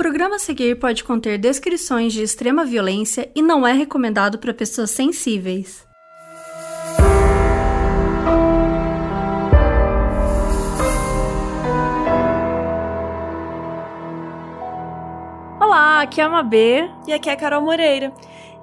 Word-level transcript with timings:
programa 0.00 0.36
a 0.36 0.38
seguir 0.38 0.78
pode 0.78 1.04
conter 1.04 1.36
descrições 1.36 2.14
de 2.14 2.22
extrema 2.22 2.64
violência 2.64 3.30
e 3.34 3.42
não 3.42 3.68
é 3.68 3.74
recomendado 3.74 4.38
para 4.38 4.54
pessoas 4.54 4.90
sensíveis. 4.92 5.86
Olá, 15.60 16.00
aqui 16.00 16.18
é 16.18 16.24
a 16.24 16.30
Mabê. 16.30 16.88
E 17.06 17.12
aqui 17.12 17.28
é 17.28 17.34
a 17.34 17.36
Carol 17.36 17.60
Moreira. 17.60 18.10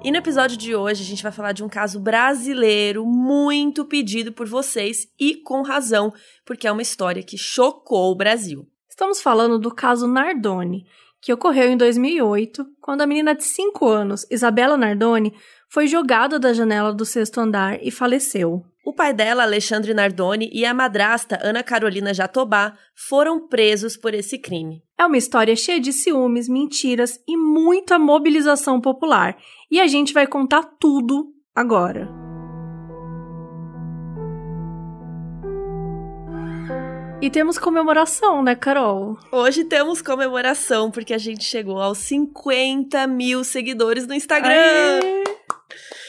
E 0.02 0.10
no 0.10 0.16
episódio 0.16 0.56
de 0.56 0.74
hoje 0.74 1.04
a 1.04 1.06
gente 1.06 1.22
vai 1.22 1.30
falar 1.30 1.52
de 1.52 1.62
um 1.62 1.68
caso 1.68 2.00
brasileiro 2.00 3.06
muito 3.06 3.84
pedido 3.84 4.32
por 4.32 4.48
vocês 4.48 5.06
e 5.16 5.36
com 5.36 5.62
razão, 5.62 6.12
porque 6.44 6.66
é 6.66 6.72
uma 6.72 6.82
história 6.82 7.22
que 7.22 7.38
chocou 7.38 8.10
o 8.10 8.16
Brasil. 8.16 8.66
Estamos 8.90 9.22
falando 9.22 9.60
do 9.60 9.72
caso 9.72 10.08
Nardoni, 10.08 10.84
que 11.20 11.32
ocorreu 11.32 11.70
em 11.70 11.76
2008, 11.76 12.64
quando 12.80 13.02
a 13.02 13.06
menina 13.06 13.34
de 13.34 13.44
5 13.44 13.86
anos, 13.86 14.26
Isabela 14.30 14.76
Nardoni, 14.76 15.34
foi 15.70 15.86
jogada 15.86 16.38
da 16.38 16.52
janela 16.52 16.92
do 16.92 17.04
sexto 17.04 17.40
andar 17.40 17.78
e 17.82 17.90
faleceu. 17.90 18.64
O 18.84 18.92
pai 18.94 19.12
dela, 19.12 19.42
Alexandre 19.42 19.92
Nardoni, 19.92 20.48
e 20.50 20.64
a 20.64 20.72
madrasta, 20.72 21.38
Ana 21.42 21.62
Carolina 21.62 22.14
Jatobá, 22.14 22.74
foram 23.08 23.46
presos 23.46 23.96
por 23.96 24.14
esse 24.14 24.38
crime. 24.38 24.82
É 24.98 25.04
uma 25.04 25.18
história 25.18 25.54
cheia 25.54 25.78
de 25.78 25.92
ciúmes, 25.92 26.48
mentiras 26.48 27.20
e 27.28 27.36
muita 27.36 27.98
mobilização 27.98 28.80
popular. 28.80 29.36
E 29.70 29.78
a 29.78 29.86
gente 29.86 30.14
vai 30.14 30.26
contar 30.26 30.62
tudo 30.80 31.26
agora. 31.54 32.27
E 37.20 37.28
temos 37.28 37.58
comemoração, 37.58 38.44
né, 38.44 38.54
Carol? 38.54 39.18
Hoje 39.32 39.64
temos 39.64 40.00
comemoração, 40.00 40.88
porque 40.88 41.12
a 41.12 41.18
gente 41.18 41.42
chegou 41.42 41.80
aos 41.80 41.98
50 41.98 43.08
mil 43.08 43.42
seguidores 43.42 44.06
no 44.06 44.14
Instagram. 44.14 44.52
Aê! 44.54 45.38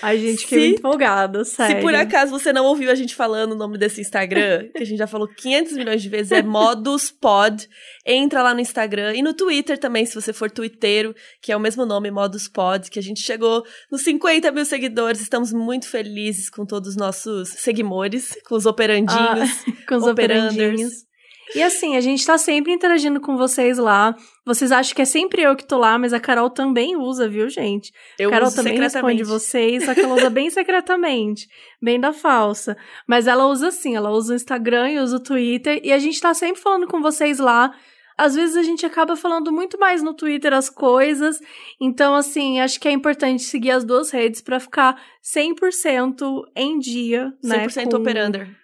A 0.01 0.15
gente 0.15 0.47
fica 0.47 0.79
empolgada, 0.79 1.43
sério. 1.43 1.77
Se 1.77 1.81
por 1.81 1.93
acaso 1.93 2.31
você 2.31 2.53
não 2.53 2.65
ouviu 2.65 2.89
a 2.89 2.95
gente 2.95 3.13
falando 3.13 3.51
o 3.51 3.55
nome 3.55 3.77
desse 3.77 3.99
Instagram, 3.99 4.69
que 4.73 4.81
a 4.81 4.85
gente 4.85 4.97
já 4.97 5.07
falou 5.07 5.27
500 5.27 5.73
milhões 5.73 6.01
de 6.01 6.09
vezes, 6.09 6.31
é 6.31 6.41
Modus 6.41 7.11
Pod. 7.11 7.67
Entra 8.05 8.41
lá 8.41 8.53
no 8.53 8.61
Instagram 8.61 9.13
e 9.15 9.21
no 9.21 9.33
Twitter 9.33 9.77
também, 9.77 10.05
se 10.05 10.15
você 10.15 10.31
for 10.31 10.49
twitteiro, 10.49 11.13
que 11.41 11.51
é 11.51 11.57
o 11.57 11.59
mesmo 11.59 11.85
nome, 11.85 12.09
Modus 12.09 12.47
Pod, 12.47 12.89
que 12.89 12.99
a 12.99 13.03
gente 13.03 13.21
chegou 13.21 13.63
nos 13.91 14.03
50 14.03 14.51
mil 14.51 14.65
seguidores. 14.65 15.21
Estamos 15.21 15.51
muito 15.51 15.87
felizes 15.87 16.49
com 16.49 16.65
todos 16.65 16.89
os 16.89 16.95
nossos 16.95 17.49
seguidores, 17.49 18.37
com 18.47 18.55
os 18.55 18.65
operandinhos, 18.65 19.09
ah, 19.17 19.71
com 19.87 19.95
os 19.95 20.03
operandinhos. 20.03 21.08
E 21.55 21.63
assim, 21.63 21.95
a 21.95 22.01
gente 22.01 22.25
tá 22.25 22.37
sempre 22.37 22.71
interagindo 22.71 23.19
com 23.19 23.35
vocês 23.35 23.77
lá. 23.77 24.15
Vocês 24.45 24.71
acham 24.71 24.95
que 24.95 25.01
é 25.01 25.05
sempre 25.05 25.41
eu 25.41 25.55
que 25.55 25.65
tô 25.65 25.77
lá, 25.77 25.97
mas 25.97 26.13
a 26.13 26.19
Carol 26.19 26.49
também 26.49 26.95
usa, 26.95 27.27
viu, 27.27 27.49
gente? 27.49 27.91
Eu 28.17 28.29
a 28.29 28.31
Carol 28.33 28.51
também 28.51 28.79
responde 28.79 29.23
vocês, 29.23 29.85
só 29.85 29.93
que 29.93 30.01
ela 30.01 30.15
usa 30.15 30.29
bem 30.29 30.49
secretamente, 30.51 31.47
bem 31.81 31.99
da 31.99 32.13
falsa. 32.13 32.77
Mas 33.07 33.27
ela 33.27 33.47
usa 33.47 33.69
assim, 33.69 33.95
ela 33.95 34.11
usa 34.11 34.33
o 34.33 34.35
Instagram 34.35 34.91
e 34.91 34.99
usa 34.99 35.17
o 35.17 35.19
Twitter, 35.19 35.81
e 35.83 35.91
a 35.91 35.97
gente 35.97 36.21
tá 36.21 36.33
sempre 36.33 36.61
falando 36.61 36.87
com 36.87 37.01
vocês 37.01 37.39
lá. 37.39 37.73
Às 38.17 38.35
vezes 38.35 38.57
a 38.57 38.63
gente 38.63 38.85
acaba 38.85 39.15
falando 39.15 39.49
muito 39.49 39.79
mais 39.79 40.03
no 40.03 40.13
Twitter 40.13 40.53
as 40.53 40.69
coisas. 40.69 41.39
Então, 41.79 42.13
assim, 42.13 42.59
acho 42.59 42.77
que 42.77 42.87
é 42.87 42.91
importante 42.91 43.43
seguir 43.43 43.71
as 43.71 43.85
duas 43.85 44.11
redes 44.11 44.41
para 44.41 44.59
ficar 44.59 45.01
100% 45.23 46.43
em 46.53 46.77
dia, 46.79 47.33
100% 47.41 47.47
né? 47.47 47.67
100% 47.67 47.91
com... 47.91 47.97
operander. 47.97 48.59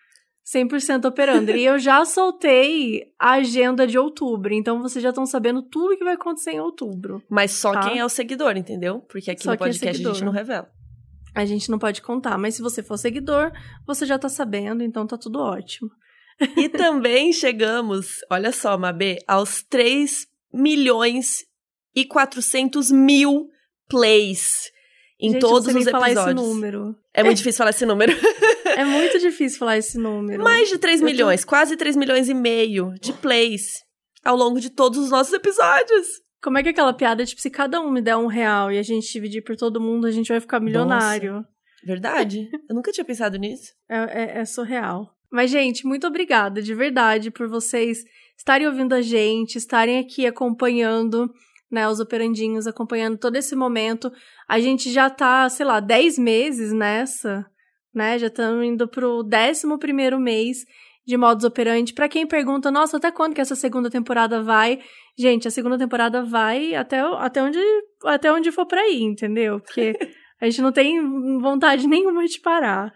100% 0.46 1.06
operando. 1.06 1.52
e 1.52 1.66
eu 1.66 1.80
já 1.80 2.06
soltei 2.06 3.14
a 3.20 3.34
agenda 3.34 3.88
de 3.88 3.98
outubro, 3.98 4.54
então 4.54 4.82
vocês 4.82 5.02
já 5.02 5.10
estão 5.10 5.26
sabendo 5.26 5.64
tudo 5.64 5.98
que 5.98 6.04
vai 6.04 6.14
acontecer 6.14 6.52
em 6.52 6.60
outubro. 6.60 7.24
Mas 7.30 7.52
só 7.52 7.74
tá? 7.74 7.90
quem 7.90 8.00
é 8.00 8.06
o 8.06 8.10
seguidor, 8.10 8.56
entendeu? 8.56 9.00
Porque 9.10 9.32
aqui 9.32 9.42
só 9.42 9.50
no 9.50 9.56
é 9.56 9.58
podcast 9.58 10.02
é 10.02 10.08
a 10.08 10.14
gente 10.14 10.24
não 10.24 10.32
revela. 10.32 10.70
A 11.34 11.46
gente 11.46 11.70
não 11.70 11.80
pode 11.80 12.02
contar, 12.02 12.38
mas 12.38 12.56
se 12.56 12.62
você 12.62 12.82
for 12.82 12.98
seguidor, 12.98 13.52
você 13.86 14.06
já 14.06 14.18
tá 14.18 14.30
sabendo, 14.30 14.84
então 14.84 15.06
tá 15.06 15.18
tudo 15.18 15.40
ótimo. 15.40 15.90
E 16.56 16.70
também 16.70 17.34
chegamos, 17.34 18.20
olha 18.30 18.52
só, 18.52 18.78
Mabê, 18.78 19.18
aos 19.28 19.64
3 19.64 20.28
milhões 20.54 21.46
e 21.94 22.06
400 22.06 22.92
mil 22.92 23.50
plays 23.90 24.72
em 25.20 25.32
gente, 25.32 25.42
todos 25.42 25.68
os 25.68 25.76
episódios. 25.76 25.92
falar 25.92 26.12
esse 26.12 26.34
número. 26.34 26.96
É 27.14 27.24
muito 27.24 27.38
difícil 27.38 27.58
falar 27.58 27.70
esse 27.70 27.86
número. 27.86 28.14
É 28.76 28.84
muito 28.84 29.20
difícil 29.20 29.60
falar 29.60 29.78
esse 29.78 29.98
número. 29.98 30.44
Mais 30.44 30.70
de 30.70 30.78
3 30.78 31.02
milhões, 31.02 31.46
quase 31.46 31.76
3 31.76 31.96
milhões 31.96 32.30
e 32.30 32.34
meio 32.34 32.94
de 33.00 33.14
plays 33.14 33.84
ao 34.24 34.36
longo 34.36 34.60
de 34.60 34.70
todos 34.70 35.00
os 35.00 35.10
nossos 35.10 35.34
episódios. 35.34 36.08
Como 36.42 36.58
é 36.58 36.64
que 36.64 36.70
é 36.70 36.72
aquela 36.72 36.94
piada, 36.94 37.26
tipo, 37.26 37.42
se 37.42 37.50
cada 37.50 37.80
um 37.80 37.92
me 37.92 38.02
der 38.02 38.18
um 38.18 38.28
real 38.28 38.72
e 38.72 38.78
a 38.78 38.84
gente 38.84 39.12
dividir 39.12 39.44
por 39.44 39.56
todo 39.56 39.82
mundo, 39.82 40.06
a 40.06 40.12
gente 40.12 40.28
vai 40.28 40.40
ficar 40.40 40.60
milionário. 40.60 41.34
Nossa, 41.34 41.48
verdade. 41.86 42.50
Eu 42.70 42.76
nunca 42.76 42.92
tinha 42.92 43.06
pensado 43.06 43.38
nisso. 43.38 43.72
É, 43.90 43.98
é, 43.98 44.38
é 44.40 44.46
surreal. 44.46 45.16
Mas, 45.32 45.50
gente, 45.50 45.86
muito 45.86 46.06
obrigada, 46.06 46.62
de 46.62 46.74
verdade, 46.74 47.32
por 47.32 47.48
vocês 47.48 48.04
estarem 48.38 48.68
ouvindo 48.68 48.94
a 48.94 49.02
gente, 49.02 49.58
estarem 49.58 50.00
aqui 50.00 50.26
acompanhando 50.26 51.30
né, 51.72 51.88
os 51.88 52.00
operandinhos, 52.00 52.68
acompanhando 52.68 53.18
todo 53.18 53.36
esse 53.36 53.56
momento. 53.56 54.12
A 54.48 54.60
gente 54.60 54.92
já 54.92 55.10
tá, 55.10 55.50
sei 55.50 55.66
lá, 55.66 55.80
10 55.80 56.20
meses 56.20 56.72
nessa 56.72 57.46
né? 57.96 58.20
Já 58.20 58.28
estamos 58.28 58.66
indo 58.66 58.88
pro 58.88 59.24
11 59.24 59.78
primeiro 59.80 60.20
mês 60.20 60.66
de 61.06 61.18
modus 61.18 61.46
operandi. 61.46 61.94
Para 61.94 62.10
quem 62.10 62.26
pergunta, 62.26 62.72
nossa, 62.72 62.98
até 62.98 63.12
quando 63.12 63.36
que 63.36 63.42
essa 63.42 63.56
segunda 63.56 63.90
temporada 63.90 64.42
vai? 64.42 64.80
Gente, 65.18 65.48
a 65.48 65.52
segunda 65.52 65.78
temporada 65.78 66.24
vai 66.24 66.74
até, 66.76 67.00
até, 67.00 67.42
onde, 67.42 67.60
até 68.04 68.32
onde 68.32 68.52
for 68.52 68.66
pra 68.66 68.88
ir, 68.90 69.04
entendeu? 69.04 69.60
Porque 69.60 69.94
a 70.42 70.46
gente 70.46 70.62
não 70.62 70.72
tem 70.72 71.00
vontade 71.40 71.88
nenhuma 71.88 72.26
de 72.26 72.40
parar. 72.40 72.92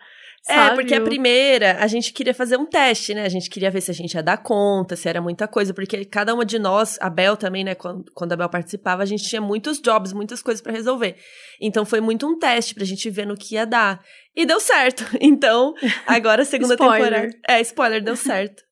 É, 0.48 0.74
porque 0.74 0.96
a 0.96 1.02
primeira, 1.02 1.78
a 1.80 1.88
gente 1.88 2.14
queria 2.14 2.34
fazer 2.34 2.58
um 2.58 2.66
teste, 2.66 3.14
né? 3.14 3.24
A 3.26 3.30
gente 3.30 3.50
queria 3.50 3.70
ver 3.70 3.82
se 3.82 3.92
a 3.92 3.94
gente 3.94 4.14
ia 4.14 4.24
dar 4.24 4.38
conta, 4.38 4.96
se 4.96 5.08
era 5.08 5.22
muita 5.22 5.48
coisa, 5.48 5.74
porque 5.74 6.06
cada 6.06 6.34
uma 6.34 6.46
de 6.46 6.58
nós, 6.58 6.98
a 7.02 7.10
Bel 7.10 7.38
também, 7.38 7.64
né? 7.64 7.76
Quando, 7.76 8.06
quando 8.14 8.34
a 8.34 8.36
Bel 8.36 8.50
participava, 8.50 9.04
a 9.04 9.06
gente 9.06 9.24
tinha 9.24 9.42
muitos 9.42 9.80
jobs, 9.80 10.14
muitas 10.14 10.42
coisas 10.42 10.62
para 10.62 10.72
resolver. 10.72 11.18
Então 11.62 11.86
foi 11.86 12.02
muito 12.02 12.28
um 12.28 12.38
teste 12.38 12.74
pra 12.74 12.86
gente 12.86 13.10
ver 13.10 13.26
no 13.26 13.36
que 13.36 13.56
ia 13.56 13.66
dar. 13.66 14.02
E 14.36 14.46
deu 14.46 14.60
certo. 14.60 15.06
Então, 15.22 15.74
agora 16.08 16.42
a 16.42 16.46
segunda 16.46 16.76
temporada. 16.76 17.30
É, 17.48 17.60
spoiler, 17.62 18.02
deu 18.02 18.16
certo. 18.16 18.64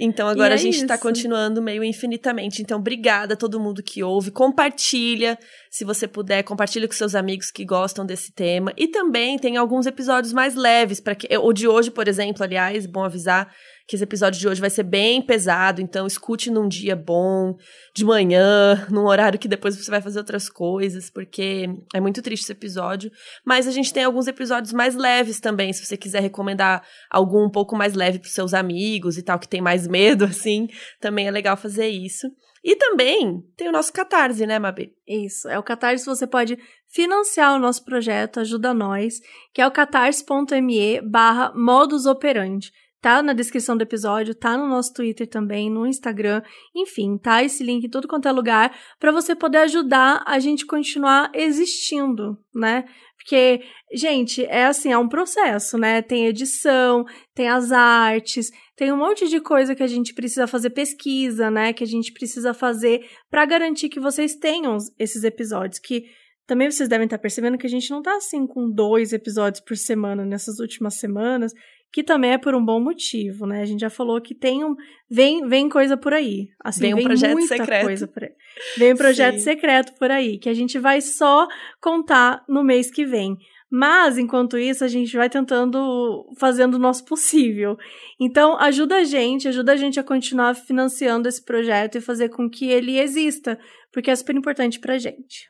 Então 0.00 0.26
agora 0.26 0.54
é 0.54 0.56
a 0.56 0.56
gente 0.56 0.78
está 0.78 0.96
continuando 0.96 1.60
meio 1.60 1.84
infinitamente. 1.84 2.62
Então, 2.62 2.78
obrigada 2.78 3.34
a 3.34 3.36
todo 3.36 3.60
mundo 3.60 3.82
que 3.82 4.02
ouve. 4.02 4.30
Compartilha, 4.30 5.38
se 5.70 5.84
você 5.84 6.08
puder, 6.08 6.42
compartilha 6.42 6.88
com 6.88 6.92
seus 6.92 7.14
amigos 7.14 7.52
que 7.52 7.64
gostam 7.64 8.04
desse 8.04 8.32
tema. 8.32 8.72
E 8.76 8.88
também 8.88 9.38
tem 9.38 9.56
alguns 9.56 9.86
episódios 9.86 10.32
mais 10.32 10.56
leves 10.56 11.00
para 11.00 11.14
que 11.14 11.28
o 11.38 11.52
de 11.52 11.68
hoje, 11.68 11.92
por 11.92 12.08
exemplo, 12.08 12.42
aliás, 12.42 12.86
bom 12.86 13.04
avisar, 13.04 13.54
que 13.86 13.94
esse 13.94 14.02
episódio 14.02 14.40
de 14.40 14.48
hoje 14.48 14.60
vai 14.60 14.70
ser 14.70 14.82
bem 14.82 15.22
pesado, 15.22 15.80
então 15.80 16.06
escute 16.06 16.50
num 16.50 16.66
dia 16.66 16.96
bom, 16.96 17.56
de 17.94 18.04
manhã, 18.04 18.86
num 18.90 19.06
horário 19.06 19.38
que 19.38 19.46
depois 19.46 19.76
você 19.76 19.90
vai 19.90 20.00
fazer 20.00 20.18
outras 20.18 20.48
coisas, 20.48 21.08
porque 21.08 21.68
é 21.94 22.00
muito 22.00 22.20
triste 22.20 22.42
esse 22.42 22.52
episódio. 22.52 23.10
Mas 23.44 23.68
a 23.68 23.70
gente 23.70 23.92
tem 23.92 24.02
alguns 24.02 24.26
episódios 24.26 24.72
mais 24.72 24.96
leves 24.96 25.38
também, 25.38 25.72
se 25.72 25.86
você 25.86 25.96
quiser 25.96 26.20
recomendar 26.20 26.84
algum 27.08 27.44
um 27.44 27.50
pouco 27.50 27.76
mais 27.76 27.94
leve 27.94 28.18
para 28.18 28.28
seus 28.28 28.54
amigos 28.54 29.16
e 29.16 29.22
tal, 29.22 29.38
que 29.38 29.48
tem 29.48 29.60
mais 29.60 29.86
medo, 29.86 30.24
assim, 30.26 30.68
também 31.00 31.28
é 31.28 31.30
legal 31.30 31.56
fazer 31.56 31.88
isso. 31.88 32.26
E 32.62 32.76
também 32.76 33.42
tem 33.56 33.68
o 33.68 33.72
nosso 33.72 33.92
Catarse, 33.92 34.46
né, 34.46 34.58
Mabi? 34.58 34.92
Isso, 35.06 35.48
é 35.48 35.58
o 35.58 35.62
Catarse, 35.62 36.04
você 36.04 36.26
pode 36.26 36.58
financiar 36.90 37.54
o 37.54 37.58
nosso 37.58 37.84
projeto, 37.84 38.40
ajuda 38.40 38.74
nós, 38.74 39.20
que 39.54 39.62
é 39.62 39.66
o 39.66 39.70
catarse.me 39.70 41.00
barra 41.02 41.52
modus 41.54 42.04
operandi. 42.04 42.72
Tá 43.00 43.22
na 43.22 43.32
descrição 43.32 43.78
do 43.78 43.82
episódio, 43.82 44.34
tá 44.34 44.58
no 44.58 44.68
nosso 44.68 44.92
Twitter 44.92 45.26
também, 45.26 45.70
no 45.70 45.86
Instagram, 45.86 46.42
enfim, 46.76 47.16
tá 47.16 47.42
esse 47.42 47.64
link 47.64 47.84
em 47.84 47.88
tudo 47.88 48.06
quanto 48.06 48.28
é 48.28 48.32
lugar 48.32 48.76
para 48.98 49.10
você 49.10 49.34
poder 49.34 49.58
ajudar 49.58 50.22
a 50.26 50.38
gente 50.38 50.66
continuar 50.66 51.30
existindo, 51.32 52.36
né? 52.54 52.84
Porque, 53.16 53.62
gente, 53.94 54.44
é 54.44 54.66
assim, 54.66 54.92
é 54.92 54.98
um 54.98 55.08
processo, 55.08 55.78
né? 55.78 56.02
Tem 56.02 56.26
edição, 56.26 57.06
tem 57.34 57.48
as 57.48 57.72
artes, 57.72 58.50
tem 58.80 58.90
um 58.90 58.96
monte 58.96 59.28
de 59.28 59.42
coisa 59.42 59.74
que 59.74 59.82
a 59.82 59.86
gente 59.86 60.14
precisa 60.14 60.46
fazer 60.46 60.70
pesquisa, 60.70 61.50
né? 61.50 61.70
Que 61.70 61.84
a 61.84 61.86
gente 61.86 62.14
precisa 62.14 62.54
fazer 62.54 63.06
para 63.30 63.44
garantir 63.44 63.90
que 63.90 64.00
vocês 64.00 64.34
tenham 64.34 64.78
esses 64.98 65.22
episódios 65.22 65.78
que 65.78 66.06
também 66.46 66.70
vocês 66.70 66.88
devem 66.88 67.04
estar 67.04 67.18
percebendo 67.18 67.58
que 67.58 67.66
a 67.66 67.68
gente 67.70 67.90
não 67.90 68.00
tá 68.00 68.16
assim 68.16 68.46
com 68.46 68.70
dois 68.70 69.12
episódios 69.12 69.62
por 69.62 69.76
semana 69.76 70.24
nessas 70.24 70.60
últimas 70.60 70.94
semanas 70.94 71.52
que 71.92 72.02
também 72.02 72.32
é 72.32 72.38
por 72.38 72.54
um 72.54 72.64
bom 72.64 72.80
motivo, 72.80 73.46
né? 73.46 73.60
A 73.60 73.66
gente 73.66 73.80
já 73.80 73.90
falou 73.90 74.18
que 74.18 74.34
tem 74.34 74.64
um 74.64 74.74
vem 75.10 75.46
vem 75.46 75.68
coisa 75.68 75.94
por 75.94 76.14
aí, 76.14 76.48
assim, 76.64 76.80
vem, 76.80 76.94
um 76.94 76.96
vem 76.96 77.04
projeto 77.04 77.32
muita 77.32 77.56
secreto. 77.58 77.84
coisa 77.84 78.08
por 78.08 78.24
aí. 78.24 78.30
Vem 78.78 78.92
um 78.94 78.96
projeto 78.96 79.34
Sim. 79.34 79.44
secreto 79.44 79.92
por 79.98 80.10
aí 80.10 80.38
que 80.38 80.48
a 80.48 80.54
gente 80.54 80.78
vai 80.78 81.02
só 81.02 81.46
contar 81.82 82.42
no 82.48 82.64
mês 82.64 82.90
que 82.90 83.04
vem. 83.04 83.36
Mas, 83.70 84.18
enquanto 84.18 84.58
isso, 84.58 84.84
a 84.84 84.88
gente 84.88 85.16
vai 85.16 85.30
tentando 85.30 86.26
fazendo 86.36 86.74
o 86.74 86.78
nosso 86.78 87.04
possível. 87.04 87.78
Então, 88.18 88.58
ajuda 88.58 88.96
a 88.96 89.04
gente, 89.04 89.46
ajuda 89.46 89.72
a 89.72 89.76
gente 89.76 90.00
a 90.00 90.02
continuar 90.02 90.54
financiando 90.54 91.28
esse 91.28 91.44
projeto 91.44 91.96
e 91.96 92.00
fazer 92.00 92.30
com 92.30 92.50
que 92.50 92.68
ele 92.68 92.98
exista, 92.98 93.58
porque 93.92 94.10
é 94.10 94.16
super 94.16 94.34
importante 94.34 94.80
pra 94.80 94.98
gente. 94.98 95.48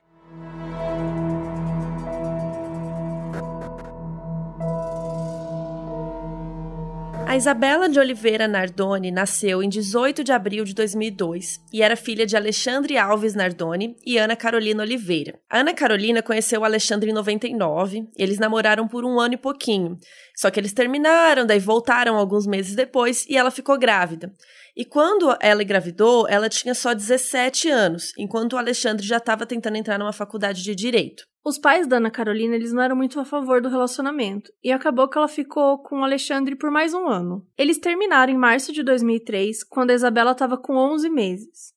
A 7.26 7.36
Isabela 7.36 7.88
de 7.88 8.00
Oliveira 8.00 8.48
Nardoni 8.48 9.10
nasceu 9.10 9.62
em 9.62 9.68
18 9.68 10.24
de 10.24 10.32
abril 10.32 10.64
de 10.64 10.74
2002 10.74 11.60
e 11.72 11.82
era 11.82 11.94
filha 11.94 12.26
de 12.26 12.36
Alexandre 12.36 12.98
Alves 12.98 13.34
Nardoni 13.34 13.96
e 14.04 14.18
Ana 14.18 14.34
Carolina 14.34 14.82
Oliveira. 14.82 15.38
A 15.48 15.60
Ana 15.60 15.72
Carolina 15.72 16.22
conheceu 16.22 16.60
o 16.60 16.64
Alexandre 16.64 17.10
em 17.10 17.14
99, 17.14 18.08
eles 18.16 18.38
namoraram 18.38 18.88
por 18.88 19.04
um 19.04 19.20
ano 19.20 19.34
e 19.34 19.36
pouquinho. 19.36 19.96
Só 20.36 20.50
que 20.50 20.58
eles 20.58 20.72
terminaram, 20.72 21.46
daí 21.46 21.60
voltaram 21.60 22.16
alguns 22.16 22.46
meses 22.46 22.74
depois 22.74 23.24
e 23.28 23.36
ela 23.36 23.50
ficou 23.50 23.78
grávida. 23.78 24.34
E 24.76 24.84
quando 24.84 25.36
ela 25.40 25.62
engravidou, 25.62 26.26
ela 26.28 26.48
tinha 26.48 26.74
só 26.74 26.94
17 26.94 27.68
anos, 27.68 28.12
enquanto 28.18 28.54
o 28.54 28.58
Alexandre 28.58 29.06
já 29.06 29.18
estava 29.18 29.46
tentando 29.46 29.76
entrar 29.76 29.98
numa 29.98 30.12
faculdade 30.12 30.62
de 30.62 30.74
direito. 30.74 31.29
Os 31.42 31.58
pais 31.58 31.86
da 31.86 31.96
Ana 31.96 32.10
Carolina, 32.10 32.54
eles 32.54 32.72
não 32.72 32.82
eram 32.82 32.94
muito 32.94 33.18
a 33.18 33.24
favor 33.24 33.62
do 33.62 33.70
relacionamento, 33.70 34.52
e 34.62 34.70
acabou 34.70 35.08
que 35.08 35.16
ela 35.16 35.26
ficou 35.26 35.78
com 35.78 36.00
o 36.00 36.04
Alexandre 36.04 36.54
por 36.54 36.70
mais 36.70 36.92
um 36.92 37.08
ano. 37.08 37.46
Eles 37.56 37.78
terminaram 37.78 38.30
em 38.30 38.36
março 38.36 38.72
de 38.72 38.82
2003, 38.82 39.64
quando 39.64 39.90
a 39.90 39.94
Isabela 39.94 40.32
estava 40.32 40.58
com 40.58 40.76
11 40.76 41.08
meses. 41.08 41.72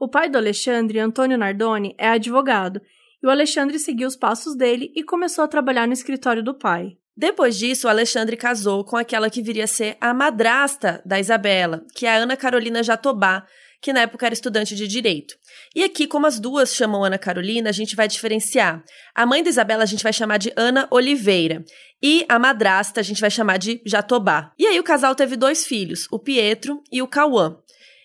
O 0.00 0.08
pai 0.08 0.28
do 0.28 0.36
Alexandre, 0.36 0.98
Antônio 0.98 1.38
Nardoni, 1.38 1.94
é 1.96 2.08
advogado, 2.08 2.80
e 3.22 3.26
o 3.26 3.30
Alexandre 3.30 3.78
seguiu 3.78 4.08
os 4.08 4.16
passos 4.16 4.56
dele 4.56 4.92
e 4.96 5.04
começou 5.04 5.44
a 5.44 5.48
trabalhar 5.48 5.86
no 5.86 5.92
escritório 5.92 6.42
do 6.42 6.52
pai. 6.52 6.98
Depois 7.16 7.56
disso, 7.56 7.86
Alexandre 7.86 8.36
casou 8.36 8.84
com 8.84 8.96
aquela 8.96 9.30
que 9.30 9.40
viria 9.40 9.64
a 9.64 9.68
ser 9.68 9.96
a 10.00 10.12
madrasta 10.12 11.00
da 11.06 11.20
Isabela, 11.20 11.86
que 11.94 12.04
é 12.04 12.10
a 12.10 12.16
Ana 12.16 12.36
Carolina 12.36 12.82
Jatobá, 12.82 13.46
que 13.84 13.92
na 13.92 14.00
época 14.00 14.24
era 14.24 14.32
estudante 14.32 14.74
de 14.74 14.88
direito. 14.88 15.36
E 15.76 15.84
aqui, 15.84 16.06
como 16.06 16.26
as 16.26 16.40
duas 16.40 16.74
chamam 16.74 17.04
Ana 17.04 17.18
Carolina, 17.18 17.68
a 17.68 17.72
gente 17.72 17.94
vai 17.94 18.08
diferenciar. 18.08 18.82
A 19.14 19.26
mãe 19.26 19.42
da 19.42 19.50
Isabela 19.50 19.82
a 19.82 19.86
gente 19.86 20.02
vai 20.02 20.10
chamar 20.10 20.38
de 20.38 20.50
Ana 20.56 20.88
Oliveira. 20.90 21.62
E 22.02 22.24
a 22.26 22.38
madrasta 22.38 23.00
a 23.00 23.02
gente 23.02 23.20
vai 23.20 23.30
chamar 23.30 23.58
de 23.58 23.82
Jatobá. 23.84 24.54
E 24.58 24.66
aí 24.66 24.80
o 24.80 24.82
casal 24.82 25.14
teve 25.14 25.36
dois 25.36 25.66
filhos, 25.66 26.08
o 26.10 26.18
Pietro 26.18 26.82
e 26.90 27.02
o 27.02 27.06
Cauã. 27.06 27.58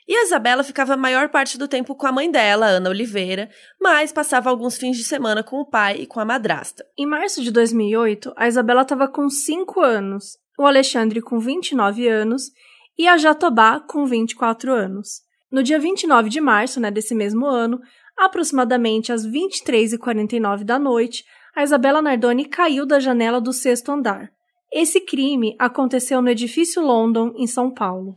E 0.05 0.13
a 0.13 0.23
Isabela 0.23 0.65
ficava 0.65 0.95
a 0.95 0.97
maior 0.97 1.29
parte 1.29 1.57
do 1.57 1.65
tempo 1.65 1.95
com 1.95 2.07
a 2.07 2.11
mãe 2.11 2.29
dela, 2.29 2.65
Ana 2.65 2.89
Oliveira, 2.89 3.49
mas 3.79 4.11
passava 4.11 4.49
alguns 4.49 4.75
fins 4.75 4.97
de 4.97 5.05
semana 5.05 5.43
com 5.43 5.61
o 5.61 5.65
pai 5.65 6.01
e 6.01 6.05
com 6.05 6.19
a 6.19 6.25
madrasta. 6.25 6.85
Em 6.97 7.05
março 7.05 7.41
de 7.41 7.51
2008, 7.51 8.33
a 8.35 8.49
Isabela 8.49 8.81
estava 8.81 9.07
com 9.07 9.29
5 9.29 9.79
anos, 9.79 10.37
o 10.57 10.65
Alexandre 10.65 11.21
com 11.21 11.39
29 11.39 12.05
anos 12.05 12.51
e 12.97 13.07
a 13.07 13.15
Jatobá 13.15 13.79
com 13.79 14.05
24 14.05 14.73
anos. 14.73 15.28
No 15.51 15.63
dia 15.63 15.79
29 15.79 16.29
de 16.29 16.39
março 16.39 16.79
né, 16.79 16.91
desse 16.91 17.15
mesmo 17.15 17.47
ano, 17.47 17.81
aproximadamente 18.15 19.11
às 19.11 19.25
23h49 19.25 20.63
da 20.63 20.77
noite, 20.77 21.25
a 21.55 21.63
Isabela 21.63 22.03
Nardoni 22.03 22.45
caiu 22.45 22.85
da 22.85 22.99
janela 22.99 23.41
do 23.41 23.51
sexto 23.51 23.91
andar. 23.91 24.29
Esse 24.71 25.01
crime 25.01 25.55
aconteceu 25.57 26.21
no 26.21 26.29
edifício 26.29 26.85
London, 26.85 27.33
em 27.35 27.47
São 27.47 27.73
Paulo. 27.73 28.15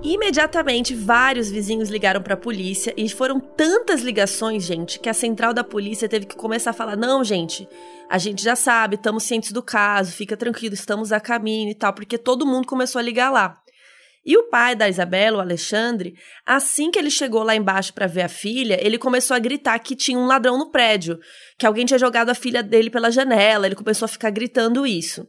Imediatamente, 0.00 0.94
vários 0.94 1.50
vizinhos 1.50 1.88
ligaram 1.88 2.22
para 2.22 2.34
a 2.34 2.36
polícia 2.36 2.94
e 2.96 3.08
foram 3.08 3.40
tantas 3.40 4.00
ligações, 4.02 4.64
gente, 4.64 5.00
que 5.00 5.08
a 5.08 5.14
central 5.14 5.52
da 5.52 5.64
polícia 5.64 6.08
teve 6.08 6.26
que 6.26 6.36
começar 6.36 6.70
a 6.70 6.74
falar: 6.74 6.96
não, 6.96 7.22
gente, 7.22 7.68
a 8.08 8.18
gente 8.18 8.42
já 8.42 8.54
sabe, 8.56 8.96
estamos 8.96 9.22
cientes 9.24 9.52
do 9.52 9.62
caso, 9.62 10.12
fica 10.12 10.36
tranquilo, 10.36 10.74
estamos 10.74 11.12
a 11.12 11.20
caminho 11.20 11.70
e 11.70 11.74
tal, 11.74 11.92
porque 11.92 12.18
todo 12.18 12.46
mundo 12.46 12.66
começou 12.66 12.98
a 12.98 13.02
ligar 13.02 13.30
lá. 13.30 13.61
E 14.24 14.36
o 14.36 14.48
pai 14.48 14.76
da 14.76 14.88
Isabela, 14.88 15.38
o 15.38 15.40
Alexandre, 15.40 16.14
assim 16.46 16.90
que 16.90 16.98
ele 16.98 17.10
chegou 17.10 17.42
lá 17.42 17.56
embaixo 17.56 17.92
para 17.92 18.06
ver 18.06 18.22
a 18.22 18.28
filha, 18.28 18.78
ele 18.80 18.96
começou 18.96 19.34
a 19.34 19.40
gritar 19.40 19.78
que 19.80 19.96
tinha 19.96 20.18
um 20.18 20.26
ladrão 20.26 20.56
no 20.56 20.70
prédio, 20.70 21.18
que 21.58 21.66
alguém 21.66 21.84
tinha 21.84 21.98
jogado 21.98 22.30
a 22.30 22.34
filha 22.34 22.62
dele 22.62 22.88
pela 22.88 23.10
janela. 23.10 23.66
Ele 23.66 23.74
começou 23.74 24.06
a 24.06 24.08
ficar 24.08 24.30
gritando 24.30 24.86
isso. 24.86 25.26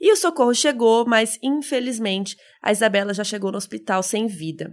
E 0.00 0.12
o 0.12 0.16
socorro 0.16 0.54
chegou, 0.54 1.06
mas 1.06 1.38
infelizmente 1.42 2.36
a 2.62 2.70
Isabela 2.70 3.14
já 3.14 3.24
chegou 3.24 3.50
no 3.50 3.58
hospital 3.58 4.02
sem 4.02 4.26
vida. 4.26 4.72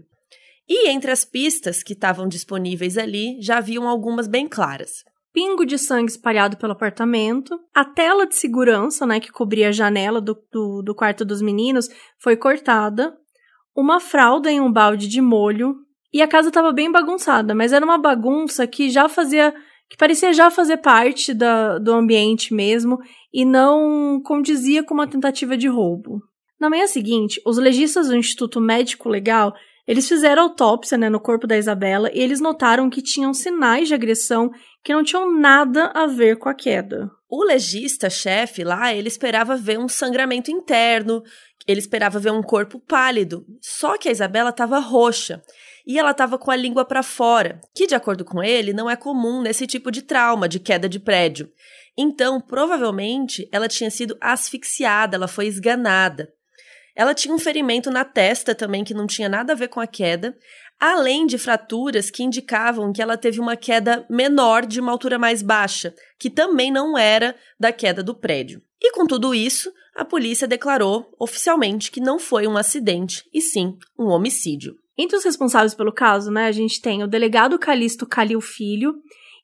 E 0.68 0.90
entre 0.90 1.12
as 1.12 1.24
pistas 1.24 1.82
que 1.82 1.94
estavam 1.94 2.28
disponíveis 2.28 2.98
ali, 2.98 3.38
já 3.40 3.58
haviam 3.58 3.88
algumas 3.88 4.28
bem 4.28 4.48
claras 4.48 5.04
pingo 5.36 5.66
de 5.66 5.78
sangue 5.78 6.10
espalhado 6.10 6.56
pelo 6.56 6.72
apartamento. 6.72 7.60
A 7.74 7.84
tela 7.84 8.26
de 8.26 8.38
segurança, 8.38 9.06
né, 9.06 9.20
que 9.20 9.30
cobria 9.30 9.68
a 9.68 9.74
janela 9.74 10.22
do, 10.22 10.34
do, 10.50 10.82
do, 10.82 10.96
quarto 10.96 11.26
dos 11.26 11.42
meninos, 11.42 11.90
foi 12.18 12.38
cortada 12.38 13.14
uma 13.76 14.00
fralda 14.00 14.50
em 14.50 14.62
um 14.62 14.72
balde 14.72 15.08
de 15.08 15.22
molho 15.22 15.76
e 16.14 16.22
a 16.22 16.28
casa 16.28 16.48
estava 16.48 16.72
bem 16.72 16.92
bagunçada, 16.92 17.54
mas 17.54 17.74
era 17.74 17.84
uma 17.84 17.98
bagunça 17.98 18.66
que 18.66 18.90
já 18.90 19.10
fazia 19.10 19.54
que 19.88 19.98
parecia 19.98 20.34
já 20.34 20.50
fazer 20.50 20.78
parte 20.78 21.32
da, 21.32 21.78
do 21.78 21.94
ambiente 21.94 22.54
mesmo 22.54 22.98
e 23.32 23.46
não 23.46 24.20
condizia 24.24 24.84
com 24.84 24.96
uma 24.96 25.06
tentativa 25.06 25.56
de 25.56 25.68
roubo. 25.68 26.24
Na 26.60 26.72
manhã 26.72 26.88
seguinte, 26.88 27.40
os 27.46 27.58
legistas 27.58 28.08
do 28.08 28.16
Instituto 28.16 28.60
Médico 28.60 29.08
Legal 29.08 29.54
eles 29.88 30.08
fizeram 30.08 30.44
autópsia 30.44 30.98
né, 30.98 31.10
no 31.10 31.20
corpo 31.20 31.46
da 31.46 31.58
Isabela 31.58 32.10
e 32.12 32.20
eles 32.20 32.42
notaram 32.42 32.90
que 32.90 33.02
tinham 33.02 33.34
sinais 33.34 33.88
de 33.88 33.94
agressão 33.94 34.50
que 34.84 34.94
não 34.94 35.04
tinham 35.04 35.32
nada 35.32 35.92
a 35.94 36.08
ver 36.08 36.38
com 36.38 36.50
a 36.50 36.56
queda. 36.56 37.10
O 37.30 37.44
legista-chefe 37.44 38.64
lá, 38.64 38.94
ele 38.94 39.08
esperava 39.08 39.56
ver 39.56 39.78
um 39.78 39.88
sangramento 39.88 40.50
interno, 40.50 41.22
ele 41.68 41.80
esperava 41.80 42.20
ver 42.20 42.32
um 42.32 42.44
corpo 42.44 42.80
pálido. 42.80 43.46
Só 43.62 43.98
que 43.98 44.10
a 44.10 44.12
Isabela 44.12 44.50
estava 44.50 44.80
roxa 44.80 45.42
e 45.86 46.00
ela 46.00 46.12
estava 46.12 46.38
com 46.38 46.52
a 46.52 46.56
língua 46.56 46.86
para 46.86 47.04
fora, 47.04 47.60
que, 47.74 47.88
de 47.88 47.96
acordo 47.96 48.26
com 48.26 48.44
ele, 48.44 48.74
não 48.74 48.90
é 48.90 48.96
comum 48.96 49.42
nesse 49.42 49.68
tipo 49.68 49.92
de 49.92 50.02
trauma 50.02 50.48
de 50.48 50.60
queda 50.60 50.90
de 50.90 51.00
prédio. 51.00 51.52
Então, 51.98 52.42
provavelmente, 52.42 53.48
ela 53.52 53.68
tinha 53.68 53.90
sido 53.90 54.18
asfixiada, 54.20 55.16
ela 55.16 55.28
foi 55.28 55.48
esganada. 55.48 56.34
Ela 56.96 57.14
tinha 57.14 57.34
um 57.34 57.40
ferimento 57.40 57.92
na 57.92 58.06
testa 58.06 58.56
também 58.56 58.84
que 58.84 58.94
não 58.94 59.06
tinha 59.06 59.30
nada 59.30 59.54
a 59.54 59.56
ver 59.56 59.68
com 59.68 59.80
a 59.80 59.88
queda, 59.88 60.36
além 60.80 61.26
de 61.26 61.38
fraturas 61.38 62.10
que 62.10 62.24
indicavam 62.24 62.92
que 62.92 63.02
ela 63.02 63.18
teve 63.18 63.40
uma 63.40 63.56
queda 63.56 64.06
menor 64.10 64.66
de 64.66 64.80
uma 64.80 64.92
altura 64.92 65.18
mais 65.18 65.42
baixa, 65.42 65.94
que 66.18 66.30
também 66.30 66.72
não 66.72 66.98
era 66.98 67.36
da 67.60 67.72
queda 67.72 68.04
do 68.04 68.16
prédio. 68.16 68.62
E 68.82 68.92
com 68.92 69.06
tudo 69.06 69.34
isso, 69.34 69.72
a 69.96 70.04
polícia 70.04 70.48
declarou 70.48 71.10
oficialmente 71.18 71.90
que 71.90 72.02
não 72.02 72.20
foi 72.20 72.48
um 72.48 72.58
acidente, 72.58 73.24
e 73.34 73.42
sim 73.42 73.78
um 73.98 74.08
homicídio. 74.08 74.76
Entre 74.98 75.18
os 75.18 75.24
responsáveis 75.24 75.74
pelo 75.74 75.94
caso, 75.94 76.30
né, 76.30 76.48
a 76.48 76.52
gente 76.52 76.82
tem 76.82 77.04
o 77.04 77.08
delegado 77.08 77.58
Calixto 77.58 78.06
Calil 78.06 78.42
Filho 78.42 78.96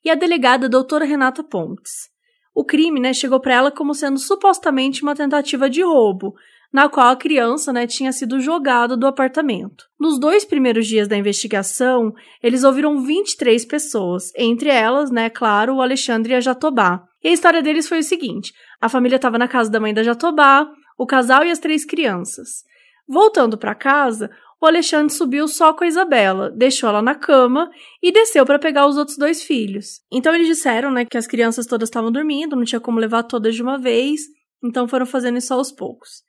e 0.03 0.09
a 0.09 0.15
delegada 0.15 0.68
doutora 0.68 1.06
Renata 1.06 1.44
Pontes. 1.44 2.09
O 2.54 2.66
crime, 2.66 2.99
né, 2.99 3.14
chegou 3.14 3.40
para 3.40 3.54
ela 3.54 3.71
como 3.71 3.94
sendo 3.94 4.19
supostamente 4.19 5.04
uma 5.04 5.16
tentativa 5.16 5.69
de 5.69 5.81
roubo, 5.81 6.33
na 6.71 6.87
qual 6.87 7.09
a 7.09 7.16
criança 7.16 7.73
né, 7.73 7.85
tinha 7.85 8.11
sido 8.11 8.40
jogada 8.40 8.95
do 8.95 9.06
apartamento. 9.06 9.85
Nos 9.99 10.19
dois 10.19 10.45
primeiros 10.45 10.87
dias 10.87 11.07
da 11.07 11.18
investigação, 11.18 12.14
eles 12.42 12.64
ouviram 12.64 13.02
23 13.02 13.66
pessoas, 13.66 14.31
entre 14.37 14.69
elas, 14.69 15.11
né, 15.11 15.30
claro, 15.30 15.75
o 15.75 15.81
Alexandre 15.81 16.33
e 16.33 16.35
a 16.35 16.42
Jatobá. 16.42 17.04
E 17.23 17.28
a 17.28 17.33
história 17.33 17.61
deles 17.61 17.87
foi 17.87 17.99
o 17.99 18.04
seguinte: 18.04 18.54
a 18.81 18.90
família 18.90 19.18
estava 19.18 19.38
na 19.38 19.47
casa 19.47 19.69
da 19.69 19.80
mãe 19.80 19.94
da 19.94 20.04
Jatobá, 20.04 20.68
o 20.97 21.06
casal 21.06 21.44
e 21.44 21.52
as 21.52 21.59
três 21.59 21.85
crianças. 21.85 22.64
Voltando 23.07 23.57
para 23.57 23.76
casa, 23.76 24.30
o 24.59 24.66
Alexandre 24.66 25.14
subiu 25.14 25.47
só 25.47 25.73
com 25.73 25.83
a 25.83 25.88
Isabela, 25.88 26.50
deixou 26.52 26.90
ela 26.90 27.02
na 27.02 27.16
cama 27.16 27.69
e 28.02 28.11
desceu 28.11 28.45
para 28.45 28.59
pegar 28.59 28.88
os 28.88 28.97
outros 28.97 29.18
dois 29.18 29.44
filhos. 29.44 30.02
Então 30.11 30.33
eles 30.33 30.47
disseram, 30.47 30.92
né, 30.92 31.06
que 31.06 31.18
as 31.18 31.28
crianças 31.28 31.66
todas 31.66 31.90
estavam 31.90 32.11
dormindo, 32.11 32.56
não 32.56 32.64
tinha 32.64 32.80
como 32.80 33.00
levar 33.00 33.23
todas 33.23 33.56
de 33.56 33.61
uma 33.61 33.78
vez, 33.78 34.21
então 34.64 34.88
foram 34.88 35.06
fazendo 35.06 35.38
isso 35.38 35.54
aos 35.54 35.71
poucos. 35.71 36.23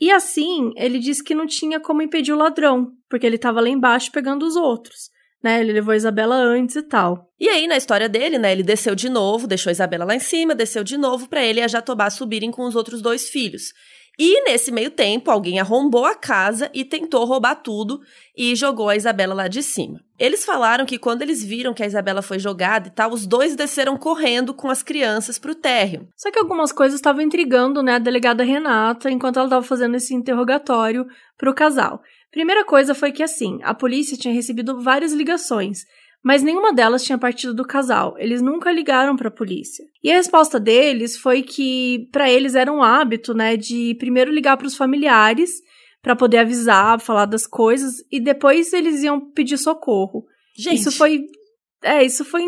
E 0.00 0.10
assim, 0.10 0.72
ele 0.76 0.98
disse 0.98 1.24
que 1.24 1.34
não 1.34 1.46
tinha 1.46 1.80
como 1.80 2.02
impedir 2.02 2.32
o 2.32 2.36
ladrão, 2.36 2.92
porque 3.08 3.26
ele 3.26 3.36
estava 3.36 3.60
lá 3.60 3.68
embaixo 3.68 4.12
pegando 4.12 4.46
os 4.46 4.56
outros. 4.56 5.10
Né, 5.42 5.60
ele 5.60 5.72
levou 5.72 5.92
a 5.92 5.96
Isabela 5.96 6.34
antes 6.34 6.76
e 6.76 6.82
tal. 6.82 7.30
E 7.38 7.48
aí, 7.48 7.66
na 7.66 7.76
história 7.76 8.08
dele, 8.08 8.38
né, 8.38 8.52
ele 8.52 8.62
desceu 8.62 8.94
de 8.94 9.08
novo, 9.08 9.46
deixou 9.46 9.70
a 9.70 9.72
Isabela 9.72 10.04
lá 10.04 10.14
em 10.14 10.20
cima, 10.20 10.54
desceu 10.54 10.82
de 10.82 10.96
novo 10.96 11.28
para 11.28 11.44
ele 11.44 11.60
e 11.60 11.62
a 11.62 11.68
Jatobá 11.68 12.10
subirem 12.10 12.50
com 12.50 12.62
os 12.62 12.74
outros 12.74 13.02
dois 13.02 13.28
filhos. 13.28 13.72
E 14.18 14.44
nesse 14.44 14.72
meio 14.72 14.90
tempo, 14.90 15.30
alguém 15.30 15.60
arrombou 15.60 16.06
a 16.06 16.14
casa 16.14 16.70
e 16.72 16.86
tentou 16.86 17.26
roubar 17.26 17.56
tudo 17.56 18.00
e 18.34 18.56
jogou 18.56 18.88
a 18.88 18.96
Isabela 18.96 19.34
lá 19.34 19.46
de 19.46 19.62
cima. 19.62 20.00
Eles 20.18 20.42
falaram 20.42 20.86
que 20.86 20.98
quando 20.98 21.20
eles 21.20 21.44
viram 21.44 21.74
que 21.74 21.82
a 21.82 21.86
Isabela 21.86 22.22
foi 22.22 22.38
jogada 22.38 22.88
e 22.88 22.90
tal, 22.90 23.12
os 23.12 23.26
dois 23.26 23.54
desceram 23.54 23.98
correndo 23.98 24.54
com 24.54 24.70
as 24.70 24.82
crianças 24.82 25.38
pro 25.38 25.54
térreo. 25.54 26.08
Só 26.16 26.30
que 26.30 26.38
algumas 26.38 26.72
coisas 26.72 26.98
estavam 26.98 27.20
intrigando, 27.20 27.82
né, 27.82 27.96
a 27.96 27.98
delegada 27.98 28.42
Renata 28.42 29.10
enquanto 29.10 29.36
ela 29.36 29.46
estava 29.48 29.62
fazendo 29.62 29.96
esse 29.96 30.14
interrogatório 30.14 31.06
pro 31.36 31.54
casal. 31.54 32.00
Primeira 32.36 32.66
coisa 32.66 32.94
foi 32.94 33.12
que 33.12 33.22
assim, 33.22 33.60
a 33.62 33.72
polícia 33.72 34.14
tinha 34.14 34.34
recebido 34.34 34.78
várias 34.78 35.10
ligações, 35.10 35.86
mas 36.22 36.42
nenhuma 36.42 36.70
delas 36.70 37.02
tinha 37.02 37.16
partido 37.16 37.54
do 37.54 37.66
casal. 37.66 38.14
Eles 38.18 38.42
nunca 38.42 38.70
ligaram 38.70 39.16
para 39.16 39.28
a 39.28 39.34
polícia. 39.34 39.82
E 40.04 40.12
a 40.12 40.16
resposta 40.16 40.60
deles 40.60 41.16
foi 41.16 41.42
que 41.42 42.10
para 42.12 42.30
eles 42.30 42.54
era 42.54 42.70
um 42.70 42.82
hábito, 42.82 43.32
né, 43.32 43.56
de 43.56 43.96
primeiro 43.98 44.30
ligar 44.30 44.58
para 44.58 44.66
os 44.66 44.76
familiares 44.76 45.50
para 46.02 46.14
poder 46.14 46.36
avisar, 46.36 47.00
falar 47.00 47.24
das 47.24 47.46
coisas 47.46 47.94
e 48.12 48.20
depois 48.20 48.70
eles 48.74 49.02
iam 49.02 49.18
pedir 49.32 49.56
socorro. 49.56 50.26
Gente. 50.58 50.80
Isso 50.80 50.92
foi 50.92 51.22
é, 51.82 52.04
isso 52.04 52.22
foi 52.22 52.42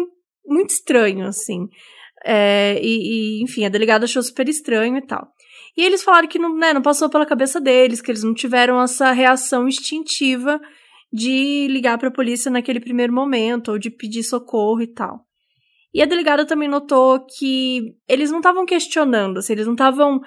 muito 0.47 0.69
estranho 0.69 1.25
assim. 1.25 1.67
É, 2.27 2.79
e, 2.83 3.39
e, 3.39 3.43
enfim, 3.43 3.65
a 3.65 3.71
delegada 3.71 4.05
achou 4.05 4.23
super 4.23 4.51
estranho 4.51 4.99
e 4.99 5.07
tal. 5.07 5.27
E 5.79 5.83
eles 5.83 6.03
falaram 6.03 6.27
que 6.27 6.41
não, 6.41 6.57
né, 6.57 6.73
não 6.73 6.83
passou 6.83 7.09
pela 7.09 7.25
cabeça 7.25 7.61
deles, 7.61 8.01
que 8.01 8.11
eles 8.11 8.25
não 8.25 8.35
tiveram 8.35 8.83
essa 8.83 9.13
reação 9.13 9.69
instintiva 9.69 10.61
de 11.13 11.69
ligar 11.71 11.97
para 11.99 12.09
a 12.09 12.13
polícia 12.13 12.51
naquele 12.51 12.81
primeiro 12.81 13.13
momento, 13.13 13.71
ou 13.71 13.79
de 13.79 13.89
pedir 13.89 14.25
socorro 14.25 14.83
e 14.83 14.89
tal. 14.89 15.21
E 15.95 16.03
a 16.03 16.05
delegada 16.05 16.45
também 16.45 16.69
notou 16.69 17.25
que 17.25 17.95
eles 18.09 18.33
não 18.33 18.39
estavam 18.39 18.67
questionando, 18.67 19.39
assim, 19.39 19.53
eles 19.53 19.67
não 19.67 19.75
estavam 19.75 20.21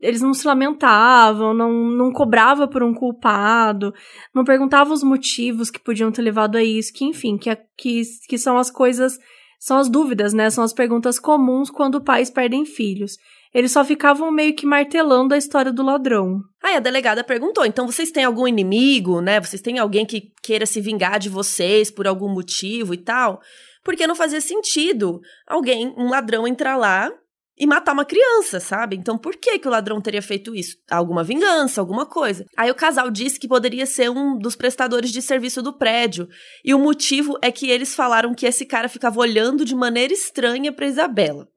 eles 0.00 0.22
não 0.22 0.32
se 0.32 0.46
lamentavam, 0.46 1.52
não, 1.52 1.72
não 1.72 2.12
cobrava 2.12 2.68
por 2.68 2.84
um 2.84 2.94
culpado, 2.94 3.92
não 4.32 4.44
perguntavam 4.44 4.94
os 4.94 5.02
motivos 5.02 5.70
que 5.70 5.82
podiam 5.82 6.12
ter 6.12 6.22
levado 6.22 6.56
a 6.56 6.62
isso, 6.62 6.92
que 6.92 7.04
enfim, 7.04 7.36
que, 7.36 7.54
que, 7.76 8.02
que 8.28 8.38
são 8.38 8.56
as 8.56 8.70
coisas, 8.70 9.18
são 9.58 9.76
as 9.76 9.90
dúvidas, 9.90 10.32
né? 10.32 10.48
São 10.48 10.62
as 10.62 10.72
perguntas 10.72 11.18
comuns 11.18 11.68
quando 11.68 12.00
pais 12.00 12.30
perdem 12.30 12.64
filhos. 12.64 13.18
Eles 13.54 13.72
só 13.72 13.84
ficavam 13.84 14.30
meio 14.30 14.54
que 14.54 14.64
martelando 14.64 15.34
a 15.34 15.38
história 15.38 15.72
do 15.72 15.82
ladrão. 15.82 16.40
Aí 16.62 16.74
a 16.74 16.80
delegada 16.80 17.22
perguntou: 17.22 17.66
então 17.66 17.86
vocês 17.86 18.10
têm 18.10 18.24
algum 18.24 18.48
inimigo, 18.48 19.20
né? 19.20 19.40
Vocês 19.40 19.60
têm 19.60 19.78
alguém 19.78 20.06
que 20.06 20.32
queira 20.42 20.64
se 20.64 20.80
vingar 20.80 21.18
de 21.18 21.28
vocês 21.28 21.90
por 21.90 22.06
algum 22.06 22.28
motivo 22.28 22.94
e 22.94 22.98
tal? 22.98 23.40
Porque 23.84 24.06
não 24.06 24.14
fazia 24.14 24.40
sentido 24.40 25.20
alguém, 25.46 25.92
um 25.98 26.08
ladrão, 26.08 26.46
entrar 26.46 26.76
lá 26.76 27.12
e 27.58 27.66
matar 27.66 27.92
uma 27.92 28.04
criança, 28.04 28.58
sabe? 28.58 28.96
Então 28.96 29.18
por 29.18 29.36
que 29.36 29.58
que 29.58 29.68
o 29.68 29.70
ladrão 29.70 30.00
teria 30.00 30.22
feito 30.22 30.54
isso? 30.54 30.76
Alguma 30.90 31.22
vingança, 31.22 31.80
alguma 31.80 32.06
coisa. 32.06 32.46
Aí 32.56 32.70
o 32.70 32.74
casal 32.74 33.10
disse 33.10 33.38
que 33.38 33.46
poderia 33.46 33.84
ser 33.84 34.10
um 34.10 34.38
dos 34.38 34.56
prestadores 34.56 35.12
de 35.12 35.20
serviço 35.20 35.60
do 35.60 35.76
prédio. 35.76 36.26
E 36.64 36.72
o 36.72 36.78
motivo 36.78 37.38
é 37.42 37.52
que 37.52 37.68
eles 37.68 37.94
falaram 37.94 38.34
que 38.34 38.46
esse 38.46 38.64
cara 38.64 38.88
ficava 38.88 39.20
olhando 39.20 39.64
de 39.64 39.74
maneira 39.74 40.14
estranha 40.14 40.72
para 40.72 40.86
Isabela. 40.86 41.51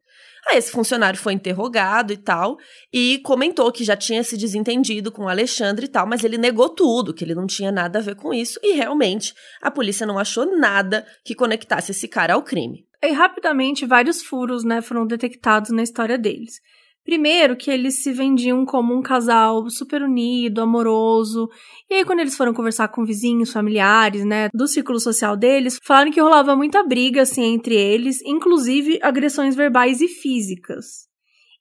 Aí 0.48 0.58
esse 0.58 0.72
funcionário 0.72 1.18
foi 1.18 1.34
interrogado 1.34 2.14
e 2.14 2.18
tal, 2.18 2.58
e 2.94 3.20
comentou 3.24 3.72
que 3.72 3.84
já 3.84 3.98
tinha 3.98 4.24
se 4.24 4.38
desentendido 4.38 5.12
com 5.12 5.24
o 5.24 5.28
Alexandre 5.28 5.86
e 5.86 5.90
tal, 5.90 6.06
mas 6.06 6.24
ele 6.24 6.38
negou 6.38 6.70
tudo, 6.70 7.14
que 7.14 7.24
ele 7.24 7.34
não 7.34 7.48
tinha 7.48 7.72
nada 7.72 7.98
a 7.98 8.02
ver 8.02 8.16
com 8.16 8.32
isso, 8.32 8.60
e 8.62 8.74
realmente 8.74 9.34
a 9.62 9.72
polícia 9.72 10.06
não 10.06 10.20
achou 10.20 10.46
nada 10.58 11.06
que 11.24 11.34
conectasse 11.34 11.92
esse 11.92 12.08
cara 12.08 12.36
ao 12.36 12.44
crime. 12.44 12.86
E 13.04 13.12
rapidamente 13.12 13.86
vários 13.86 14.22
furos 14.22 14.64
né, 14.64 14.82
foram 14.82 15.06
detectados 15.06 15.72
na 15.72 15.84
história 15.84 16.18
deles. 16.18 16.60
Primeiro, 17.06 17.56
que 17.56 17.70
eles 17.70 18.02
se 18.02 18.12
vendiam 18.12 18.66
como 18.66 18.98
um 18.98 19.02
casal 19.02 19.70
super 19.70 20.02
unido, 20.02 20.60
amoroso. 20.60 21.48
E 21.88 21.94
aí, 21.94 22.04
quando 22.04 22.22
eles 22.22 22.36
foram 22.36 22.52
conversar 22.52 22.88
com 22.88 23.06
vizinhos, 23.06 23.54
familiares, 23.54 24.26
né, 24.26 24.50
do 24.52 24.68
círculo 24.68 25.00
social 25.00 25.38
deles, 25.38 25.80
falaram 25.84 26.12
que 26.12 26.20
rolava 26.20 26.56
muita 26.56 26.84
briga, 26.84 27.22
assim, 27.22 27.44
entre 27.44 27.76
eles, 27.76 28.24
inclusive 28.26 28.98
agressões 29.04 29.56
verbais 29.56 30.02
e 30.02 30.08
físicas. 30.08 31.06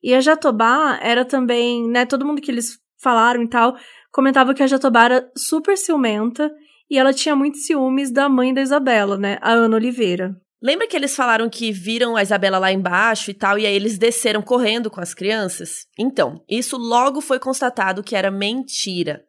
E 0.03 0.15
a 0.15 0.21
Jatobá 0.21 0.99
era 1.03 1.27
também, 1.27 1.87
né, 1.91 2.07
todo 2.07 2.25
mundo 2.25 2.41
que 2.41 2.51
eles 2.51 2.79
falaram 3.03 3.43
e 3.43 3.49
tal, 3.49 3.77
comentava 4.11 4.55
que 4.55 4.63
a 4.63 4.67
Jatobá 4.67 5.05
era 5.05 5.31
super 5.37 5.77
ciumenta 5.77 6.51
e 6.91 6.99
ela 6.99 7.13
tinha 7.13 7.37
muitos 7.37 7.67
ciúmes 7.67 8.11
da 8.11 8.31
mãe 8.31 8.55
da 8.55 8.63
Isabela, 8.63 9.19
né, 9.19 9.37
a 9.43 9.53
Ana 9.53 9.77
Oliveira. 9.77 10.35
Lembra 10.63 10.87
que 10.87 10.97
eles 10.97 11.15
falaram 11.15 11.51
que 11.51 11.71
viram 11.71 12.17
a 12.17 12.23
Isabela 12.23 12.59
lá 12.59 12.73
embaixo 12.73 13.31
e 13.31 13.35
tal, 13.35 13.59
e 13.59 13.67
aí 13.67 13.75
eles 13.75 13.99
desceram 13.99 14.41
correndo 14.41 14.91
com 14.91 15.01
as 15.01 15.13
crianças? 15.13 15.87
Então, 15.99 16.43
isso 16.49 16.77
logo 16.77 17.21
foi 17.21 17.39
constatado 17.39 18.03
que 18.03 18.17
era 18.17 18.31
mentira. 18.31 19.25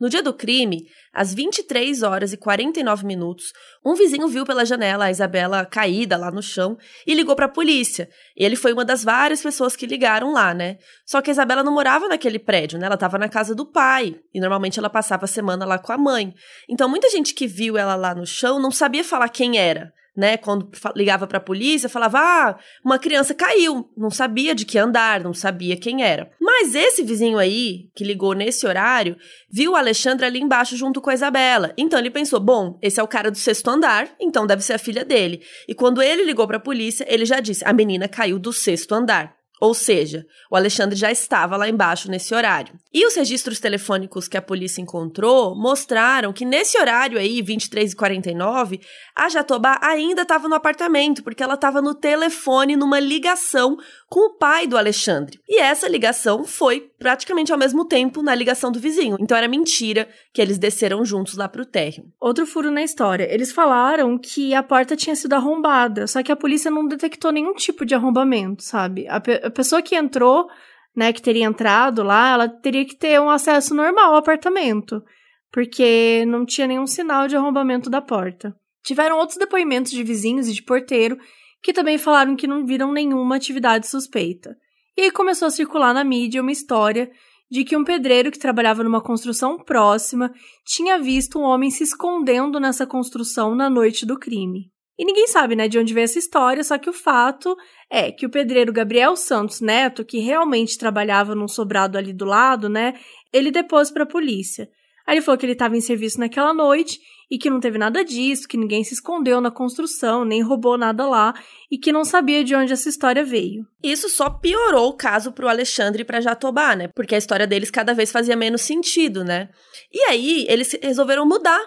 No 0.00 0.08
dia 0.08 0.22
do 0.22 0.34
crime, 0.34 0.88
às 1.12 1.32
23 1.32 2.02
horas 2.02 2.32
e 2.32 2.36
49 2.36 3.06
minutos, 3.06 3.52
um 3.86 3.94
vizinho 3.94 4.26
viu 4.26 4.44
pela 4.44 4.64
janela 4.64 5.04
a 5.04 5.10
Isabela 5.10 5.64
caída 5.64 6.16
lá 6.16 6.32
no 6.32 6.42
chão 6.42 6.76
e 7.06 7.14
ligou 7.14 7.36
para 7.36 7.46
a 7.46 7.48
polícia. 7.48 8.08
Ele 8.36 8.56
foi 8.56 8.72
uma 8.72 8.84
das 8.84 9.04
várias 9.04 9.40
pessoas 9.40 9.76
que 9.76 9.86
ligaram 9.86 10.32
lá, 10.32 10.52
né? 10.52 10.78
Só 11.06 11.22
que 11.22 11.30
a 11.30 11.32
Isabela 11.32 11.62
não 11.62 11.72
morava 11.72 12.08
naquele 12.08 12.40
prédio, 12.40 12.78
né? 12.78 12.86
Ela 12.86 12.96
estava 12.96 13.16
na 13.16 13.28
casa 13.28 13.54
do 13.54 13.64
pai 13.64 14.16
e 14.34 14.40
normalmente 14.40 14.80
ela 14.80 14.90
passava 14.90 15.26
a 15.26 15.28
semana 15.28 15.64
lá 15.64 15.78
com 15.78 15.92
a 15.92 15.96
mãe. 15.96 16.34
Então 16.68 16.88
muita 16.88 17.08
gente 17.08 17.32
que 17.32 17.46
viu 17.46 17.78
ela 17.78 17.94
lá 17.94 18.12
no 18.12 18.26
chão 18.26 18.60
não 18.60 18.72
sabia 18.72 19.04
falar 19.04 19.28
quem 19.28 19.56
era 19.56 19.92
né? 20.16 20.36
Quando 20.36 20.70
ligava 20.94 21.26
para 21.26 21.38
a 21.38 21.40
polícia, 21.40 21.88
falava: 21.88 22.18
"Ah, 22.18 22.58
uma 22.84 22.98
criança 22.98 23.34
caiu". 23.34 23.90
Não 23.96 24.10
sabia 24.10 24.54
de 24.54 24.64
que 24.64 24.78
andar, 24.78 25.20
não 25.20 25.34
sabia 25.34 25.76
quem 25.76 26.02
era. 26.02 26.30
Mas 26.40 26.74
esse 26.74 27.02
vizinho 27.02 27.38
aí, 27.38 27.88
que 27.94 28.04
ligou 28.04 28.34
nesse 28.34 28.66
horário, 28.66 29.16
viu 29.50 29.72
o 29.72 29.76
Alexandre 29.76 30.26
ali 30.26 30.40
embaixo 30.40 30.76
junto 30.76 31.00
com 31.00 31.10
a 31.10 31.14
Isabela. 31.14 31.72
Então 31.76 31.98
ele 31.98 32.10
pensou: 32.10 32.40
"Bom, 32.40 32.78
esse 32.82 33.00
é 33.00 33.02
o 33.02 33.08
cara 33.08 33.30
do 33.30 33.38
sexto 33.38 33.68
andar, 33.68 34.08
então 34.20 34.46
deve 34.46 34.62
ser 34.62 34.74
a 34.74 34.78
filha 34.78 35.04
dele". 35.04 35.42
E 35.68 35.74
quando 35.74 36.02
ele 36.02 36.24
ligou 36.24 36.46
para 36.46 36.56
a 36.56 36.60
polícia, 36.60 37.06
ele 37.08 37.24
já 37.24 37.40
disse: 37.40 37.64
"A 37.64 37.72
menina 37.72 38.08
caiu 38.08 38.38
do 38.38 38.52
sexto 38.52 38.94
andar". 38.94 39.43
Ou 39.60 39.72
seja, 39.72 40.26
o 40.50 40.56
Alexandre 40.56 40.98
já 40.98 41.12
estava 41.12 41.56
lá 41.56 41.68
embaixo 41.68 42.10
nesse 42.10 42.34
horário. 42.34 42.74
E 42.92 43.06
os 43.06 43.14
registros 43.14 43.60
telefônicos 43.60 44.26
que 44.26 44.36
a 44.36 44.42
polícia 44.42 44.82
encontrou 44.82 45.54
mostraram 45.54 46.32
que 46.32 46.44
nesse 46.44 46.76
horário 46.76 47.18
aí, 47.18 47.40
23 47.40 47.92
e 47.92 47.96
49, 47.96 48.80
a 49.16 49.28
Jatobá 49.28 49.78
ainda 49.80 50.22
estava 50.22 50.48
no 50.48 50.56
apartamento, 50.56 51.22
porque 51.22 51.42
ela 51.42 51.54
estava 51.54 51.80
no 51.80 51.94
telefone 51.94 52.74
numa 52.74 52.98
ligação 52.98 53.78
com 54.08 54.28
o 54.28 54.38
pai 54.38 54.66
do 54.66 54.76
Alexandre. 54.76 55.40
E 55.48 55.60
essa 55.60 55.88
ligação 55.88 56.44
foi 56.44 56.88
praticamente 56.98 57.52
ao 57.52 57.58
mesmo 57.58 57.84
tempo 57.84 58.22
na 58.22 58.34
ligação 58.34 58.70
do 58.70 58.78
vizinho. 58.78 59.16
Então 59.20 59.36
era 59.36 59.48
mentira 59.48 60.08
que 60.32 60.40
eles 60.40 60.58
desceram 60.58 61.04
juntos 61.04 61.36
lá 61.36 61.48
pro 61.48 61.66
térreo. 61.66 62.04
Outro 62.20 62.46
furo 62.46 62.70
na 62.70 62.82
história. 62.82 63.32
Eles 63.32 63.52
falaram 63.52 64.18
que 64.18 64.54
a 64.54 64.62
porta 64.62 64.96
tinha 64.96 65.16
sido 65.16 65.32
arrombada, 65.32 66.06
só 66.06 66.22
que 66.22 66.32
a 66.32 66.36
polícia 66.36 66.70
não 66.70 66.86
detectou 66.86 67.32
nenhum 67.32 67.54
tipo 67.54 67.84
de 67.84 67.94
arrombamento, 67.94 68.62
sabe? 68.62 69.06
A, 69.08 69.20
pe 69.20 69.40
a 69.42 69.50
pessoa 69.50 69.82
que 69.82 69.96
entrou, 69.96 70.48
né, 70.94 71.12
que 71.12 71.22
teria 71.22 71.46
entrado 71.46 72.02
lá, 72.02 72.34
ela 72.34 72.48
teria 72.48 72.84
que 72.84 72.94
ter 72.94 73.20
um 73.20 73.30
acesso 73.30 73.74
normal 73.74 74.12
ao 74.12 74.16
apartamento, 74.16 75.02
porque 75.50 76.24
não 76.26 76.44
tinha 76.44 76.66
nenhum 76.66 76.86
sinal 76.86 77.26
de 77.26 77.36
arrombamento 77.36 77.90
da 77.90 78.00
porta. 78.00 78.54
Tiveram 78.84 79.18
outros 79.18 79.38
depoimentos 79.38 79.90
de 79.90 80.04
vizinhos 80.04 80.46
e 80.46 80.52
de 80.52 80.62
porteiro 80.62 81.18
que 81.64 81.72
também 81.72 81.96
falaram 81.96 82.36
que 82.36 82.46
não 82.46 82.66
viram 82.66 82.92
nenhuma 82.92 83.36
atividade 83.36 83.88
suspeita. 83.88 84.54
E 84.94 85.00
aí 85.00 85.10
começou 85.10 85.48
a 85.48 85.50
circular 85.50 85.94
na 85.94 86.04
mídia 86.04 86.42
uma 86.42 86.52
história 86.52 87.10
de 87.50 87.64
que 87.64 87.74
um 87.74 87.82
pedreiro 87.82 88.30
que 88.30 88.38
trabalhava 88.38 88.84
numa 88.84 89.00
construção 89.00 89.56
próxima 89.56 90.30
tinha 90.66 90.98
visto 90.98 91.38
um 91.38 91.42
homem 91.42 91.70
se 91.70 91.82
escondendo 91.82 92.60
nessa 92.60 92.86
construção 92.86 93.54
na 93.54 93.70
noite 93.70 94.04
do 94.04 94.18
crime. 94.18 94.70
E 94.98 95.06
ninguém 95.06 95.26
sabe, 95.26 95.56
né, 95.56 95.66
de 95.66 95.78
onde 95.78 95.94
veio 95.94 96.04
essa 96.04 96.18
história, 96.18 96.62
só 96.62 96.76
que 96.76 96.90
o 96.90 96.92
fato 96.92 97.56
é 97.90 98.12
que 98.12 98.26
o 98.26 98.30
pedreiro 98.30 98.72
Gabriel 98.72 99.16
Santos 99.16 99.60
Neto, 99.60 100.04
que 100.04 100.18
realmente 100.18 100.78
trabalhava 100.78 101.34
num 101.34 101.48
sobrado 101.48 101.96
ali 101.96 102.12
do 102.12 102.26
lado, 102.26 102.68
né, 102.68 102.94
ele 103.32 103.50
depôs 103.50 103.90
para 103.90 104.04
a 104.04 104.06
polícia. 104.06 104.68
Aí 105.06 105.16
ele 105.16 105.22
falou 105.22 105.38
que 105.38 105.44
ele 105.44 105.52
estava 105.52 105.76
em 105.76 105.80
serviço 105.80 106.18
naquela 106.18 106.54
noite 106.54 106.98
e 107.30 107.38
que 107.38 107.50
não 107.50 107.60
teve 107.60 107.78
nada 107.78 108.04
disso, 108.04 108.48
que 108.48 108.56
ninguém 108.56 108.84
se 108.84 108.94
escondeu 108.94 109.40
na 109.40 109.50
construção, 109.50 110.24
nem 110.24 110.42
roubou 110.42 110.78
nada 110.78 111.06
lá 111.06 111.34
e 111.70 111.78
que 111.78 111.92
não 111.92 112.04
sabia 112.04 112.44
de 112.44 112.54
onde 112.54 112.72
essa 112.72 112.88
história 112.88 113.24
veio. 113.24 113.66
Isso 113.82 114.08
só 114.08 114.30
piorou 114.30 114.90
o 114.90 114.96
caso 114.96 115.32
pro 115.32 115.48
Alexandre 115.48 116.02
e 116.02 116.04
pra 116.04 116.20
Jatobá, 116.20 116.76
né? 116.76 116.88
Porque 116.94 117.14
a 117.14 117.18
história 117.18 117.46
deles 117.46 117.70
cada 117.70 117.92
vez 117.94 118.12
fazia 118.12 118.36
menos 118.36 118.62
sentido, 118.62 119.24
né? 119.24 119.48
E 119.92 120.00
aí 120.04 120.46
eles 120.48 120.76
resolveram 120.82 121.26
mudar 121.26 121.60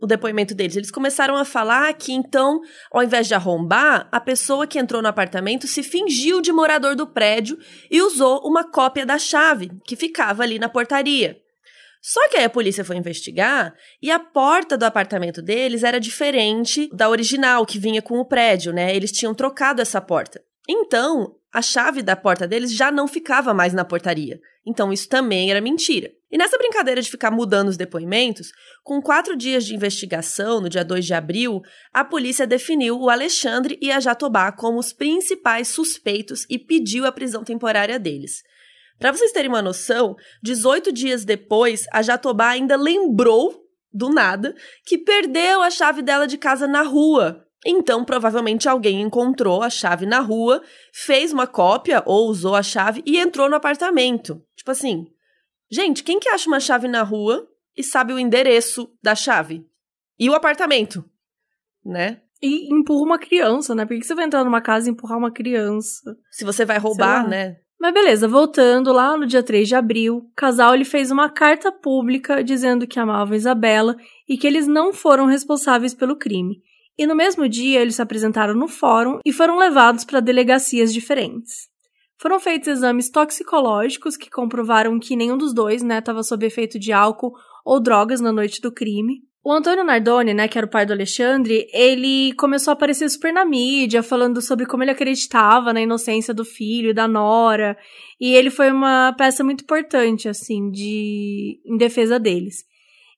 o 0.00 0.06
depoimento 0.06 0.54
deles. 0.54 0.76
Eles 0.76 0.90
começaram 0.90 1.36
a 1.36 1.44
falar 1.44 1.92
que 1.94 2.12
então, 2.12 2.60
ao 2.92 3.02
invés 3.02 3.26
de 3.26 3.34
arrombar, 3.34 4.08
a 4.12 4.20
pessoa 4.20 4.66
que 4.66 4.78
entrou 4.78 5.00
no 5.00 5.08
apartamento 5.08 5.66
se 5.66 5.82
fingiu 5.82 6.40
de 6.40 6.52
morador 6.52 6.94
do 6.94 7.06
prédio 7.06 7.58
e 7.90 8.02
usou 8.02 8.40
uma 8.44 8.70
cópia 8.70 9.06
da 9.06 9.18
chave 9.18 9.70
que 9.84 9.96
ficava 9.96 10.42
ali 10.42 10.58
na 10.58 10.68
portaria. 10.68 11.43
Só 12.06 12.28
que 12.28 12.36
aí 12.36 12.44
a 12.44 12.50
polícia 12.50 12.84
foi 12.84 12.98
investigar 12.98 13.74
e 14.02 14.10
a 14.10 14.18
porta 14.18 14.76
do 14.76 14.84
apartamento 14.84 15.40
deles 15.40 15.82
era 15.82 15.98
diferente 15.98 16.86
da 16.92 17.08
original 17.08 17.64
que 17.64 17.78
vinha 17.78 18.02
com 18.02 18.18
o 18.18 18.26
prédio, 18.26 18.74
né? 18.74 18.94
Eles 18.94 19.10
tinham 19.10 19.34
trocado 19.34 19.80
essa 19.80 20.02
porta. 20.02 20.44
Então, 20.68 21.34
a 21.50 21.62
chave 21.62 22.02
da 22.02 22.14
porta 22.14 22.46
deles 22.46 22.74
já 22.74 22.92
não 22.92 23.08
ficava 23.08 23.54
mais 23.54 23.72
na 23.72 23.86
portaria. 23.86 24.38
Então, 24.66 24.92
isso 24.92 25.08
também 25.08 25.50
era 25.50 25.62
mentira. 25.62 26.12
E 26.30 26.36
nessa 26.36 26.58
brincadeira 26.58 27.00
de 27.00 27.10
ficar 27.10 27.30
mudando 27.30 27.68
os 27.68 27.76
depoimentos, 27.78 28.52
com 28.82 29.00
quatro 29.00 29.34
dias 29.34 29.64
de 29.64 29.74
investigação, 29.74 30.60
no 30.60 30.68
dia 30.68 30.84
2 30.84 31.06
de 31.06 31.14
abril, 31.14 31.62
a 31.90 32.04
polícia 32.04 32.46
definiu 32.46 33.00
o 33.00 33.08
Alexandre 33.08 33.78
e 33.80 33.90
a 33.90 33.98
Jatobá 33.98 34.52
como 34.52 34.78
os 34.78 34.92
principais 34.92 35.68
suspeitos 35.68 36.44
e 36.50 36.58
pediu 36.58 37.06
a 37.06 37.12
prisão 37.12 37.42
temporária 37.42 37.98
deles. 37.98 38.42
Para 39.04 39.12
vocês 39.12 39.32
terem 39.32 39.50
uma 39.50 39.60
noção, 39.60 40.16
18 40.42 40.90
dias 40.90 41.26
depois, 41.26 41.84
a 41.92 42.00
Jatobá 42.00 42.48
ainda 42.48 42.74
lembrou 42.74 43.62
do 43.92 44.08
nada, 44.08 44.56
que 44.86 44.96
perdeu 44.96 45.60
a 45.60 45.70
chave 45.70 46.00
dela 46.00 46.26
de 46.26 46.38
casa 46.38 46.66
na 46.66 46.80
rua. 46.80 47.46
Então, 47.66 48.02
provavelmente 48.02 48.66
alguém 48.66 49.02
encontrou 49.02 49.60
a 49.60 49.68
chave 49.68 50.06
na 50.06 50.20
rua, 50.20 50.62
fez 50.90 51.34
uma 51.34 51.46
cópia 51.46 52.02
ou 52.06 52.30
usou 52.30 52.54
a 52.54 52.62
chave 52.62 53.02
e 53.04 53.18
entrou 53.18 53.46
no 53.46 53.56
apartamento. 53.56 54.42
Tipo 54.56 54.70
assim, 54.70 55.06
gente, 55.70 56.02
quem 56.02 56.18
que 56.18 56.30
acha 56.30 56.48
uma 56.48 56.58
chave 56.58 56.88
na 56.88 57.02
rua 57.02 57.46
e 57.76 57.82
sabe 57.82 58.14
o 58.14 58.18
endereço 58.18 58.90
da 59.02 59.14
chave? 59.14 59.68
E 60.18 60.30
o 60.30 60.34
apartamento, 60.34 61.04
né? 61.84 62.22
E 62.40 62.74
empurra 62.74 63.02
uma 63.02 63.18
criança, 63.18 63.74
né? 63.74 63.84
Por 63.84 63.98
que 63.98 64.02
você 64.02 64.14
vai 64.14 64.24
entrar 64.24 64.44
numa 64.44 64.62
casa 64.62 64.88
e 64.88 64.92
empurrar 64.92 65.18
uma 65.18 65.30
criança? 65.30 66.16
Se 66.30 66.42
você 66.42 66.64
vai 66.64 66.78
roubar, 66.78 67.28
né? 67.28 67.58
Mas 67.80 67.92
beleza, 67.92 68.26
voltando 68.26 68.92
lá 68.92 69.16
no 69.16 69.26
dia 69.26 69.42
3 69.42 69.68
de 69.68 69.74
abril, 69.74 70.16
o 70.16 70.30
casal 70.34 70.74
ele 70.74 70.84
fez 70.84 71.10
uma 71.10 71.28
carta 71.28 71.70
pública 71.70 72.42
dizendo 72.42 72.86
que 72.86 72.98
amava 72.98 73.36
Isabela 73.36 73.96
e 74.28 74.38
que 74.38 74.46
eles 74.46 74.66
não 74.66 74.92
foram 74.92 75.26
responsáveis 75.26 75.92
pelo 75.92 76.16
crime. 76.16 76.62
E 76.96 77.06
no 77.06 77.14
mesmo 77.14 77.48
dia 77.48 77.80
eles 77.80 77.96
se 77.96 78.02
apresentaram 78.02 78.54
no 78.54 78.68
fórum 78.68 79.18
e 79.24 79.32
foram 79.32 79.58
levados 79.58 80.04
para 80.04 80.20
delegacias 80.20 80.92
diferentes. 80.92 81.68
Foram 82.16 82.38
feitos 82.38 82.68
exames 82.68 83.10
toxicológicos 83.10 84.16
que 84.16 84.30
comprovaram 84.30 84.98
que 84.98 85.16
nenhum 85.16 85.36
dos 85.36 85.52
dois 85.52 85.82
estava 85.82 86.18
né, 86.18 86.22
sob 86.22 86.46
efeito 86.46 86.78
de 86.78 86.92
álcool 86.92 87.34
ou 87.64 87.80
drogas 87.80 88.20
na 88.20 88.32
noite 88.32 88.60
do 88.60 88.72
crime. 88.72 89.22
O 89.46 89.52
Antônio 89.52 89.84
Nardoni, 89.84 90.32
né, 90.32 90.48
que 90.48 90.56
era 90.56 90.66
o 90.66 90.70
pai 90.70 90.86
do 90.86 90.94
Alexandre, 90.94 91.68
ele 91.70 92.32
começou 92.32 92.70
a 92.70 92.72
aparecer 92.72 93.10
super 93.10 93.30
na 93.30 93.44
mídia, 93.44 94.02
falando 94.02 94.40
sobre 94.40 94.64
como 94.64 94.82
ele 94.82 94.90
acreditava 94.90 95.70
na 95.70 95.82
inocência 95.82 96.32
do 96.32 96.46
filho 96.46 96.88
e 96.88 96.94
da 96.94 97.06
nora, 97.06 97.76
e 98.18 98.34
ele 98.34 98.48
foi 98.48 98.70
uma 98.70 99.12
peça 99.12 99.44
muito 99.44 99.62
importante, 99.62 100.30
assim, 100.30 100.70
de 100.70 101.60
em 101.62 101.76
defesa 101.76 102.18
deles. 102.18 102.64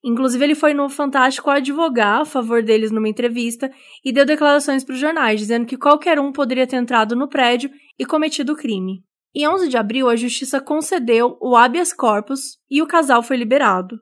Inclusive, 0.04 0.44
ele 0.44 0.56
foi 0.56 0.74
no 0.74 0.88
Fantástico 0.88 1.48
advogar 1.48 2.22
a 2.22 2.24
favor 2.24 2.60
deles 2.60 2.90
numa 2.90 3.08
entrevista 3.08 3.70
e 4.04 4.10
deu 4.10 4.26
declarações 4.26 4.82
para 4.82 4.94
os 4.94 5.00
jornais, 5.00 5.38
dizendo 5.38 5.64
que 5.64 5.76
qualquer 5.76 6.18
um 6.18 6.32
poderia 6.32 6.66
ter 6.66 6.76
entrado 6.76 7.14
no 7.14 7.28
prédio 7.28 7.70
e 7.96 8.04
cometido 8.04 8.54
o 8.54 8.56
crime. 8.56 9.04
Em 9.32 9.46
11 9.46 9.68
de 9.68 9.76
abril, 9.76 10.08
a 10.08 10.16
justiça 10.16 10.60
concedeu 10.60 11.38
o 11.40 11.56
habeas 11.56 11.92
corpus 11.92 12.58
e 12.68 12.82
o 12.82 12.86
casal 12.86 13.22
foi 13.22 13.36
liberado. 13.36 14.00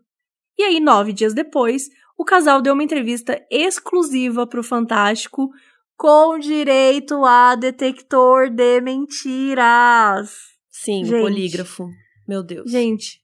E 0.59 0.63
aí, 0.63 0.81
nove 0.81 1.13
dias 1.13 1.35
depois, 1.35 1.89
o 2.17 2.25
casal 2.25 2.63
deu 2.63 2.75
uma 2.75 2.83
entrevista 2.83 3.41
exclusiva 3.51 4.47
para 4.47 4.61
o 4.61 4.65
Fantástico 4.65 5.51
com 5.97 6.39
direito 6.39 7.25
a 7.25 7.55
detector 7.55 8.51
de 8.51 8.81
mentiras. 8.81 10.33
Sim, 10.71 11.05
gente, 11.05 11.23
polígrafo. 11.23 11.89
Meu 12.27 12.43
Deus. 12.43 12.71
Gente, 12.71 13.21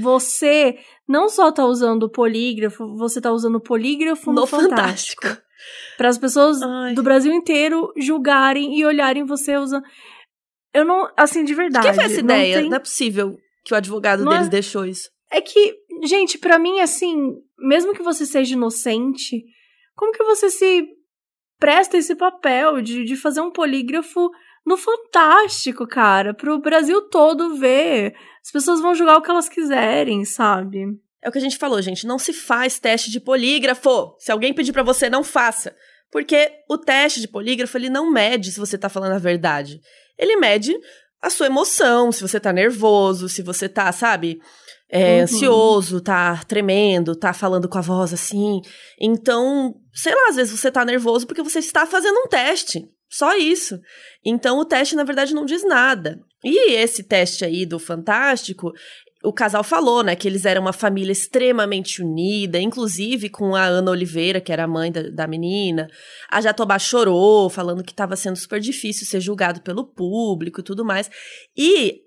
você 0.00 0.78
não 1.08 1.28
só 1.28 1.50
tá 1.50 1.64
usando 1.64 2.04
o 2.04 2.10
polígrafo, 2.10 2.96
você 2.96 3.20
tá 3.20 3.32
usando 3.32 3.56
o 3.56 3.60
polígrafo 3.60 4.32
no, 4.32 4.42
no 4.42 4.46
Fantástico. 4.46 5.22
Fantástico. 5.26 5.48
Para 5.96 6.08
as 6.08 6.18
pessoas 6.18 6.62
Ai. 6.62 6.94
do 6.94 7.02
Brasil 7.02 7.32
inteiro 7.32 7.92
julgarem 7.96 8.78
e 8.78 8.84
olharem 8.84 9.24
você 9.24 9.56
usando. 9.56 9.84
Eu 10.72 10.84
não. 10.84 11.10
Assim, 11.16 11.44
de 11.44 11.54
verdade. 11.54 11.86
Quem 11.86 11.94
foi 11.94 12.04
essa 12.04 12.20
ideia? 12.20 12.54
Não, 12.54 12.62
tem... 12.62 12.70
não 12.70 12.76
é 12.76 12.80
possível 12.80 13.36
que 13.64 13.74
o 13.74 13.76
advogado 13.76 14.24
não 14.24 14.32
deles 14.32 14.46
é... 14.46 14.50
deixou 14.50 14.84
isso. 14.84 15.10
É 15.30 15.40
que, 15.40 15.74
gente, 16.04 16.38
para 16.38 16.58
mim, 16.58 16.80
assim, 16.80 17.34
mesmo 17.58 17.94
que 17.94 18.02
você 18.02 18.24
seja 18.24 18.54
inocente, 18.54 19.44
como 19.94 20.12
que 20.12 20.22
você 20.24 20.50
se 20.50 20.88
presta 21.58 21.96
esse 21.96 22.14
papel 22.14 22.80
de, 22.80 23.04
de 23.04 23.16
fazer 23.16 23.40
um 23.40 23.50
polígrafo 23.50 24.30
no 24.64 24.76
Fantástico, 24.76 25.86
cara, 25.86 26.34
pro 26.34 26.60
Brasil 26.60 27.02
todo 27.08 27.56
ver? 27.56 28.14
As 28.44 28.50
pessoas 28.50 28.80
vão 28.80 28.94
julgar 28.94 29.16
o 29.16 29.22
que 29.22 29.30
elas 29.30 29.48
quiserem, 29.48 30.24
sabe? 30.24 30.84
É 31.22 31.28
o 31.28 31.32
que 31.32 31.38
a 31.38 31.40
gente 31.40 31.56
falou, 31.58 31.80
gente. 31.82 32.06
Não 32.06 32.18
se 32.18 32.32
faz 32.32 32.78
teste 32.78 33.10
de 33.10 33.18
polígrafo. 33.18 34.14
Se 34.18 34.30
alguém 34.30 34.54
pedir 34.54 34.72
para 34.72 34.82
você, 34.82 35.10
não 35.10 35.24
faça. 35.24 35.74
Porque 36.10 36.50
o 36.68 36.78
teste 36.78 37.20
de 37.20 37.28
polígrafo, 37.28 37.76
ele 37.76 37.90
não 37.90 38.10
mede 38.10 38.52
se 38.52 38.60
você 38.60 38.78
tá 38.78 38.88
falando 38.88 39.12
a 39.12 39.18
verdade. 39.18 39.80
Ele 40.16 40.36
mede 40.36 40.74
a 41.20 41.30
sua 41.30 41.46
emoção, 41.46 42.12
se 42.12 42.22
você 42.22 42.38
tá 42.38 42.52
nervoso, 42.52 43.28
se 43.28 43.42
você 43.42 43.68
tá, 43.68 43.90
sabe? 43.90 44.40
É, 44.90 45.16
uhum. 45.16 45.22
ansioso, 45.22 46.00
tá 46.00 46.42
tremendo, 46.44 47.14
tá 47.14 47.32
falando 47.32 47.68
com 47.68 47.78
a 47.78 47.82
voz 47.82 48.12
assim. 48.12 48.60
Então, 49.00 49.74
sei 49.92 50.14
lá, 50.14 50.28
às 50.30 50.36
vezes 50.36 50.58
você 50.58 50.70
tá 50.70 50.84
nervoso 50.84 51.26
porque 51.26 51.42
você 51.42 51.58
está 51.58 51.86
fazendo 51.86 52.18
um 52.18 52.28
teste. 52.28 52.88
Só 53.10 53.36
isso. 53.36 53.78
Então, 54.24 54.58
o 54.58 54.64
teste, 54.64 54.94
na 54.94 55.04
verdade, 55.04 55.34
não 55.34 55.44
diz 55.44 55.64
nada. 55.64 56.18
E 56.44 56.72
esse 56.72 57.02
teste 57.02 57.44
aí 57.44 57.64
do 57.64 57.78
Fantástico, 57.78 58.72
o 59.24 59.32
casal 59.32 59.64
falou, 59.64 60.02
né, 60.02 60.14
que 60.14 60.28
eles 60.28 60.44
eram 60.44 60.62
uma 60.62 60.72
família 60.72 61.10
extremamente 61.10 62.02
unida, 62.02 62.60
inclusive 62.60 63.28
com 63.28 63.56
a 63.56 63.64
Ana 63.64 63.90
Oliveira, 63.90 64.40
que 64.40 64.52
era 64.52 64.64
a 64.64 64.68
mãe 64.68 64.92
da, 64.92 65.02
da 65.02 65.26
menina. 65.26 65.88
A 66.30 66.40
Jatobá 66.40 66.78
chorou, 66.78 67.50
falando 67.50 67.82
que 67.82 67.92
estava 67.92 68.14
sendo 68.14 68.36
super 68.36 68.60
difícil 68.60 69.06
ser 69.06 69.20
julgado 69.20 69.60
pelo 69.62 69.84
público 69.84 70.60
e 70.60 70.64
tudo 70.64 70.84
mais. 70.84 71.10
E 71.56 72.02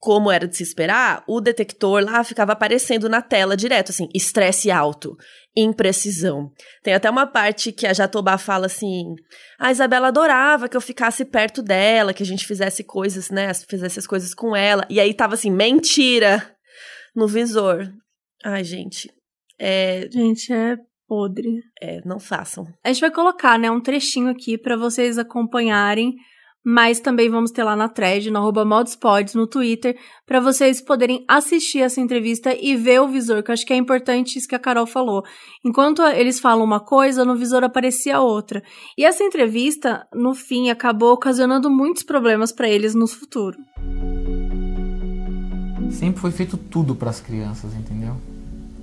como 0.00 0.30
era 0.30 0.48
de 0.48 0.56
se 0.56 0.62
esperar, 0.62 1.22
o 1.28 1.42
detector 1.42 2.02
lá 2.02 2.24
ficava 2.24 2.52
aparecendo 2.52 3.06
na 3.06 3.20
tela 3.20 3.54
direto, 3.54 3.90
assim, 3.90 4.08
estresse 4.14 4.70
alto, 4.70 5.14
imprecisão. 5.54 6.50
Tem 6.82 6.94
até 6.94 7.10
uma 7.10 7.26
parte 7.26 7.70
que 7.70 7.86
a 7.86 7.92
Jatobá 7.92 8.38
fala 8.38 8.64
assim: 8.64 9.14
a 9.58 9.70
Isabela 9.70 10.08
adorava 10.08 10.70
que 10.70 10.76
eu 10.76 10.80
ficasse 10.80 11.22
perto 11.26 11.62
dela, 11.62 12.14
que 12.14 12.22
a 12.22 12.26
gente 12.26 12.46
fizesse 12.46 12.82
coisas, 12.82 13.30
né, 13.30 13.52
fizesse 13.52 13.98
as 13.98 14.06
coisas 14.06 14.32
com 14.32 14.56
ela. 14.56 14.86
E 14.88 14.98
aí 14.98 15.12
tava 15.12 15.34
assim, 15.34 15.50
mentira, 15.50 16.50
no 17.14 17.28
visor. 17.28 17.92
Ai, 18.42 18.64
gente. 18.64 19.12
É... 19.58 20.08
Gente, 20.10 20.50
é 20.50 20.78
podre. 21.06 21.60
É, 21.82 22.00
não 22.06 22.18
façam. 22.18 22.66
A 22.82 22.88
gente 22.88 23.02
vai 23.02 23.10
colocar, 23.10 23.58
né, 23.58 23.70
um 23.70 23.82
trechinho 23.82 24.30
aqui 24.30 24.56
para 24.56 24.76
vocês 24.76 25.18
acompanharem 25.18 26.14
mas 26.64 27.00
também 27.00 27.30
vamos 27.30 27.50
ter 27.50 27.64
lá 27.64 27.74
na 27.74 27.88
thread, 27.88 28.30
no 28.30 28.38
arroba 28.38 28.64
modspods, 28.64 29.34
no 29.34 29.46
Twitter, 29.46 29.96
para 30.26 30.40
vocês 30.40 30.80
poderem 30.80 31.24
assistir 31.26 31.80
essa 31.80 32.00
entrevista 32.00 32.54
e 32.54 32.76
ver 32.76 33.00
o 33.00 33.08
visor, 33.08 33.42
que 33.42 33.50
eu 33.50 33.52
acho 33.54 33.66
que 33.66 33.72
é 33.72 33.76
importante 33.76 34.38
isso 34.38 34.48
que 34.48 34.54
a 34.54 34.58
Carol 34.58 34.86
falou. 34.86 35.22
Enquanto 35.64 36.02
eles 36.02 36.38
falam 36.38 36.64
uma 36.64 36.80
coisa, 36.80 37.24
no 37.24 37.36
visor 37.36 37.64
aparecia 37.64 38.20
outra. 38.20 38.62
E 38.96 39.04
essa 39.04 39.24
entrevista, 39.24 40.06
no 40.14 40.34
fim, 40.34 40.70
acabou 40.70 41.12
ocasionando 41.12 41.70
muitos 41.70 42.02
problemas 42.02 42.52
para 42.52 42.68
eles 42.68 42.94
no 42.94 43.06
futuro. 43.06 43.56
Sempre 45.90 46.20
foi 46.20 46.30
feito 46.30 46.56
tudo 46.56 46.94
para 46.94 47.10
as 47.10 47.20
crianças, 47.20 47.74
entendeu? 47.74 48.16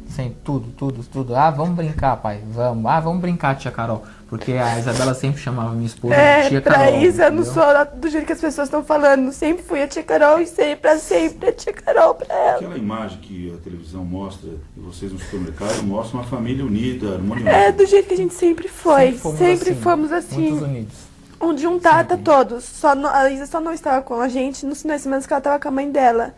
Sempre, 0.10 0.38
tudo, 0.44 0.68
tudo, 0.78 1.04
tudo. 1.04 1.36
Ah, 1.36 1.52
vamos 1.52 1.76
brincar, 1.76 2.18
pai. 2.18 2.42
Vamos. 2.52 2.86
Ah, 2.86 3.00
vamos 3.00 3.22
brincar, 3.22 3.56
tia 3.56 3.72
Carol. 3.72 4.04
Porque 4.30 4.52
a 4.54 4.78
Isabela 4.78 5.14
sempre 5.14 5.42
chamava 5.42 5.74
minha 5.74 5.88
esposa 5.88 6.16
é, 6.16 6.44
de 6.44 6.50
tia 6.50 6.62
pra 6.62 6.74
Carol. 6.74 7.02
isso 7.02 7.22
eu 7.22 7.32
não 7.32 7.46
sou 7.46 7.64
do 7.96 8.10
jeito 8.10 8.26
que 8.26 8.34
as 8.34 8.42
pessoas 8.42 8.68
estão 8.68 8.84
falando. 8.84 9.32
Sempre 9.32 9.64
fui 9.64 9.82
a 9.82 9.88
tia 9.88 10.04
Carol 10.04 10.40
e 10.40 10.46
sempre, 10.46 10.76
pra 10.76 10.98
sempre 10.98 11.50
a 11.50 11.54
tia 11.54 11.72
Carol 11.72 12.16
pra 12.16 12.36
ela. 12.36 12.56
Aquela 12.58 12.78
imagem 12.78 13.20
que 13.20 13.54
a 13.58 13.64
televisão 13.64 14.04
mostra 14.04 14.50
e 14.76 14.80
vocês 14.80 15.14
no 15.14 15.20
supermercado 15.20 15.82
mostram 15.84 16.20
uma 16.20 16.28
família 16.28 16.66
unida, 16.66 17.14
harmoniosa. 17.14 17.50
É, 17.50 17.72
do 17.72 17.86
jeito 17.86 18.08
que 18.10 18.14
a 18.16 18.18
gente 18.18 18.34
sempre 18.34 18.68
foi. 18.68 19.06
Sempre 19.06 19.20
fomos 19.20 19.40
sempre 19.40 19.70
assim. 19.72 19.82
Fomos 19.82 20.12
assim. 20.12 20.50
Muitos 20.50 20.68
unidos. 20.68 21.08
Onde 21.40 21.68
um 21.68 21.80
tá, 21.80 22.04
tá 22.04 22.18
todos. 22.18 22.64
Só 22.64 22.94
a 22.94 23.30
Isa 23.30 23.46
só 23.46 23.62
não 23.62 23.72
estava 23.72 24.02
com 24.02 24.20
a 24.20 24.28
gente 24.28 24.66
nos 24.66 24.82
finais 24.82 25.02
de 25.02 25.04
semana 25.04 25.22
que 25.22 25.32
ela 25.32 25.42
tava 25.42 25.60
com 25.60 25.68
a 25.68 25.72
mãe 25.72 25.90
dela. 25.90 26.34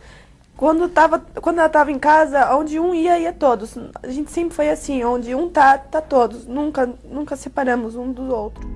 Quando, 0.60 0.90
tava, 0.90 1.18
quando 1.40 1.56
ela 1.56 1.68
estava 1.68 1.90
em 1.90 1.98
casa, 1.98 2.54
onde 2.54 2.78
um 2.78 2.94
ia, 2.94 3.18
ia 3.18 3.32
todos. 3.32 3.78
A 4.02 4.08
gente 4.10 4.30
sempre 4.30 4.54
foi 4.54 4.68
assim, 4.68 5.02
onde 5.02 5.34
um 5.34 5.48
tá, 5.48 5.78
tá 5.78 6.02
todos. 6.02 6.46
Nunca, 6.46 6.86
nunca 7.02 7.34
separamos 7.34 7.96
um 7.96 8.12
do 8.12 8.24
outro. 8.24 8.68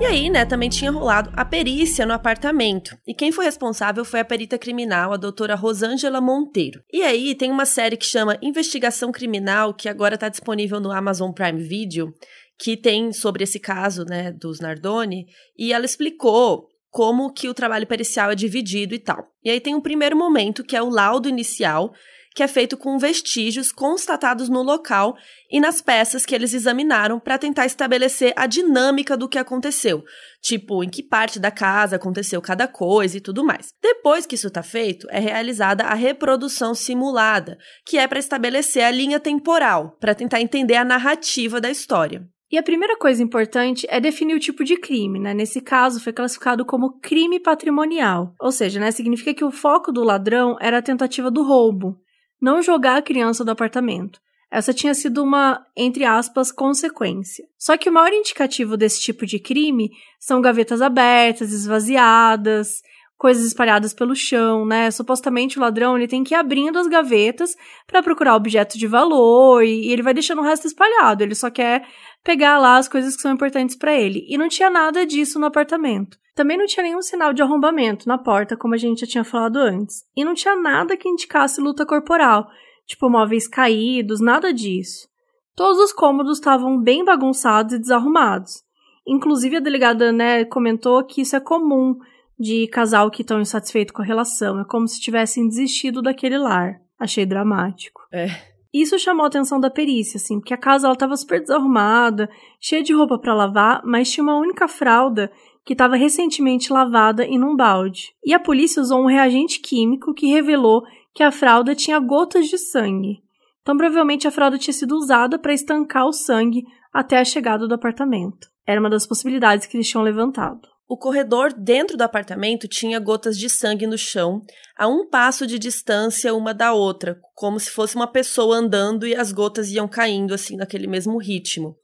E 0.00 0.04
aí, 0.04 0.28
né, 0.28 0.44
também 0.44 0.68
tinha 0.68 0.90
rolado 0.90 1.30
a 1.36 1.44
perícia 1.44 2.04
no 2.04 2.12
apartamento. 2.12 2.98
E 3.06 3.14
quem 3.14 3.30
foi 3.30 3.44
responsável 3.44 4.04
foi 4.04 4.18
a 4.18 4.24
perita 4.24 4.58
criminal, 4.58 5.12
a 5.12 5.16
doutora 5.16 5.54
Rosângela 5.54 6.20
Monteiro. 6.20 6.82
E 6.92 7.02
aí 7.02 7.32
tem 7.36 7.52
uma 7.52 7.64
série 7.64 7.96
que 7.96 8.06
chama 8.06 8.36
Investigação 8.42 9.12
Criminal, 9.12 9.72
que 9.72 9.88
agora 9.88 10.16
está 10.16 10.28
disponível 10.28 10.80
no 10.80 10.90
Amazon 10.90 11.30
Prime 11.30 11.62
Video, 11.62 12.12
que 12.58 12.76
tem 12.76 13.12
sobre 13.12 13.44
esse 13.44 13.60
caso, 13.60 14.04
né, 14.04 14.32
dos 14.32 14.58
Nardoni, 14.58 15.26
e 15.56 15.72
ela 15.72 15.84
explicou 15.84 16.66
como 16.96 17.30
que 17.30 17.46
o 17.46 17.52
trabalho 17.52 17.86
pericial 17.86 18.30
é 18.30 18.34
dividido 18.34 18.94
e 18.94 18.98
tal. 18.98 19.30
E 19.44 19.50
aí 19.50 19.60
tem 19.60 19.74
um 19.74 19.82
primeiro 19.82 20.16
momento, 20.16 20.64
que 20.64 20.74
é 20.74 20.80
o 20.80 20.88
laudo 20.88 21.28
inicial, 21.28 21.92
que 22.34 22.42
é 22.42 22.48
feito 22.48 22.74
com 22.74 22.98
vestígios 22.98 23.70
constatados 23.70 24.48
no 24.48 24.62
local 24.62 25.14
e 25.50 25.60
nas 25.60 25.82
peças 25.82 26.24
que 26.24 26.34
eles 26.34 26.54
examinaram 26.54 27.20
para 27.20 27.36
tentar 27.36 27.66
estabelecer 27.66 28.32
a 28.34 28.46
dinâmica 28.46 29.14
do 29.14 29.28
que 29.28 29.36
aconteceu, 29.36 30.02
tipo 30.40 30.82
em 30.82 30.88
que 30.88 31.02
parte 31.02 31.38
da 31.38 31.50
casa 31.50 31.96
aconteceu 31.96 32.40
cada 32.40 32.66
coisa 32.66 33.18
e 33.18 33.20
tudo 33.20 33.44
mais. 33.44 33.68
Depois 33.82 34.24
que 34.24 34.34
isso 34.34 34.46
está 34.46 34.62
feito, 34.62 35.06
é 35.10 35.20
realizada 35.20 35.84
a 35.84 35.92
reprodução 35.92 36.74
simulada, 36.74 37.58
que 37.84 37.98
é 37.98 38.08
para 38.08 38.18
estabelecer 38.18 38.82
a 38.82 38.90
linha 38.90 39.20
temporal, 39.20 39.98
para 40.00 40.14
tentar 40.14 40.40
entender 40.40 40.76
a 40.76 40.84
narrativa 40.84 41.60
da 41.60 41.68
história. 41.68 42.26
E 42.50 42.56
a 42.56 42.62
primeira 42.62 42.96
coisa 42.96 43.22
importante 43.22 43.86
é 43.90 43.98
definir 44.00 44.34
o 44.34 44.40
tipo 44.40 44.62
de 44.62 44.76
crime, 44.76 45.18
né? 45.18 45.34
Nesse 45.34 45.60
caso, 45.60 46.00
foi 46.00 46.12
classificado 46.12 46.64
como 46.64 47.00
crime 47.00 47.40
patrimonial. 47.40 48.34
Ou 48.40 48.52
seja, 48.52 48.78
né, 48.78 48.90
significa 48.92 49.34
que 49.34 49.44
o 49.44 49.50
foco 49.50 49.90
do 49.90 50.04
ladrão 50.04 50.56
era 50.60 50.78
a 50.78 50.82
tentativa 50.82 51.30
do 51.30 51.42
roubo. 51.42 51.98
não 52.40 52.60
jogar 52.60 52.98
a 52.98 53.02
criança 53.02 53.42
do 53.44 53.50
apartamento. 53.50 54.20
Essa 54.50 54.72
tinha 54.72 54.94
sido 54.94 55.22
uma, 55.22 55.66
entre 55.76 56.04
aspas, 56.04 56.52
consequência. 56.52 57.44
Só 57.58 57.76
que 57.76 57.88
o 57.88 57.92
maior 57.92 58.12
indicativo 58.12 58.76
desse 58.76 59.00
tipo 59.00 59.26
de 59.26 59.38
crime 59.38 59.90
são 60.20 60.40
gavetas 60.40 60.82
abertas, 60.82 61.50
esvaziadas, 61.52 62.82
coisas 63.18 63.46
espalhadas 63.46 63.94
pelo 63.94 64.14
chão, 64.14 64.66
né? 64.66 64.90
Supostamente 64.90 65.58
o 65.58 65.60
ladrão 65.62 65.96
ele 65.96 66.06
tem 66.06 66.22
que 66.22 66.34
ir 66.34 66.36
abrindo 66.36 66.78
as 66.78 66.86
gavetas 66.86 67.56
para 67.86 68.02
procurar 68.02 68.36
objetos 68.36 68.76
de 68.76 68.86
valor 68.86 69.64
e, 69.64 69.86
e, 69.86 69.92
ele 69.92 70.02
vai 70.02 70.14
deixando 70.14 70.40
o 70.40 70.44
resto 70.44 70.66
espalhado. 70.66 71.22
Ele 71.22 71.34
só 71.34 71.50
quer 71.50 71.86
pegar 72.26 72.58
lá 72.58 72.76
as 72.76 72.88
coisas 72.88 73.14
que 73.14 73.22
são 73.22 73.32
importantes 73.32 73.76
para 73.76 73.94
ele. 73.94 74.26
E 74.28 74.36
não 74.36 74.48
tinha 74.48 74.68
nada 74.68 75.06
disso 75.06 75.38
no 75.38 75.46
apartamento. 75.46 76.18
Também 76.34 76.58
não 76.58 76.66
tinha 76.66 76.82
nenhum 76.82 77.00
sinal 77.00 77.32
de 77.32 77.40
arrombamento 77.40 78.08
na 78.08 78.18
porta, 78.18 78.56
como 78.56 78.74
a 78.74 78.76
gente 78.76 79.02
já 79.02 79.06
tinha 79.06 79.22
falado 79.22 79.58
antes. 79.58 80.04
E 80.14 80.24
não 80.24 80.34
tinha 80.34 80.56
nada 80.56 80.96
que 80.96 81.08
indicasse 81.08 81.60
luta 81.60 81.86
corporal, 81.86 82.50
tipo 82.84 83.08
móveis 83.08 83.46
caídos, 83.46 84.20
nada 84.20 84.52
disso. 84.52 85.08
Todos 85.54 85.78
os 85.78 85.92
cômodos 85.92 86.38
estavam 86.38 86.82
bem 86.82 87.04
bagunçados 87.04 87.74
e 87.74 87.78
desarrumados. 87.78 88.64
Inclusive 89.06 89.58
a 89.58 89.60
delegada, 89.60 90.10
né, 90.10 90.44
comentou 90.44 91.04
que 91.04 91.20
isso 91.20 91.36
é 91.36 91.40
comum 91.40 91.96
de 92.38 92.66
casal 92.66 93.08
que 93.08 93.22
estão 93.22 93.40
insatisfeito 93.40 93.92
com 93.92 94.02
a 94.02 94.04
relação, 94.04 94.60
é 94.60 94.64
como 94.64 94.88
se 94.88 95.00
tivessem 95.00 95.46
desistido 95.46 96.02
daquele 96.02 96.36
lar. 96.36 96.80
Achei 96.98 97.24
dramático. 97.24 98.02
É. 98.12 98.55
Isso 98.78 98.98
chamou 98.98 99.24
a 99.24 99.28
atenção 99.28 99.58
da 99.58 99.70
perícia, 99.70 100.18
assim, 100.18 100.38
porque 100.38 100.52
a 100.52 100.58
casa 100.58 100.86
ela 100.86 100.92
estava 100.92 101.16
super 101.16 101.40
desarrumada, 101.40 102.28
cheia 102.60 102.82
de 102.82 102.92
roupa 102.92 103.18
para 103.18 103.32
lavar, 103.32 103.80
mas 103.82 104.10
tinha 104.10 104.22
uma 104.22 104.36
única 104.36 104.68
fralda 104.68 105.32
que 105.64 105.72
estava 105.72 105.96
recentemente 105.96 106.70
lavada 106.70 107.24
em 107.24 107.42
um 107.42 107.56
balde. 107.56 108.14
E 108.22 108.34
a 108.34 108.38
polícia 108.38 108.82
usou 108.82 109.00
um 109.00 109.06
reagente 109.06 109.60
químico 109.60 110.12
que 110.12 110.26
revelou 110.26 110.82
que 111.14 111.22
a 111.22 111.32
fralda 111.32 111.74
tinha 111.74 111.98
gotas 111.98 112.48
de 112.48 112.58
sangue. 112.58 113.22
Então, 113.62 113.78
provavelmente 113.78 114.28
a 114.28 114.30
fralda 114.30 114.58
tinha 114.58 114.74
sido 114.74 114.94
usada 114.94 115.38
para 115.38 115.54
estancar 115.54 116.04
o 116.04 116.12
sangue 116.12 116.62
até 116.92 117.18
a 117.18 117.24
chegada 117.24 117.66
do 117.66 117.74
apartamento. 117.74 118.46
Era 118.66 118.78
uma 118.78 118.90
das 118.90 119.06
possibilidades 119.06 119.66
que 119.66 119.78
eles 119.78 119.88
tinham 119.88 120.04
levantado. 120.04 120.68
O 120.88 120.96
corredor 120.96 121.52
dentro 121.52 121.96
do 121.96 122.02
apartamento 122.02 122.68
tinha 122.68 123.00
gotas 123.00 123.36
de 123.36 123.50
sangue 123.50 123.88
no 123.88 123.98
chão, 123.98 124.40
a 124.76 124.86
um 124.86 125.08
passo 125.08 125.44
de 125.44 125.58
distância 125.58 126.32
uma 126.32 126.54
da 126.54 126.72
outra, 126.72 127.20
como 127.34 127.58
se 127.58 127.70
fosse 127.70 127.96
uma 127.96 128.06
pessoa 128.06 128.56
andando 128.56 129.04
e 129.04 129.14
as 129.14 129.32
gotas 129.32 129.68
iam 129.70 129.88
caindo 129.88 130.32
assim 130.32 130.56
naquele 130.56 130.86
mesmo 130.86 131.18
ritmo. 131.18 131.76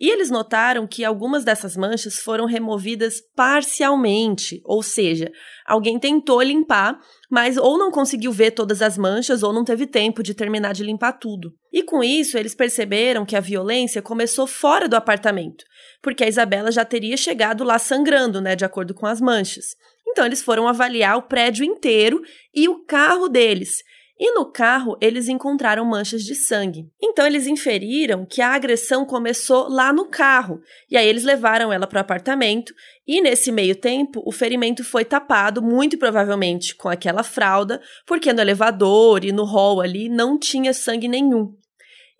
E 0.00 0.08
eles 0.08 0.30
notaram 0.30 0.86
que 0.86 1.04
algumas 1.04 1.44
dessas 1.44 1.76
manchas 1.76 2.20
foram 2.20 2.46
removidas 2.46 3.20
parcialmente, 3.36 4.62
ou 4.64 4.82
seja, 4.82 5.30
alguém 5.66 5.98
tentou 5.98 6.40
limpar, 6.40 6.98
mas 7.30 7.58
ou 7.58 7.76
não 7.76 7.90
conseguiu 7.90 8.32
ver 8.32 8.52
todas 8.52 8.80
as 8.80 8.96
manchas 8.96 9.42
ou 9.42 9.52
não 9.52 9.62
teve 9.62 9.86
tempo 9.86 10.22
de 10.22 10.32
terminar 10.32 10.72
de 10.72 10.82
limpar 10.82 11.12
tudo. 11.12 11.52
E 11.70 11.82
com 11.82 12.02
isso, 12.02 12.38
eles 12.38 12.54
perceberam 12.54 13.26
que 13.26 13.36
a 13.36 13.40
violência 13.40 14.00
começou 14.00 14.46
fora 14.46 14.88
do 14.88 14.96
apartamento, 14.96 15.66
porque 16.00 16.24
a 16.24 16.28
Isabela 16.28 16.72
já 16.72 16.84
teria 16.84 17.18
chegado 17.18 17.62
lá 17.62 17.78
sangrando, 17.78 18.40
né, 18.40 18.56
de 18.56 18.64
acordo 18.64 18.94
com 18.94 19.04
as 19.04 19.20
manchas. 19.20 19.76
Então 20.08 20.24
eles 20.24 20.42
foram 20.42 20.66
avaliar 20.66 21.18
o 21.18 21.22
prédio 21.22 21.62
inteiro 21.62 22.22
e 22.54 22.68
o 22.70 22.84
carro 22.86 23.28
deles. 23.28 23.82
E 24.20 24.34
no 24.34 24.44
carro, 24.44 24.98
eles 25.00 25.28
encontraram 25.28 25.82
manchas 25.82 26.22
de 26.22 26.34
sangue. 26.34 26.86
Então, 27.02 27.26
eles 27.26 27.46
inferiram 27.46 28.26
que 28.26 28.42
a 28.42 28.52
agressão 28.52 29.06
começou 29.06 29.66
lá 29.66 29.94
no 29.94 30.04
carro. 30.04 30.60
E 30.90 30.96
aí, 30.98 31.08
eles 31.08 31.24
levaram 31.24 31.72
ela 31.72 31.86
para 31.86 31.96
o 31.96 32.00
apartamento. 32.02 32.74
E 33.08 33.22
nesse 33.22 33.50
meio 33.50 33.74
tempo, 33.74 34.22
o 34.26 34.30
ferimento 34.30 34.84
foi 34.84 35.06
tapado, 35.06 35.62
muito 35.62 35.96
provavelmente 35.96 36.76
com 36.76 36.90
aquela 36.90 37.22
fralda, 37.22 37.80
porque 38.06 38.30
no 38.30 38.42
elevador 38.42 39.24
e 39.24 39.32
no 39.32 39.44
hall 39.44 39.80
ali 39.80 40.10
não 40.10 40.38
tinha 40.38 40.74
sangue 40.74 41.08
nenhum. 41.08 41.54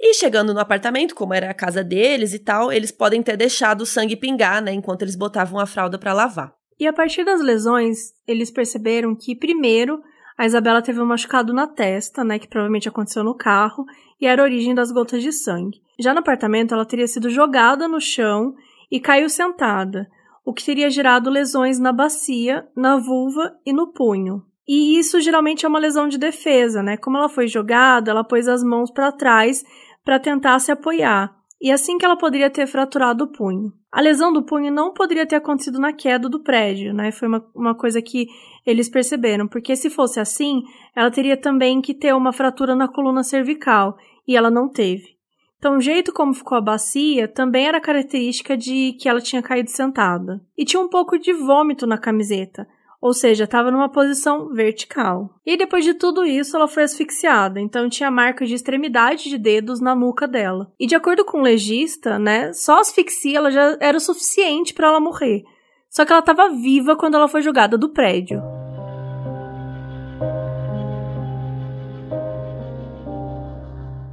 E 0.00 0.14
chegando 0.14 0.54
no 0.54 0.60
apartamento, 0.60 1.14
como 1.14 1.34
era 1.34 1.50
a 1.50 1.54
casa 1.54 1.84
deles 1.84 2.32
e 2.32 2.38
tal, 2.38 2.72
eles 2.72 2.90
podem 2.90 3.22
ter 3.22 3.36
deixado 3.36 3.82
o 3.82 3.86
sangue 3.86 4.16
pingar, 4.16 4.62
né, 4.62 4.72
enquanto 4.72 5.02
eles 5.02 5.14
botavam 5.14 5.60
a 5.60 5.66
fralda 5.66 5.98
para 5.98 6.14
lavar. 6.14 6.54
E 6.78 6.86
a 6.86 6.92
partir 6.94 7.24
das 7.24 7.42
lesões, 7.42 8.14
eles 8.26 8.50
perceberam 8.50 9.14
que, 9.14 9.36
primeiro, 9.36 10.00
a 10.40 10.46
Isabela 10.46 10.80
teve 10.80 10.98
um 10.98 11.04
machucado 11.04 11.52
na 11.52 11.66
testa, 11.66 12.24
né, 12.24 12.38
que 12.38 12.48
provavelmente 12.48 12.88
aconteceu 12.88 13.22
no 13.22 13.34
carro, 13.34 13.84
e 14.18 14.26
era 14.26 14.40
a 14.40 14.46
origem 14.46 14.74
das 14.74 14.90
gotas 14.90 15.22
de 15.22 15.30
sangue. 15.32 15.82
Já 15.98 16.14
no 16.14 16.20
apartamento, 16.20 16.72
ela 16.72 16.86
teria 16.86 17.06
sido 17.06 17.28
jogada 17.28 17.86
no 17.86 18.00
chão 18.00 18.54
e 18.90 18.98
caiu 18.98 19.28
sentada, 19.28 20.08
o 20.42 20.54
que 20.54 20.64
teria 20.64 20.88
gerado 20.88 21.28
lesões 21.28 21.78
na 21.78 21.92
bacia, 21.92 22.66
na 22.74 22.96
vulva 22.96 23.54
e 23.66 23.72
no 23.74 23.92
punho. 23.92 24.42
E 24.66 24.98
isso 24.98 25.20
geralmente 25.20 25.66
é 25.66 25.68
uma 25.68 25.78
lesão 25.78 26.08
de 26.08 26.16
defesa, 26.16 26.82
né? 26.82 26.96
Como 26.96 27.18
ela 27.18 27.28
foi 27.28 27.46
jogada, 27.46 28.10
ela 28.10 28.24
pôs 28.24 28.48
as 28.48 28.64
mãos 28.64 28.90
para 28.90 29.12
trás 29.12 29.62
para 30.02 30.18
tentar 30.18 30.58
se 30.58 30.72
apoiar 30.72 31.38
e 31.60 31.70
assim 31.70 31.98
que 31.98 32.04
ela 32.04 32.16
poderia 32.16 32.48
ter 32.48 32.66
fraturado 32.66 33.24
o 33.24 33.32
punho. 33.32 33.72
A 33.92 34.00
lesão 34.00 34.32
do 34.32 34.42
punho 34.42 34.72
não 34.72 34.94
poderia 34.94 35.26
ter 35.26 35.36
acontecido 35.36 35.78
na 35.78 35.92
queda 35.92 36.28
do 36.28 36.42
prédio, 36.42 36.94
né? 36.94 37.10
Foi 37.10 37.28
uma, 37.28 37.44
uma 37.54 37.74
coisa 37.74 38.00
que 38.00 38.28
eles 38.64 38.88
perceberam, 38.88 39.48
porque 39.48 39.74
se 39.76 39.90
fosse 39.90 40.20
assim, 40.20 40.62
ela 40.94 41.10
teria 41.10 41.36
também 41.36 41.80
que 41.80 41.92
ter 41.92 42.14
uma 42.14 42.32
fratura 42.32 42.74
na 42.74 42.88
coluna 42.88 43.22
cervical, 43.22 43.96
e 44.26 44.36
ela 44.36 44.50
não 44.50 44.68
teve. 44.68 45.18
Então, 45.58 45.76
o 45.76 45.80
jeito 45.80 46.12
como 46.12 46.32
ficou 46.32 46.56
a 46.56 46.60
bacia 46.60 47.28
também 47.28 47.66
era 47.66 47.80
característica 47.80 48.56
de 48.56 48.94
que 48.98 49.08
ela 49.08 49.20
tinha 49.20 49.42
caído 49.42 49.70
sentada. 49.70 50.40
E 50.56 50.64
tinha 50.64 50.80
um 50.80 50.88
pouco 50.88 51.18
de 51.18 51.34
vômito 51.34 51.86
na 51.86 51.98
camiseta, 51.98 52.66
ou 53.00 53.14
seja, 53.14 53.44
estava 53.44 53.70
numa 53.70 53.88
posição 53.88 54.50
vertical. 54.50 55.30
E 55.46 55.56
depois 55.56 55.84
de 55.84 55.94
tudo 55.94 56.24
isso, 56.24 56.56
ela 56.56 56.68
foi 56.68 56.82
asfixiada, 56.82 57.58
então 57.58 57.88
tinha 57.88 58.10
marcas 58.10 58.48
de 58.48 58.54
extremidade 58.54 59.30
de 59.30 59.38
dedos 59.38 59.80
na 59.80 59.94
nuca 59.94 60.28
dela. 60.28 60.70
E 60.78 60.86
de 60.86 60.94
acordo 60.94 61.24
com 61.24 61.38
o 61.38 61.42
legista, 61.42 62.18
né, 62.18 62.52
só 62.52 62.80
asfixia 62.80 63.38
ela 63.38 63.50
já 63.50 63.76
era 63.80 63.96
o 63.96 64.00
suficiente 64.00 64.74
para 64.74 64.88
ela 64.88 65.00
morrer. 65.00 65.44
Só 65.88 66.04
que 66.04 66.12
ela 66.12 66.20
estava 66.20 66.50
viva 66.50 66.94
quando 66.94 67.14
ela 67.14 67.26
foi 67.26 67.40
jogada 67.42 67.78
do 67.78 67.88
prédio. 67.88 68.42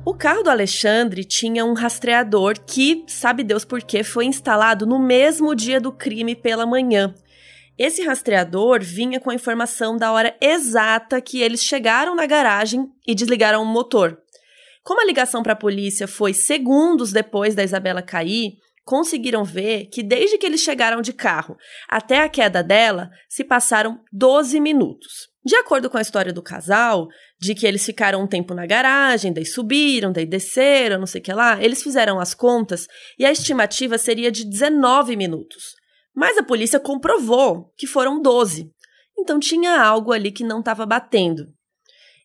O 0.03 0.13
carro 0.13 0.41
do 0.41 0.49
Alexandre 0.49 1.25
tinha 1.25 1.65
um 1.65 1.73
rastreador 1.73 2.55
que, 2.65 3.03
sabe 3.07 3.43
Deus 3.43 3.65
por 3.65 3.83
quê, 3.83 4.03
foi 4.03 4.25
instalado 4.25 4.87
no 4.87 4.97
mesmo 4.97 5.53
dia 5.53 5.81
do 5.81 5.91
crime 5.91 6.33
pela 6.33 6.65
manhã. 6.65 7.13
Esse 7.77 8.01
rastreador 8.01 8.81
vinha 8.81 9.19
com 9.19 9.29
a 9.29 9.35
informação 9.35 9.97
da 9.97 10.11
hora 10.11 10.35
exata 10.41 11.21
que 11.21 11.41
eles 11.41 11.63
chegaram 11.63 12.15
na 12.15 12.25
garagem 12.25 12.89
e 13.05 13.13
desligaram 13.13 13.61
o 13.61 13.65
motor. 13.65 14.17
Como 14.83 15.01
a 15.01 15.05
ligação 15.05 15.43
para 15.43 15.53
a 15.53 15.57
polícia 15.57 16.07
foi 16.07 16.33
segundos 16.33 17.11
depois 17.11 17.53
da 17.53 17.63
Isabela 17.63 18.01
cair, 18.01 18.53
conseguiram 18.83 19.43
ver 19.43 19.89
que 19.91 20.01
desde 20.01 20.37
que 20.37 20.45
eles 20.45 20.61
chegaram 20.61 21.01
de 21.01 21.13
carro 21.13 21.57
até 21.87 22.21
a 22.21 22.29
queda 22.29 22.63
dela 22.63 23.11
se 23.29 23.43
passaram 23.43 24.01
12 24.11 24.59
minutos. 24.59 25.27
De 25.45 25.55
acordo 25.55 25.89
com 25.89 25.97
a 25.97 26.01
história 26.01 26.33
do 26.33 26.41
casal, 26.41 27.07
de 27.39 27.53
que 27.53 27.67
eles 27.67 27.85
ficaram 27.85 28.23
um 28.23 28.27
tempo 28.27 28.53
na 28.53 28.65
garagem, 28.65 29.31
daí 29.31 29.45
subiram, 29.45 30.11
daí 30.11 30.25
desceram, 30.25 30.99
não 30.99 31.05
sei 31.05 31.21
o 31.21 31.23
que 31.23 31.31
lá, 31.31 31.61
eles 31.61 31.83
fizeram 31.83 32.19
as 32.19 32.33
contas 32.33 32.87
e 33.19 33.25
a 33.25 33.31
estimativa 33.31 33.97
seria 33.97 34.31
de 34.31 34.43
19 34.43 35.15
minutos. 35.15 35.76
Mas 36.17 36.35
a 36.35 36.41
polícia 36.41 36.79
comprovou 36.79 37.71
que 37.77 37.85
foram 37.85 38.19
12. 38.19 38.71
Então 39.19 39.39
tinha 39.39 39.79
algo 39.79 40.11
ali 40.11 40.31
que 40.31 40.43
não 40.43 40.61
estava 40.61 40.83
batendo. 40.83 41.45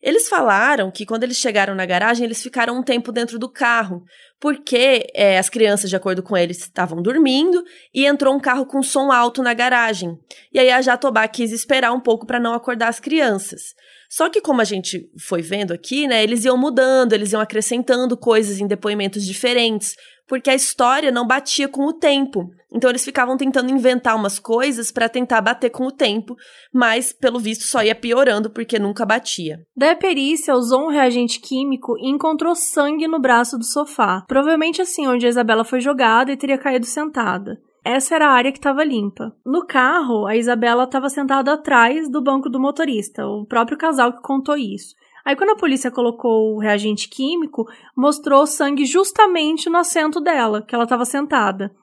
Eles 0.01 0.27
falaram 0.27 0.89
que 0.89 1.05
quando 1.05 1.23
eles 1.23 1.37
chegaram 1.37 1.75
na 1.75 1.85
garagem, 1.85 2.25
eles 2.25 2.41
ficaram 2.41 2.75
um 2.75 2.81
tempo 2.81 3.11
dentro 3.11 3.37
do 3.37 3.47
carro, 3.47 4.03
porque 4.39 5.05
é, 5.13 5.37
as 5.37 5.47
crianças, 5.47 5.91
de 5.91 5.95
acordo 5.95 6.23
com 6.23 6.35
eles, 6.35 6.57
estavam 6.57 7.03
dormindo 7.03 7.63
e 7.93 8.07
entrou 8.07 8.35
um 8.35 8.39
carro 8.39 8.65
com 8.65 8.81
som 8.81 9.11
alto 9.11 9.43
na 9.43 9.53
garagem. 9.53 10.17
E 10.51 10.57
aí 10.57 10.71
a 10.71 10.81
Jatobá 10.81 11.27
quis 11.27 11.51
esperar 11.51 11.93
um 11.93 12.01
pouco 12.01 12.25
para 12.25 12.39
não 12.39 12.55
acordar 12.55 12.87
as 12.87 12.99
crianças. 12.99 13.75
Só 14.13 14.29
que 14.29 14.41
como 14.41 14.61
a 14.61 14.63
gente 14.63 15.09
foi 15.17 15.41
vendo 15.41 15.73
aqui, 15.73 16.07
né, 16.07 16.21
eles 16.21 16.45
iam 16.45 16.55
mudando, 16.55 17.13
eles 17.13 17.31
iam 17.31 17.41
acrescentando 17.41 18.15
coisas 18.15 18.59
em 18.59 18.67
depoimentos 18.67 19.25
diferentes, 19.25 19.95
porque 20.27 20.51
a 20.51 20.53
história 20.53 21.11
não 21.11 21.25
batia 21.25 21.67
com 21.67 21.87
o 21.87 21.93
tempo. 21.93 22.47
Então 22.71 22.91
eles 22.91 23.03
ficavam 23.03 23.35
tentando 23.35 23.71
inventar 23.71 24.15
umas 24.15 24.37
coisas 24.37 24.91
para 24.91 25.09
tentar 25.09 25.41
bater 25.41 25.71
com 25.71 25.87
o 25.87 25.91
tempo, 25.91 26.35
mas 26.71 27.11
pelo 27.11 27.39
visto 27.39 27.63
só 27.63 27.81
ia 27.81 27.95
piorando 27.95 28.51
porque 28.51 28.77
nunca 28.77 29.03
batia. 29.03 29.65
Da 29.75 29.95
perícia 29.95 30.53
usou 30.53 30.85
um 30.85 30.91
reagente 30.91 31.39
químico 31.39 31.97
e 31.97 32.07
encontrou 32.07 32.53
sangue 32.53 33.07
no 33.07 33.19
braço 33.19 33.57
do 33.57 33.65
sofá, 33.65 34.23
provavelmente 34.27 34.79
assim 34.79 35.07
onde 35.07 35.25
a 35.25 35.29
Isabela 35.29 35.65
foi 35.65 35.81
jogada 35.81 36.31
e 36.31 36.37
teria 36.37 36.59
caído 36.59 36.85
sentada. 36.85 37.59
Essa 37.83 38.15
era 38.15 38.27
a 38.27 38.31
área 38.31 38.51
que 38.51 38.57
estava 38.57 38.83
limpa. 38.83 39.35
No 39.45 39.65
carro, 39.65 40.25
a 40.25 40.37
Isabela 40.37 40.85
estava 40.85 41.09
sentada 41.09 41.51
atrás 41.51 42.09
do 42.09 42.21
banco 42.21 42.49
do 42.49 42.59
motorista, 42.59 43.27
o 43.27 43.45
próprio 43.45 43.77
casal 43.77 44.13
que 44.13 44.21
contou 44.21 44.55
isso. 44.55 44.95
Aí, 45.25 45.35
quando 45.35 45.51
a 45.51 45.57
polícia 45.57 45.91
colocou 45.91 46.55
o 46.55 46.59
reagente 46.59 47.09
químico, 47.09 47.67
mostrou 47.95 48.47
sangue 48.47 48.85
justamente 48.85 49.69
no 49.69 49.77
assento 49.77 50.21
dela, 50.21 50.61
que 50.61 50.73
ela 50.73 50.85
estava 50.85 51.05
sentada. 51.05 51.73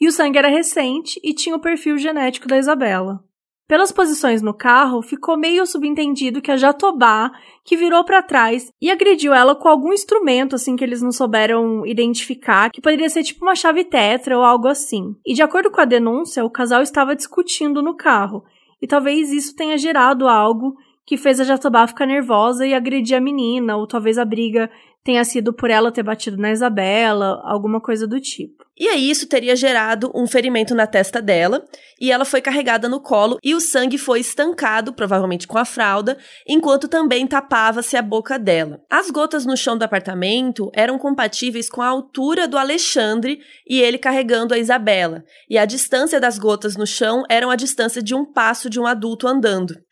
E 0.00 0.06
o 0.06 0.12
sangue 0.12 0.38
era 0.38 0.48
recente 0.48 1.18
e 1.24 1.32
tinha 1.32 1.56
o 1.56 1.60
perfil 1.60 1.96
genético 1.96 2.48
da 2.48 2.58
Isabela. 2.58 3.22
Pelas 3.68 3.90
posições 3.90 4.42
no 4.42 4.54
carro, 4.54 5.02
ficou 5.02 5.36
meio 5.36 5.66
subentendido 5.66 6.40
que 6.40 6.52
a 6.52 6.56
Jatobá, 6.56 7.32
que 7.64 7.76
virou 7.76 8.04
para 8.04 8.22
trás 8.22 8.70
e 8.80 8.92
agrediu 8.92 9.34
ela 9.34 9.56
com 9.56 9.68
algum 9.68 9.92
instrumento 9.92 10.54
assim 10.54 10.76
que 10.76 10.84
eles 10.84 11.02
não 11.02 11.10
souberam 11.10 11.84
identificar, 11.84 12.70
que 12.70 12.80
poderia 12.80 13.08
ser 13.08 13.24
tipo 13.24 13.44
uma 13.44 13.56
chave 13.56 13.82
tetra 13.82 14.38
ou 14.38 14.44
algo 14.44 14.68
assim. 14.68 15.16
E 15.26 15.34
de 15.34 15.42
acordo 15.42 15.68
com 15.68 15.80
a 15.80 15.84
denúncia, 15.84 16.44
o 16.44 16.50
casal 16.50 16.80
estava 16.80 17.16
discutindo 17.16 17.82
no 17.82 17.96
carro, 17.96 18.44
e 18.80 18.86
talvez 18.86 19.32
isso 19.32 19.56
tenha 19.56 19.76
gerado 19.76 20.28
algo 20.28 20.76
que 21.06 21.16
fez 21.16 21.40
a 21.40 21.44
Jatobá 21.44 21.86
ficar 21.86 22.04
nervosa 22.04 22.66
e 22.66 22.74
agredir 22.74 23.16
a 23.16 23.20
menina, 23.20 23.76
ou 23.76 23.86
talvez 23.86 24.18
a 24.18 24.24
briga 24.24 24.68
tenha 25.04 25.24
sido 25.24 25.52
por 25.52 25.70
ela 25.70 25.92
ter 25.92 26.02
batido 26.02 26.36
na 26.36 26.50
Isabela, 26.50 27.40
alguma 27.44 27.80
coisa 27.80 28.08
do 28.08 28.20
tipo. 28.20 28.66
E 28.76 28.88
aí 28.88 29.08
isso 29.08 29.28
teria 29.28 29.54
gerado 29.54 30.10
um 30.12 30.26
ferimento 30.26 30.74
na 30.74 30.84
testa 30.84 31.22
dela, 31.22 31.64
e 32.00 32.10
ela 32.10 32.24
foi 32.24 32.42
carregada 32.42 32.88
no 32.88 33.00
colo 33.00 33.38
e 33.42 33.54
o 33.54 33.60
sangue 33.60 33.96
foi 33.96 34.18
estancado, 34.18 34.92
provavelmente 34.92 35.46
com 35.46 35.56
a 35.56 35.64
fralda, 35.64 36.18
enquanto 36.46 36.88
também 36.88 37.24
tapava-se 37.24 37.96
a 37.96 38.02
boca 38.02 38.36
dela. 38.36 38.80
As 38.90 39.08
gotas 39.08 39.46
no 39.46 39.56
chão 39.56 39.78
do 39.78 39.84
apartamento 39.84 40.70
eram 40.74 40.98
compatíveis 40.98 41.70
com 41.70 41.80
a 41.80 41.86
altura 41.86 42.48
do 42.48 42.58
Alexandre 42.58 43.38
e 43.66 43.80
ele 43.80 43.98
carregando 43.98 44.52
a 44.52 44.58
Isabela, 44.58 45.24
e 45.48 45.56
a 45.56 45.64
distância 45.64 46.20
das 46.20 46.36
gotas 46.36 46.76
no 46.76 46.86
chão 46.86 47.22
eram 47.30 47.48
a 47.48 47.56
distância 47.56 48.02
de 48.02 48.12
um 48.12 48.24
passo 48.24 48.68
de 48.68 48.80
um 48.80 48.86
adulto 48.86 49.28
andando. 49.28 49.85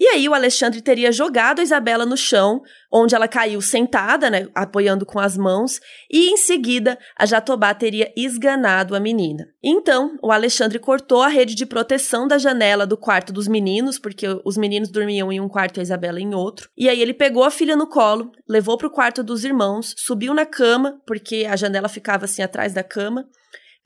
E 0.00 0.06
aí 0.06 0.28
o 0.28 0.34
Alexandre 0.34 0.80
teria 0.80 1.10
jogado 1.10 1.58
a 1.58 1.62
Isabela 1.62 2.06
no 2.06 2.16
chão, 2.16 2.62
onde 2.92 3.16
ela 3.16 3.26
caiu 3.26 3.60
sentada, 3.60 4.30
né, 4.30 4.46
apoiando 4.54 5.04
com 5.04 5.18
as 5.18 5.36
mãos, 5.36 5.80
e 6.08 6.30
em 6.30 6.36
seguida 6.36 6.96
a 7.16 7.26
Jatobá 7.26 7.74
teria 7.74 8.12
esganado 8.16 8.94
a 8.94 9.00
menina. 9.00 9.48
Então, 9.62 10.16
o 10.22 10.30
Alexandre 10.30 10.78
cortou 10.78 11.20
a 11.20 11.28
rede 11.28 11.56
de 11.56 11.66
proteção 11.66 12.28
da 12.28 12.38
janela 12.38 12.86
do 12.86 12.96
quarto 12.96 13.32
dos 13.32 13.48
meninos, 13.48 13.98
porque 13.98 14.26
os 14.44 14.56
meninos 14.56 14.88
dormiam 14.88 15.32
em 15.32 15.40
um 15.40 15.48
quarto 15.48 15.78
e 15.78 15.80
a 15.80 15.82
Isabela 15.82 16.20
em 16.20 16.32
outro. 16.32 16.70
E 16.76 16.88
aí 16.88 17.02
ele 17.02 17.12
pegou 17.12 17.42
a 17.42 17.50
filha 17.50 17.74
no 17.74 17.88
colo, 17.88 18.30
levou 18.48 18.78
para 18.78 18.86
o 18.86 18.92
quarto 18.92 19.24
dos 19.24 19.44
irmãos, 19.44 19.94
subiu 19.98 20.32
na 20.32 20.46
cama, 20.46 21.00
porque 21.04 21.44
a 21.50 21.56
janela 21.56 21.88
ficava 21.88 22.24
assim 22.24 22.42
atrás 22.42 22.72
da 22.72 22.84
cama, 22.84 23.26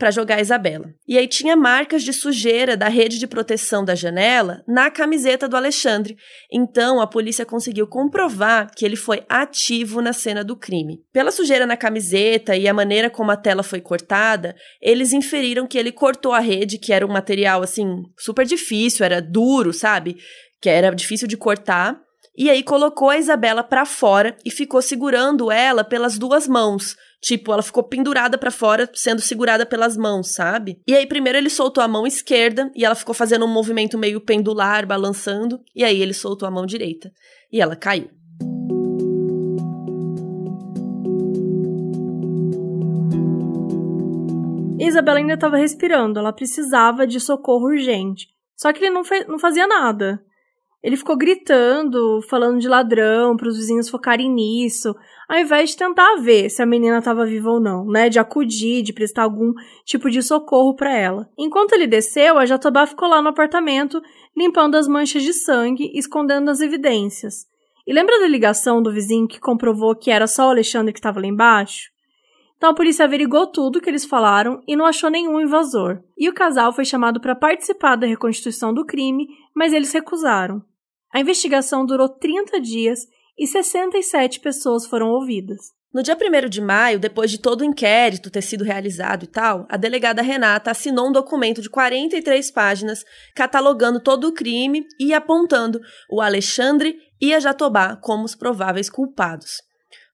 para 0.03 0.11
jogar 0.11 0.41
Isabela. 0.41 0.93
E 1.07 1.17
aí 1.17 1.29
tinha 1.29 1.55
marcas 1.55 2.03
de 2.03 2.13
sujeira 2.13 2.77
da 2.77 2.89
rede 2.89 3.21
de 3.21 3.27
proteção 3.29 3.85
da 3.85 3.95
janela 3.95 4.65
na 4.67 4.91
camiseta 4.91 5.49
do 5.49 5.57
Alexandre. 5.57 6.17
Então 6.53 7.01
a 7.01 7.07
polícia 7.07 7.47
conseguiu 7.47 7.87
comprovar 7.87 8.69
que 8.75 8.85
ele 8.85 8.97
foi 8.97 9.23
ativo 9.29 10.03
na 10.03 10.13
cena 10.13 10.43
do 10.43 10.57
crime. 10.57 11.05
Pela 11.13 11.31
sujeira 11.31 11.67
na 11.67 11.77
camiseta 11.77 12.57
e 12.57 12.67
a 12.67 12.75
maneira 12.75 13.09
como 13.09 13.31
a 13.31 13.37
tela 13.37 13.63
foi 13.63 13.81
cortada, 13.81 14.57
eles 14.81 15.13
inferiram 15.13 15.69
que 15.69 15.79
ele 15.79 15.93
cortou 15.93 16.33
a 16.33 16.41
rede, 16.41 16.79
que 16.79 16.93
era 16.93 17.07
um 17.07 17.13
material 17.13 17.63
assim 17.63 18.03
super 18.19 18.45
difícil, 18.45 19.07
era 19.07 19.23
duro, 19.23 19.73
sabe? 19.73 20.17
Que 20.61 20.69
era 20.69 20.91
difícil 20.91 21.29
de 21.29 21.37
cortar. 21.37 21.97
E 22.37 22.49
aí 22.49 22.63
colocou 22.63 23.11
a 23.11 23.19
Isabela 23.19 23.63
para 23.63 23.85
fora 23.85 24.37
e 24.45 24.51
ficou 24.51 24.81
segurando 24.81 25.51
ela 25.51 25.85
pelas 25.85 26.19
duas 26.19 26.49
mãos 26.49 26.97
Tipo, 27.23 27.53
ela 27.53 27.63
ficou 27.63 27.85
pendurada 27.85 28.37
para 28.37 28.51
fora, 28.51 28.91
sendo 28.93 29.21
segurada 29.21 29.65
pelas 29.65 29.97
mãos, 29.97 30.35
sabe? 30.35 30.81
E 30.85 30.93
aí, 30.93 31.07
primeiro 31.07 31.39
ele 31.39 31.49
soltou 31.49 31.83
a 31.83 31.87
mão 31.87 32.05
esquerda 32.05 32.69
e 32.75 32.85
ela 32.85 32.97
ficou 32.97 33.15
fazendo 33.15 33.45
um 33.45 33.49
movimento 33.49 33.97
meio 33.97 34.21
pendular, 34.21 34.85
balançando. 34.85 35.61
E 35.73 35.85
aí 35.85 36.03
ele 36.03 36.13
soltou 36.13 36.49
a 36.49 36.51
mão 36.51 36.67
direita 36.67 37.13
e 37.53 37.61
ela 37.61 37.77
caiu. 37.77 38.11
Isabela 44.81 45.19
ainda 45.19 45.35
estava 45.35 45.57
respirando, 45.57 46.19
ela 46.19 46.33
precisava 46.33 47.07
de 47.07 47.21
socorro 47.21 47.67
urgente. 47.67 48.27
Só 48.57 48.73
que 48.73 48.85
ele 48.85 48.91
não, 48.91 49.03
não 49.29 49.39
fazia 49.39 49.67
nada. 49.69 50.21
Ele 50.83 50.97
ficou 50.97 51.17
gritando, 51.17 52.21
falando 52.29 52.59
de 52.59 52.69
ladrão, 52.69 53.37
para 53.37 53.47
os 53.47 53.57
vizinhos 53.57 53.89
focarem 53.89 54.29
nisso, 54.29 54.93
ao 55.29 55.39
invés 55.39 55.71
de 55.71 55.77
tentar 55.77 56.17
ver 56.17 56.51
se 56.51 56.61
a 56.61 56.67
menina 56.67 56.99
estava 56.99 57.25
viva 57.25 57.51
ou 57.51 57.61
não, 57.61 57.87
né? 57.87 58.09
De 58.09 58.19
acudir, 58.19 58.83
de 58.83 58.93
prestar 58.93 59.23
algum 59.23 59.53
tipo 59.85 60.11
de 60.11 60.21
socorro 60.23 60.75
para 60.75 60.93
ela. 60.93 61.29
Enquanto 61.39 61.73
ele 61.73 61.87
desceu, 61.87 62.37
a 62.37 62.45
Jatobá 62.45 62.85
ficou 62.85 63.09
lá 63.09 63.23
no 63.23 63.29
apartamento, 63.29 64.03
limpando 64.37 64.75
as 64.75 64.89
manchas 64.89 65.23
de 65.23 65.33
sangue 65.33 65.93
escondendo 65.95 66.51
as 66.51 66.61
evidências. 66.61 67.47
E 67.87 67.93
lembra 67.93 68.19
da 68.19 68.27
ligação 68.27 68.83
do 68.83 68.93
vizinho 68.93 69.29
que 69.29 69.41
comprovou 69.41 69.95
que 69.95 70.11
era 70.11 70.27
só 70.27 70.49
o 70.49 70.51
Alexandre 70.51 70.93
que 70.93 70.99
estava 70.99 71.21
lá 71.21 71.27
embaixo? 71.27 71.93
Então 72.57 72.71
a 72.71 72.75
polícia 72.75 73.05
averigou 73.05 73.47
tudo 73.47 73.81
que 73.81 73.91
eles 73.91 74.05
falaram 74.05 74.63
e 74.69 74.77
não 74.77 74.85
achou 74.85 75.11
nenhum 75.11 75.41
invasor. 75.41 76.01
E 76.17 76.29
o 76.29 76.35
casal 76.35 76.73
foi 76.73 76.85
chamado 76.85 77.21
para 77.21 77.35
participar 77.35 77.97
da 77.97 78.07
reconstituição 78.07 78.73
do 78.73 78.85
crime, 78.85 79.27
mas 79.55 79.73
eles 79.73 79.93
recusaram. 79.93 80.63
A 81.13 81.21
investigação 81.21 81.85
durou 81.85 82.09
30 82.09 82.59
dias 82.61 83.01
e 83.39 83.47
67 83.47 84.41
pessoas 84.41 84.87
foram 84.87 85.11
ouvidas. 85.11 85.59
No 85.93 86.03
dia 86.03 86.17
1 86.17 86.49
de 86.49 86.61
maio, 86.63 86.99
depois 86.99 87.31
de 87.31 87.39
todo 87.39 87.61
o 87.61 87.65
inquérito 87.65 88.31
ter 88.31 88.41
sido 88.41 88.65
realizado 88.65 89.25
e 89.25 89.27
tal, 89.27 89.67
a 89.69 89.77
delegada 89.77 90.23
Renata 90.23 90.71
assinou 90.71 91.09
um 91.09 91.13
documento 91.13 91.61
de 91.61 91.69
43 91.69 92.51
páginas 92.51 93.05
catalogando 93.35 94.01
todo 94.01 94.29
o 94.29 94.33
crime 94.33 94.87
e 94.99 95.13
apontando 95.13 95.79
o 96.11 96.23
Alexandre 96.23 96.97
e 97.21 97.35
a 97.35 97.41
Jatobá 97.41 97.95
como 97.97 98.25
os 98.25 98.35
prováveis 98.35 98.89
culpados. 98.89 99.61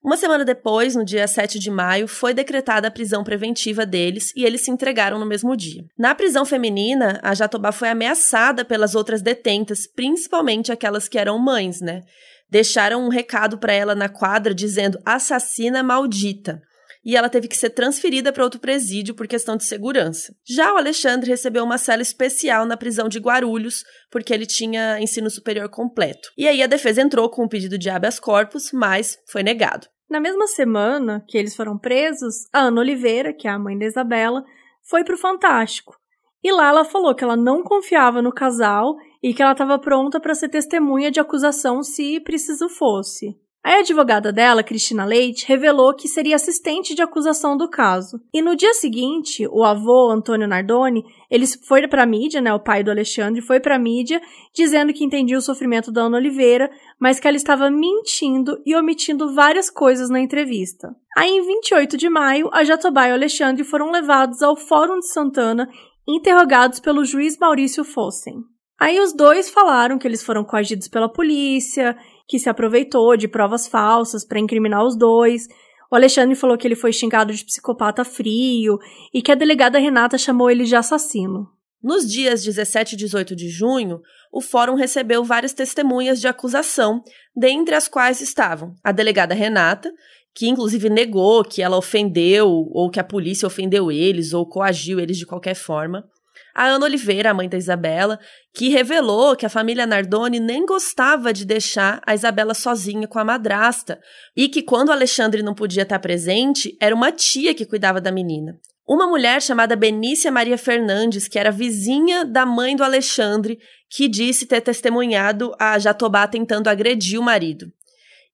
Uma 0.01 0.15
semana 0.15 0.45
depois, 0.45 0.95
no 0.95 1.03
dia 1.03 1.27
7 1.27 1.59
de 1.59 1.69
maio, 1.69 2.07
foi 2.07 2.33
decretada 2.33 2.87
a 2.87 2.91
prisão 2.91 3.21
preventiva 3.21 3.85
deles 3.85 4.31
e 4.33 4.45
eles 4.45 4.61
se 4.61 4.71
entregaram 4.71 5.19
no 5.19 5.25
mesmo 5.25 5.57
dia. 5.57 5.83
Na 5.97 6.15
prisão 6.15 6.45
feminina, 6.45 7.19
a 7.21 7.33
Jatobá 7.33 7.73
foi 7.73 7.89
ameaçada 7.89 8.63
pelas 8.63 8.95
outras 8.95 9.21
detentas, 9.21 9.85
principalmente 9.85 10.71
aquelas 10.71 11.09
que 11.09 11.17
eram 11.17 11.37
mães, 11.37 11.81
né? 11.81 12.03
Deixaram 12.49 13.05
um 13.05 13.09
recado 13.09 13.57
para 13.57 13.73
ela 13.73 13.93
na 13.93 14.07
quadra 14.07 14.53
dizendo 14.53 14.97
assassina 15.05 15.83
maldita 15.83 16.61
e 17.03 17.15
ela 17.15 17.29
teve 17.29 17.47
que 17.47 17.57
ser 17.57 17.69
transferida 17.69 18.31
para 18.31 18.43
outro 18.43 18.59
presídio 18.59 19.15
por 19.15 19.27
questão 19.27 19.55
de 19.55 19.63
segurança. 19.63 20.35
Já 20.47 20.73
o 20.73 20.77
Alexandre 20.77 21.29
recebeu 21.29 21.63
uma 21.63 21.77
cela 21.77 22.01
especial 22.01 22.65
na 22.65 22.77
prisão 22.77 23.07
de 23.07 23.19
Guarulhos, 23.19 23.83
porque 24.11 24.33
ele 24.33 24.45
tinha 24.45 24.99
ensino 24.99 25.29
superior 25.29 25.69
completo. 25.69 26.29
E 26.37 26.47
aí 26.47 26.61
a 26.61 26.67
defesa 26.67 27.01
entrou 27.01 27.29
com 27.29 27.45
um 27.45 27.47
pedido 27.47 27.77
de 27.77 27.89
habeas 27.89 28.19
corpus, 28.19 28.71
mas 28.73 29.17
foi 29.27 29.43
negado. 29.43 29.87
Na 30.09 30.19
mesma 30.19 30.47
semana 30.47 31.23
que 31.27 31.37
eles 31.37 31.55
foram 31.55 31.77
presos, 31.77 32.47
a 32.51 32.61
Ana 32.61 32.81
Oliveira, 32.81 33.31
que 33.31 33.47
é 33.47 33.51
a 33.51 33.59
mãe 33.59 33.77
da 33.77 33.85
Isabela, 33.85 34.43
foi 34.81 35.03
pro 35.03 35.17
Fantástico. 35.17 35.95
E 36.43 36.51
lá 36.51 36.69
ela 36.69 36.85
falou 36.85 37.13
que 37.13 37.23
ela 37.23 37.35
não 37.35 37.63
confiava 37.63 38.21
no 38.21 38.31
casal 38.31 38.95
e 39.21 39.33
que 39.33 39.41
ela 39.41 39.51
estava 39.51 39.77
pronta 39.77 40.19
para 40.19 40.33
ser 40.33 40.49
testemunha 40.49 41.11
de 41.11 41.19
acusação 41.19 41.83
se 41.83 42.19
preciso 42.21 42.69
fosse. 42.69 43.37
A 43.61 43.79
advogada 43.79 44.31
dela, 44.31 44.63
Cristina 44.63 45.03
Leite, 45.03 45.45
revelou 45.45 45.93
que 45.93 46.07
seria 46.07 46.37
assistente 46.37 46.95
de 46.95 47.01
acusação 47.01 47.57
do 47.57 47.69
caso. 47.69 48.19
E 48.33 48.41
no 48.41 48.55
dia 48.55 48.73
seguinte, 48.73 49.45
o 49.51 49.65
avô, 49.65 50.09
Antônio 50.09 50.47
Nardoni, 50.47 51.03
ele 51.29 51.45
foi 51.67 51.85
para 51.87 52.03
a 52.03 52.05
mídia, 52.05 52.39
né, 52.39 52.53
o 52.53 52.59
pai 52.59 52.83
do 52.83 52.89
Alexandre, 52.89 53.41
foi 53.41 53.59
para 53.59 53.75
a 53.75 53.79
mídia 53.79 54.21
dizendo 54.55 54.93
que 54.93 55.03
entendia 55.03 55.37
o 55.37 55.41
sofrimento 55.41 55.91
da 55.91 56.03
Ana 56.03 56.17
Oliveira, 56.17 56.71
mas 56.99 57.19
que 57.19 57.27
ela 57.27 57.35
estava 57.35 57.69
mentindo 57.69 58.61
e 58.65 58.75
omitindo 58.75 59.33
várias 59.33 59.69
coisas 59.69 60.09
na 60.09 60.21
entrevista. 60.21 60.95
Aí, 61.17 61.29
em 61.29 61.45
28 61.45 61.97
de 61.97 62.09
maio, 62.09 62.49
a 62.53 62.63
Jatobá 62.63 63.09
e 63.09 63.11
o 63.11 63.15
Alexandre 63.15 63.65
foram 63.65 63.91
levados 63.91 64.41
ao 64.41 64.55
Fórum 64.55 64.99
de 64.99 65.11
Santana, 65.11 65.69
interrogados 66.07 66.79
pelo 66.79 67.03
juiz 67.03 67.37
Maurício 67.37 67.83
Fossen. 67.83 68.37
Aí 68.79 68.97
os 69.01 69.11
dois 69.11 69.49
falaram 69.49 69.97
que 69.97 70.07
eles 70.07 70.23
foram 70.23 70.45
coagidos 70.45 70.87
pela 70.87 71.11
polícia, 71.11 71.97
que 72.29 72.37
se 72.37 72.47
aproveitou 72.47 73.17
de 73.17 73.27
provas 73.27 73.67
falsas 73.67 74.23
para 74.23 74.39
incriminar 74.39 74.85
os 74.85 74.95
dois. 74.95 75.47
O 75.91 75.95
Alexandre 75.95 76.35
falou 76.35 76.55
que 76.55 76.67
ele 76.67 76.75
foi 76.75 76.93
xingado 76.93 77.33
de 77.33 77.43
psicopata 77.43 78.05
frio 78.05 78.77
e 79.11 79.19
que 79.19 79.31
a 79.31 79.35
delegada 79.35 79.79
Renata 79.79 80.15
chamou 80.15 80.51
ele 80.51 80.63
de 80.63 80.75
assassino. 80.75 81.47
Nos 81.81 82.07
dias 82.07 82.43
17 82.43 82.93
e 82.93 82.97
18 82.97 83.35
de 83.35 83.49
junho, 83.49 83.99
o 84.31 84.41
fórum 84.41 84.75
recebeu 84.75 85.23
várias 85.23 85.53
testemunhas 85.53 86.21
de 86.21 86.27
acusação, 86.27 87.01
dentre 87.35 87.73
as 87.73 87.87
quais 87.87 88.21
estavam 88.21 88.75
a 88.83 88.91
delegada 88.91 89.33
Renata, 89.33 89.91
que 90.35 90.47
inclusive 90.47 90.87
negou 90.87 91.43
que 91.43 91.63
ela 91.63 91.77
ofendeu 91.77 92.47
ou 92.47 92.91
que 92.91 92.99
a 92.99 93.03
polícia 93.03 93.47
ofendeu 93.47 93.91
eles 93.91 94.33
ou 94.33 94.45
coagiu 94.45 94.99
eles 94.99 95.17
de 95.17 95.25
qualquer 95.25 95.55
forma 95.55 96.05
a 96.53 96.65
Ana 96.65 96.85
Oliveira, 96.85 97.31
a 97.31 97.33
mãe 97.33 97.47
da 97.47 97.57
Isabela, 97.57 98.19
que 98.53 98.69
revelou 98.69 99.35
que 99.35 99.45
a 99.45 99.49
família 99.49 99.85
Nardoni 99.85 100.39
nem 100.39 100.65
gostava 100.65 101.31
de 101.31 101.45
deixar 101.45 102.01
a 102.05 102.13
Isabela 102.13 102.53
sozinha 102.53 103.07
com 103.07 103.19
a 103.19 103.25
madrasta 103.25 103.99
e 104.35 104.47
que 104.47 104.61
quando 104.61 104.91
Alexandre 104.91 105.41
não 105.41 105.53
podia 105.53 105.83
estar 105.83 105.99
presente, 105.99 106.75
era 106.81 106.95
uma 106.95 107.11
tia 107.11 107.53
que 107.53 107.65
cuidava 107.65 108.01
da 108.01 108.11
menina. 108.11 108.59
Uma 108.87 109.07
mulher 109.07 109.39
chamada 109.39 109.75
Benícia 109.75 110.31
Maria 110.31 110.57
Fernandes, 110.57 111.27
que 111.27 111.37
era 111.37 111.51
vizinha 111.51 112.25
da 112.25 112.43
mãe 112.43 112.75
do 112.75 112.83
Alexandre, 112.83 113.59
que 113.87 114.07
disse 114.07 114.47
ter 114.47 114.61
testemunhado 114.61 115.53
a 115.59 115.77
Jatobá 115.77 116.27
tentando 116.27 116.67
agredir 116.67 117.19
o 117.19 117.23
marido. 117.23 117.71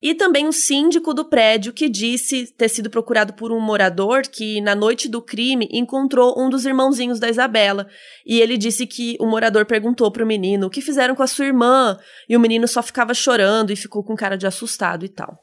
E 0.06 0.13
também 0.13 0.48
o 0.48 0.54
síndico 0.54 1.15
do 1.15 1.26
prédio 1.26 1.74
que 1.74 1.89
disse 1.89 2.54
ter 2.56 2.70
sido 2.70 2.91
procurado 2.91 3.34
por 3.34 3.52
um 3.52 3.60
morador 3.60 4.22
que, 4.22 4.62
na 4.62 4.76
noite 4.76 5.10
do 5.10 5.20
crime, 5.20 5.68
encontrou 5.72 6.39
um 6.39 6.48
dos 6.48 6.63
irmãozinhos 6.63 7.20
da 7.20 7.28
Isabela. 7.28 7.88
E 8.24 8.39
ele 8.39 8.56
disse 8.56 8.86
que 8.86 9.18
o 9.20 9.26
morador 9.26 9.65
perguntou 9.65 10.12
pro 10.12 10.24
menino 10.24 10.68
o 10.68 10.70
que 10.70 10.80
fizeram 10.80 11.15
com 11.15 11.24
a 11.24 11.28
sua 11.28 11.46
irmã. 11.46 11.98
E 12.30 12.38
o 12.38 12.39
menino 12.39 12.68
só 12.68 12.84
ficava 12.84 13.15
chorando 13.15 13.72
e 13.72 13.76
ficou 13.76 14.04
com 14.04 14.15
cara 14.15 14.38
de 14.38 14.46
assustado 14.46 15.04
e 15.06 15.10
tal. 15.10 15.39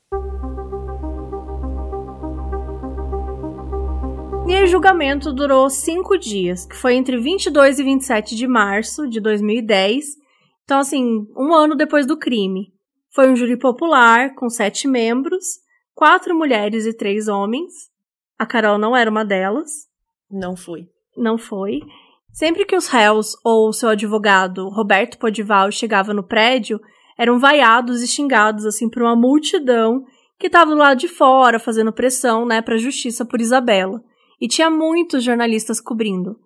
E 4.46 4.62
o 4.62 4.66
julgamento 4.68 5.32
durou 5.32 5.68
cinco 5.68 6.16
dias, 6.16 6.64
que 6.66 6.76
foi 6.76 6.94
entre 6.94 7.18
22 7.18 7.80
e 7.80 7.82
27 7.82 8.36
de 8.36 8.46
março 8.46 9.08
de 9.08 9.18
2010. 9.18 10.04
Então, 10.62 10.78
assim, 10.78 11.26
um 11.36 11.52
ano 11.52 11.74
depois 11.74 12.06
do 12.06 12.16
crime. 12.16 12.71
Foi 13.14 13.28
um 13.28 13.36
júri 13.36 13.58
popular, 13.58 14.34
com 14.34 14.48
sete 14.48 14.88
membros, 14.88 15.44
quatro 15.94 16.34
mulheres 16.34 16.86
e 16.86 16.96
três 16.96 17.28
homens. 17.28 17.72
A 18.38 18.46
Carol 18.46 18.78
não 18.78 18.96
era 18.96 19.10
uma 19.10 19.24
delas. 19.24 19.86
Não 20.30 20.56
foi. 20.56 20.88
Não 21.16 21.36
foi. 21.36 21.80
Sempre 22.32 22.64
que 22.64 22.74
os 22.74 22.86
réus 22.86 23.36
ou 23.44 23.70
seu 23.72 23.90
advogado, 23.90 24.66
Roberto 24.70 25.18
Podival, 25.18 25.70
chegava 25.70 26.14
no 26.14 26.22
prédio, 26.22 26.80
eram 27.18 27.38
vaiados 27.38 28.02
e 28.02 28.08
xingados 28.08 28.64
assim 28.64 28.88
por 28.88 29.02
uma 29.02 29.14
multidão 29.14 30.02
que 30.38 30.46
estava 30.46 30.70
do 30.70 30.78
lado 30.78 30.98
de 30.98 31.08
fora 31.08 31.58
fazendo 31.58 31.92
pressão, 31.92 32.46
né, 32.46 32.62
para 32.62 32.76
a 32.76 32.78
justiça 32.78 33.26
por 33.26 33.42
Isabela. 33.42 34.02
E 34.40 34.48
tinha 34.48 34.70
muitos 34.70 35.22
jornalistas 35.22 35.80
cobrindo. 35.80 36.36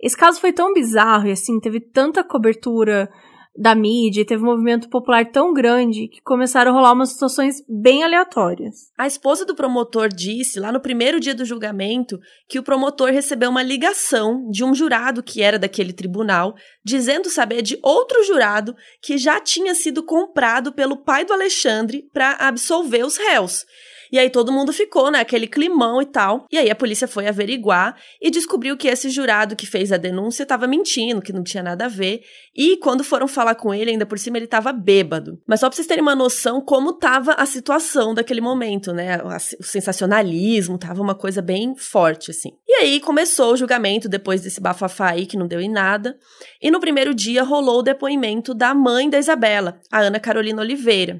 Esse 0.00 0.16
caso 0.16 0.40
foi 0.40 0.52
tão 0.52 0.72
bizarro 0.72 1.26
e 1.26 1.32
assim 1.32 1.58
teve 1.58 1.80
tanta 1.80 2.22
cobertura 2.22 3.10
da 3.56 3.74
mídia, 3.74 4.24
teve 4.24 4.42
um 4.42 4.46
movimento 4.46 4.88
popular 4.88 5.30
tão 5.30 5.52
grande 5.52 6.08
que 6.08 6.22
começaram 6.22 6.72
a 6.72 6.74
rolar 6.74 6.92
umas 6.92 7.10
situações 7.10 7.62
bem 7.68 8.02
aleatórias. 8.02 8.90
A 8.96 9.06
esposa 9.06 9.44
do 9.44 9.54
promotor 9.54 10.08
disse, 10.08 10.58
lá 10.58 10.72
no 10.72 10.80
primeiro 10.80 11.20
dia 11.20 11.34
do 11.34 11.44
julgamento, 11.44 12.18
que 12.48 12.58
o 12.58 12.62
promotor 12.62 13.10
recebeu 13.10 13.50
uma 13.50 13.62
ligação 13.62 14.48
de 14.50 14.64
um 14.64 14.74
jurado 14.74 15.22
que 15.22 15.42
era 15.42 15.58
daquele 15.58 15.92
tribunal, 15.92 16.54
dizendo 16.82 17.28
saber 17.28 17.60
de 17.60 17.78
outro 17.82 18.24
jurado 18.24 18.74
que 19.02 19.18
já 19.18 19.38
tinha 19.38 19.74
sido 19.74 20.02
comprado 20.02 20.72
pelo 20.72 20.96
pai 20.96 21.24
do 21.24 21.32
Alexandre 21.32 22.08
para 22.12 22.32
absolver 22.40 23.04
os 23.04 23.18
réus. 23.18 23.66
E 24.12 24.18
aí 24.18 24.28
todo 24.28 24.52
mundo 24.52 24.74
ficou, 24.74 25.10
né, 25.10 25.20
aquele 25.20 25.46
climão 25.46 26.02
e 26.02 26.04
tal. 26.04 26.46
E 26.52 26.58
aí 26.58 26.70
a 26.70 26.74
polícia 26.74 27.08
foi 27.08 27.26
averiguar 27.26 27.96
e 28.20 28.30
descobriu 28.30 28.76
que 28.76 28.86
esse 28.86 29.08
jurado 29.08 29.56
que 29.56 29.66
fez 29.66 29.90
a 29.90 29.96
denúncia 29.96 30.42
estava 30.42 30.66
mentindo, 30.66 31.22
que 31.22 31.32
não 31.32 31.42
tinha 31.42 31.62
nada 31.62 31.86
a 31.86 31.88
ver. 31.88 32.22
E 32.54 32.76
quando 32.76 33.02
foram 33.02 33.26
falar 33.26 33.54
com 33.54 33.72
ele, 33.72 33.90
ainda 33.90 34.04
por 34.04 34.18
cima 34.18 34.36
ele 34.36 34.44
estava 34.44 34.70
bêbado. 34.70 35.40
Mas 35.48 35.60
só 35.60 35.68
pra 35.68 35.74
vocês 35.74 35.88
terem 35.88 36.02
uma 36.02 36.14
noção 36.14 36.60
como 36.60 36.92
tava 36.92 37.32
a 37.32 37.46
situação 37.46 38.12
daquele 38.12 38.42
momento, 38.42 38.92
né? 38.92 39.18
O 39.58 39.62
sensacionalismo 39.62 40.76
tava 40.76 41.00
uma 41.00 41.14
coisa 41.14 41.40
bem 41.40 41.74
forte, 41.74 42.30
assim. 42.30 42.50
E 42.68 42.74
aí 42.74 43.00
começou 43.00 43.54
o 43.54 43.56
julgamento 43.56 44.10
depois 44.10 44.42
desse 44.42 44.60
bafafá 44.60 45.12
aí 45.12 45.24
que 45.24 45.38
não 45.38 45.46
deu 45.46 45.60
em 45.60 45.70
nada. 45.70 46.18
E 46.60 46.70
no 46.70 46.80
primeiro 46.80 47.14
dia 47.14 47.42
rolou 47.42 47.78
o 47.78 47.82
depoimento 47.82 48.52
da 48.52 48.74
mãe 48.74 49.08
da 49.08 49.18
Isabela, 49.18 49.80
a 49.90 50.00
Ana 50.00 50.20
Carolina 50.20 50.60
Oliveira. 50.60 51.18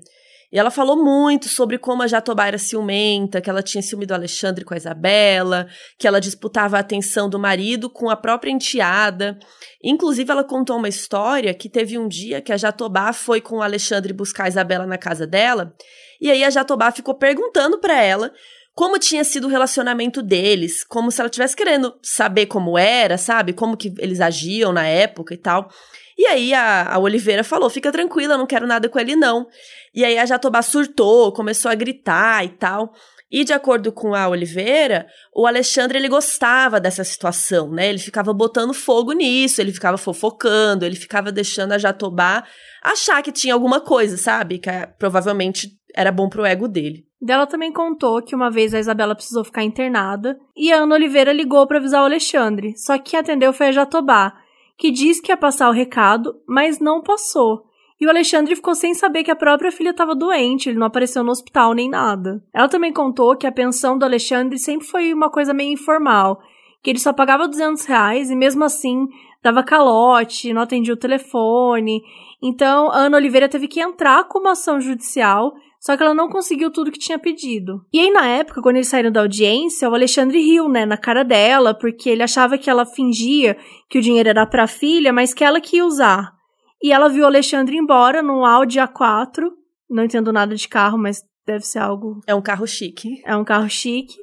E 0.53 0.59
ela 0.59 0.71
falou 0.71 1.03
muito 1.03 1.49
sobre 1.49 1.79
como 1.79 2.03
a 2.03 2.07
Jatobá 2.07 2.47
era 2.47 2.59
ciumenta, 2.59 3.41
que 3.41 3.49
ela 3.49 3.63
tinha 3.63 3.81
ciúme 3.81 4.05
do 4.05 4.13
Alexandre 4.13 4.67
com 4.67 4.75
a 4.75 4.77
Isabela, 4.77 5.67
que 5.99 6.07
ela 6.07 6.21
disputava 6.21 6.77
a 6.77 6.81
atenção 6.81 7.31
do 7.31 7.39
marido 7.39 7.89
com 7.89 8.11
a 8.11 8.17
própria 8.17 8.51
enteada. 8.51 9.39
Inclusive, 9.83 10.31
ela 10.31 10.45
contou 10.45 10.77
uma 10.77 10.89
história 10.89 11.55
que 11.55 11.71
teve 11.71 11.97
um 11.97 12.07
dia 12.07 12.43
que 12.43 12.53
a 12.53 12.57
Jatobá 12.59 13.15
foi 13.15 13.41
com 13.41 13.57
o 13.57 13.63
Alexandre 13.63 14.13
buscar 14.13 14.45
a 14.45 14.49
Isabela 14.49 14.87
na 14.87 14.99
casa 14.99 15.27
dela, 15.27 15.73
e 16.21 16.31
aí 16.31 16.45
a 16.45 16.51
Jatobá 16.51 16.93
ficou 16.93 17.15
perguntando 17.15 17.81
para 17.81 18.01
ela 18.01 18.31
como 18.75 18.99
tinha 18.99 19.23
sido 19.23 19.47
o 19.47 19.51
relacionamento 19.51 20.23
deles, 20.23 20.83
como 20.85 21.11
se 21.11 21.21
ela 21.21 21.29
estivesse 21.29 21.55
querendo 21.55 21.95
saber 22.03 22.47
como 22.47 22.79
era, 22.79 23.19
sabe? 23.19 23.53
Como 23.53 23.77
que 23.77 23.93
eles 23.99 24.21
agiam 24.21 24.73
na 24.73 24.87
época 24.87 25.35
e 25.35 25.37
tal. 25.37 25.69
E 26.17 26.27
aí 26.27 26.55
a, 26.55 26.95
a 26.95 26.99
Oliveira 26.99 27.45
falou: 27.45 27.69
fica 27.69 27.93
tranquila, 27.93 28.39
não 28.39 28.47
quero 28.47 28.67
nada 28.67 28.89
com 28.89 28.99
ele, 28.99 29.15
não. 29.17 29.47
E 29.95 30.05
aí 30.05 30.19
a 30.19 30.25
Jatobá 30.25 30.63
surtou, 30.63 31.33
começou 31.33 31.71
a 31.71 31.75
gritar 31.75 32.45
e 32.45 32.49
tal. 32.51 32.93
E 33.31 33.45
de 33.45 33.53
acordo 33.55 33.91
com 33.91 34.15
a 34.15 34.29
Oliveira, 34.29 35.07
o 35.35 35.47
Alexandre 35.47 35.99
ele 35.99 36.09
gostava 36.09 36.79
dessa 36.79 37.03
situação, 37.03 37.71
né? 37.71 37.89
Ele 37.89 37.99
ficava 37.99 38.33
botando 38.33 38.75
fogo 38.75 39.13
nisso, 39.13 39.59
ele 39.61 39.73
ficava 39.73 39.97
fofocando, 39.97 40.85
ele 40.85 40.97
ficava 40.97 41.33
deixando 41.33 41.73
a 41.73 41.79
Jatobá 41.79 42.45
achar 42.83 43.23
que 43.23 43.33
tinha 43.33 43.55
alguma 43.55 43.81
coisa, 43.81 44.19
sabe? 44.19 44.59
Que 44.59 44.69
é, 44.69 44.87
provavelmente 44.87 45.71
era 45.95 46.13
bom 46.13 46.29
pro 46.29 46.45
ego 46.45 46.69
dele. 46.69 47.07
Dela 47.23 47.47
também 47.47 47.71
contou 47.71 48.21
que 48.21 48.35
uma 48.35 48.51
vez 48.51 48.75
a 48.75 48.81
Isabela 48.81 49.15
precisou 49.15 49.45
ficar 49.45 49.63
internada 49.63 50.37
e 50.57 50.73
a 50.73 50.79
Ana 50.79 50.97
Oliveira 50.97 51.33
ligou 51.33 51.65
para 51.69 51.79
avisar 51.79 52.03
o 52.03 52.07
Alexandre, 52.07 52.77
só 52.77 52.99
que 52.99 53.13
quem 53.13 53.21
atendeu 53.21 53.53
foi 53.53 53.69
a 53.69 53.73
Jatobá, 53.73 54.35
que 54.77 54.91
diz 54.91 55.21
que 55.21 55.31
ia 55.31 55.37
passar 55.37 55.69
o 55.69 55.73
recado, 55.73 56.35
mas 56.49 56.81
não 56.81 57.01
passou. 57.01 57.65
E 58.01 58.07
o 58.07 58.11
Alexandre 58.11 58.57
ficou 58.57 58.75
sem 58.75 58.93
saber 58.93 59.23
que 59.23 59.31
a 59.31 59.37
própria 59.37 59.71
filha 59.71 59.91
estava 59.91 60.17
doente, 60.17 60.69
ele 60.69 60.81
não 60.81 60.89
apareceu 60.89 61.23
no 61.23 61.31
hospital 61.31 61.73
nem 61.75 61.89
nada. 61.89 62.43
Ela 62.53 62.69
também 62.69 62.93
contou 62.93 63.37
que 63.37 63.47
a 63.47 63.53
pensão 63.53 63.97
do 63.97 64.05
Alexandre 64.05 64.59
sempre 64.59 64.89
foi 64.89 65.15
uma 65.15 65.31
coisa 65.31 65.55
meio 65.55 65.73
informal, 65.73 66.43
que 66.83 66.91
ele 66.91 66.99
só 66.99 67.13
pagava 67.13 67.47
200 67.47 67.85
reais 67.85 68.31
e 68.33 68.35
mesmo 68.35 68.65
assim 68.65 69.07
dava 69.41 69.63
calote, 69.63 70.53
não 70.53 70.63
atendia 70.63 70.95
o 70.95 70.97
telefone. 70.97 72.03
Então, 72.43 72.91
a 72.91 72.97
Ana 72.97 73.19
Oliveira 73.19 73.49
teve 73.49 73.69
que 73.69 73.81
entrar 73.81 74.25
com 74.25 74.41
uma 74.41 74.53
ação 74.53 74.81
judicial, 74.81 75.55
só 75.83 75.97
que 75.97 76.03
ela 76.05 76.15
não 76.15 76.29
conseguiu 76.29 76.71
tudo 76.71 76.93
que 76.93 76.99
tinha 76.99 77.19
pedido. 77.19 77.85
E 77.93 77.99
aí, 77.99 78.09
na 78.13 78.25
época, 78.29 78.63
quando 78.63 78.77
eles 78.77 78.87
saíram 78.87 79.11
da 79.11 79.21
audiência, 79.21 79.91
o 79.91 79.95
Alexandre 79.95 80.39
riu, 80.39 80.69
né, 80.69 80.87
na 80.87 80.97
cara 80.97 81.25
dela, 81.25 81.75
porque 81.75 82.09
ele 82.09 82.23
achava 82.23 82.57
que 82.57 82.71
ela 82.71 82.87
fingia 82.87 83.57
que 83.91 83.99
o 83.99 84.01
dinheiro 84.01 84.29
era 84.29 84.47
pra 84.47 84.69
filha, 84.69 85.13
mas 85.13 85.35
que 85.35 85.43
ela 85.43 85.61
que 85.61 85.79
ia 85.79 85.85
usar. 85.85 86.33
E 86.81 86.93
ela 86.93 87.09
viu 87.09 87.25
o 87.25 87.27
Alexandre 87.27 87.77
embora 87.77 88.23
num 88.23 88.45
Audi 88.47 88.79
A4. 88.79 89.51
Não 89.91 90.05
entendo 90.05 90.33
nada 90.33 90.55
de 90.55 90.69
carro, 90.69 90.97
mas 90.97 91.25
deve 91.45 91.67
ser 91.67 91.81
algo. 91.81 92.21
É 92.29 92.35
um 92.35 92.41
carro 92.41 92.67
chique. 92.67 93.21
É 93.25 93.37
um 93.37 93.45
carro 93.45 93.69
chique. 93.69 94.15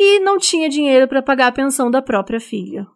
E 0.00 0.18
não 0.20 0.38
tinha 0.38 0.66
dinheiro 0.66 1.06
para 1.06 1.22
pagar 1.22 1.48
a 1.48 1.52
pensão 1.52 1.90
da 1.90 2.00
própria 2.00 2.40
filha. 2.40 2.86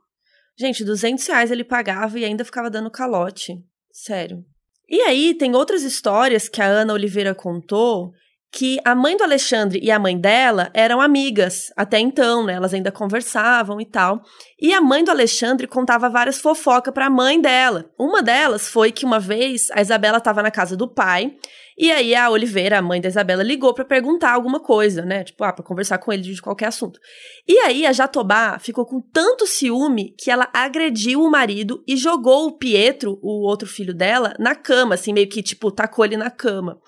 Gente, 0.59 0.83
200 0.83 1.27
reais 1.27 1.51
ele 1.51 1.65
pagava 1.65 2.19
e 2.19 2.25
ainda 2.25 2.47
ficava 2.47 2.71
dando 2.71 2.91
calote. 2.91 3.63
Sério. 3.93 4.43
E 4.89 5.01
aí, 5.01 5.35
tem 5.35 5.55
outras 5.55 5.83
histórias 5.83 6.49
que 6.49 6.63
a 6.63 6.67
Ana 6.67 6.93
Oliveira 6.93 7.35
contou 7.35 8.13
que 8.57 8.81
a 8.87 8.95
mãe 8.95 9.15
do 9.19 9.23
Alexandre 9.23 9.79
e 9.83 9.91
a 9.91 9.99
mãe 9.99 10.19
dela 10.19 10.71
eram 10.73 10.99
amigas 10.99 11.71
até 11.77 11.99
então, 11.99 12.43
né? 12.43 12.55
Elas 12.55 12.73
ainda 12.73 12.91
conversavam 12.91 13.79
e 13.79 13.85
tal. 13.85 14.23
E 14.59 14.73
a 14.73 14.81
mãe 14.81 15.05
do 15.05 15.11
Alexandre 15.11 15.67
contava 15.67 16.09
várias 16.09 16.41
fofocas 16.41 16.95
para 16.95 17.05
a 17.05 17.11
mãe 17.11 17.39
dela. 17.39 17.85
Uma 17.99 18.23
delas 18.23 18.67
foi 18.67 18.91
que 18.91 19.05
uma 19.05 19.21
vez 19.21 19.71
a 19.73 19.83
Isabela 19.83 20.17
estava 20.17 20.43
na 20.43 20.51
casa 20.51 20.75
do 20.75 20.89
pai 20.89 21.37
e 21.79 21.93
aí 21.93 22.15
a 22.15 22.31
Oliveira, 22.31 22.79
a 22.79 22.83
mãe 22.83 22.99
da 22.99 23.09
Isabela, 23.09 23.43
ligou 23.43 23.75
para 23.75 23.85
perguntar 23.85 24.33
alguma 24.33 24.59
coisa, 24.59 25.05
né? 25.05 25.23
Tipo, 25.23 25.45
ah, 25.45 25.53
para 25.53 25.63
conversar 25.63 25.99
com 25.99 26.11
ele 26.11 26.23
de 26.23 26.41
qualquer 26.41 26.69
assunto. 26.69 26.99
E 27.47 27.59
aí 27.59 27.85
a 27.85 27.93
Jatobá 27.93 28.59
ficou 28.59 28.87
com 28.87 29.03
tanto 29.03 29.47
ciúme 29.47 30.15
que 30.17 30.31
ela 30.31 30.49
agrediu 30.55 31.21
o 31.21 31.31
marido 31.31 31.85
e 31.87 31.95
jogou 31.95 32.47
o 32.47 32.53
Pietro, 32.53 33.19
o 33.21 33.47
outro 33.47 33.69
filho 33.69 33.93
dela, 33.93 34.35
na 34.39 34.55
cama, 34.55 34.95
assim, 34.95 35.13
meio 35.13 35.29
que 35.29 35.43
tipo 35.43 35.71
tacou 35.71 36.07
ele 36.07 36.17
na 36.17 36.31
cama. 36.31 36.81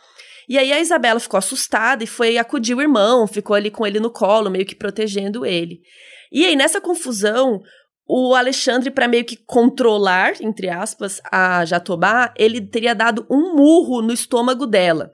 E 0.49 0.57
aí 0.57 0.73
a 0.73 0.81
Isabela 0.81 1.21
ficou 1.21 1.37
assustada 1.37 2.03
e 2.03 2.07
foi 2.07 2.39
acudir 2.39 2.75
o 2.75 2.81
irmão, 2.81 3.27
ficou 3.27 3.55
ali 3.55 3.71
com 3.71 3.87
ele 3.87 4.01
no 4.01 4.11
colo, 4.11 4.51
meio 4.51 4.65
que 4.65 4.75
protegendo 4.75 5.45
ele. 5.45 5.81
E 6.33 6.47
aí 6.47 6.57
nessa 6.57 6.81
confusão, 6.81 7.61
o 8.09 8.35
Alexandre, 8.35 8.91
para 8.91 9.07
meio 9.07 9.25
que 9.25 9.37
controlar, 9.37 10.33
entre 10.41 10.71
aspas, 10.71 11.21
a 11.31 11.63
Jatobá, 11.67 12.33
ele 12.39 12.61
teria 12.61 12.95
dado 12.95 13.27
um 13.31 13.55
murro 13.55 14.01
no 14.01 14.13
estômago 14.13 14.67
dela. 14.67 15.13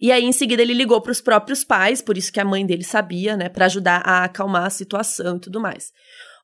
E 0.00 0.10
aí, 0.10 0.24
em 0.24 0.32
seguida, 0.32 0.60
ele 0.60 0.74
ligou 0.74 1.00
para 1.00 1.12
os 1.12 1.20
próprios 1.20 1.62
pais, 1.62 2.02
por 2.02 2.18
isso 2.18 2.32
que 2.32 2.40
a 2.40 2.44
mãe 2.44 2.66
dele 2.66 2.82
sabia, 2.82 3.36
né, 3.36 3.48
para 3.48 3.66
ajudar 3.66 4.02
a 4.04 4.24
acalmar 4.24 4.64
a 4.66 4.70
situação 4.70 5.36
e 5.36 5.40
tudo 5.40 5.60
mais. 5.60 5.92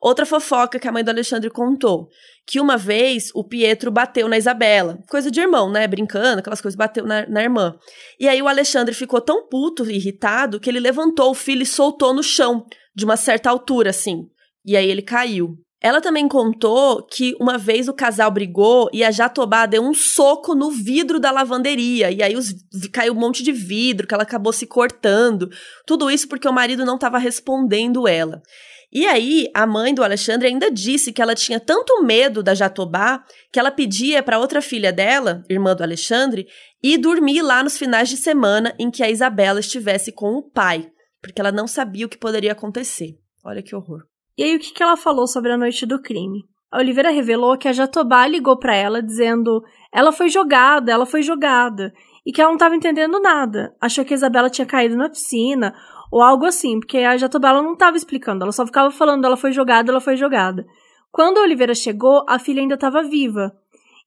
Outra 0.00 0.24
fofoca 0.24 0.78
que 0.78 0.86
a 0.86 0.92
mãe 0.92 1.02
do 1.02 1.10
Alexandre 1.10 1.50
contou, 1.50 2.08
que 2.46 2.60
uma 2.60 2.76
vez 2.76 3.30
o 3.34 3.42
Pietro 3.42 3.90
bateu 3.90 4.28
na 4.28 4.38
Isabela. 4.38 5.00
Coisa 5.08 5.30
de 5.30 5.40
irmão, 5.40 5.70
né? 5.70 5.88
Brincando, 5.88 6.38
aquelas 6.38 6.60
coisas, 6.60 6.76
bateu 6.76 7.04
na, 7.04 7.28
na 7.28 7.42
irmã. 7.42 7.74
E 8.18 8.28
aí 8.28 8.40
o 8.40 8.46
Alexandre 8.46 8.94
ficou 8.94 9.20
tão 9.20 9.48
puto 9.48 9.90
e 9.90 9.96
irritado 9.96 10.60
que 10.60 10.70
ele 10.70 10.78
levantou 10.78 11.30
o 11.30 11.34
filho 11.34 11.62
e 11.62 11.66
soltou 11.66 12.14
no 12.14 12.22
chão, 12.22 12.64
de 12.94 13.04
uma 13.04 13.16
certa 13.16 13.50
altura, 13.50 13.90
assim. 13.90 14.28
E 14.64 14.76
aí 14.76 14.88
ele 14.88 15.02
caiu. 15.02 15.56
Ela 15.80 16.00
também 16.00 16.26
contou 16.26 17.04
que 17.06 17.36
uma 17.40 17.56
vez 17.56 17.88
o 17.88 17.94
casal 17.94 18.30
brigou 18.30 18.88
e 18.92 19.04
a 19.04 19.12
Jatobá 19.12 19.64
deu 19.64 19.82
um 19.82 19.94
soco 19.94 20.54
no 20.54 20.70
vidro 20.70 21.20
da 21.20 21.30
lavanderia. 21.30 22.10
E 22.10 22.20
aí 22.20 22.36
os, 22.36 22.52
caiu 22.92 23.12
um 23.12 23.18
monte 23.18 23.44
de 23.44 23.52
vidro, 23.52 24.06
que 24.06 24.14
ela 24.14 24.24
acabou 24.24 24.52
se 24.52 24.66
cortando. 24.66 25.48
Tudo 25.86 26.10
isso 26.10 26.26
porque 26.28 26.48
o 26.48 26.52
marido 26.52 26.84
não 26.84 26.96
estava 26.96 27.18
respondendo 27.18 28.08
ela. 28.08 28.42
E 28.90 29.06
aí, 29.06 29.50
a 29.54 29.66
mãe 29.66 29.94
do 29.94 30.02
Alexandre 30.02 30.48
ainda 30.48 30.70
disse 30.70 31.12
que 31.12 31.20
ela 31.20 31.34
tinha 31.34 31.60
tanto 31.60 32.02
medo 32.02 32.42
da 32.42 32.54
Jatobá 32.54 33.22
que 33.52 33.58
ela 33.58 33.70
pedia 33.70 34.22
para 34.22 34.38
outra 34.38 34.62
filha 34.62 34.90
dela, 34.90 35.42
irmã 35.48 35.76
do 35.76 35.82
Alexandre, 35.82 36.46
ir 36.82 36.96
dormir 36.96 37.42
lá 37.42 37.62
nos 37.62 37.76
finais 37.76 38.08
de 38.08 38.16
semana 38.16 38.74
em 38.78 38.90
que 38.90 39.02
a 39.02 39.10
Isabela 39.10 39.60
estivesse 39.60 40.10
com 40.10 40.36
o 40.36 40.42
pai, 40.42 40.90
porque 41.20 41.40
ela 41.40 41.52
não 41.52 41.66
sabia 41.66 42.06
o 42.06 42.08
que 42.08 42.16
poderia 42.16 42.52
acontecer. 42.52 43.18
Olha 43.44 43.62
que 43.62 43.76
horror. 43.76 44.04
E 44.38 44.42
aí, 44.42 44.56
o 44.56 44.58
que 44.58 44.82
ela 44.82 44.96
falou 44.96 45.26
sobre 45.26 45.52
a 45.52 45.58
noite 45.58 45.84
do 45.84 46.00
crime? 46.00 46.44
A 46.70 46.78
Oliveira 46.78 47.10
revelou 47.10 47.58
que 47.58 47.68
a 47.68 47.72
Jatobá 47.72 48.26
ligou 48.26 48.58
para 48.58 48.74
ela 48.74 49.02
dizendo: 49.02 49.62
ela 49.92 50.12
foi 50.12 50.28
jogada, 50.28 50.92
ela 50.92 51.06
foi 51.06 51.22
jogada. 51.22 51.92
E 52.24 52.32
que 52.32 52.40
ela 52.40 52.50
não 52.50 52.56
estava 52.56 52.76
entendendo 52.76 53.20
nada. 53.20 53.74
Achou 53.80 54.04
que 54.04 54.12
a 54.12 54.16
Isabela 54.16 54.50
tinha 54.50 54.66
caído 54.66 54.96
na 54.96 55.08
piscina 55.08 55.74
ou 56.10 56.22
algo 56.22 56.44
assim, 56.44 56.80
porque 56.80 56.98
a 56.98 57.16
Jatobá 57.16 57.52
não 57.52 57.72
estava 57.72 57.96
explicando, 57.96 58.44
ela 58.44 58.52
só 58.52 58.64
ficava 58.64 58.90
falando, 58.90 59.24
ela 59.24 59.36
foi 59.36 59.52
jogada, 59.52 59.90
ela 59.90 60.00
foi 60.00 60.16
jogada. 60.16 60.66
Quando 61.10 61.38
a 61.38 61.42
Oliveira 61.42 61.74
chegou, 61.74 62.24
a 62.28 62.38
filha 62.38 62.60
ainda 62.60 62.74
estava 62.74 63.02
viva. 63.02 63.52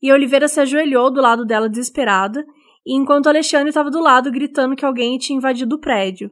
E 0.01 0.09
a 0.09 0.13
Oliveira 0.13 0.47
se 0.47 0.59
ajoelhou 0.59 1.11
do 1.11 1.21
lado 1.21 1.45
dela 1.45 1.69
desesperada, 1.69 2.45
enquanto 2.85 3.27
Alexandre 3.27 3.69
estava 3.69 3.91
do 3.91 3.99
lado 3.99 4.31
gritando 4.31 4.75
que 4.75 4.85
alguém 4.85 5.17
tinha 5.17 5.37
invadido 5.37 5.75
o 5.75 5.79
prédio. 5.79 6.31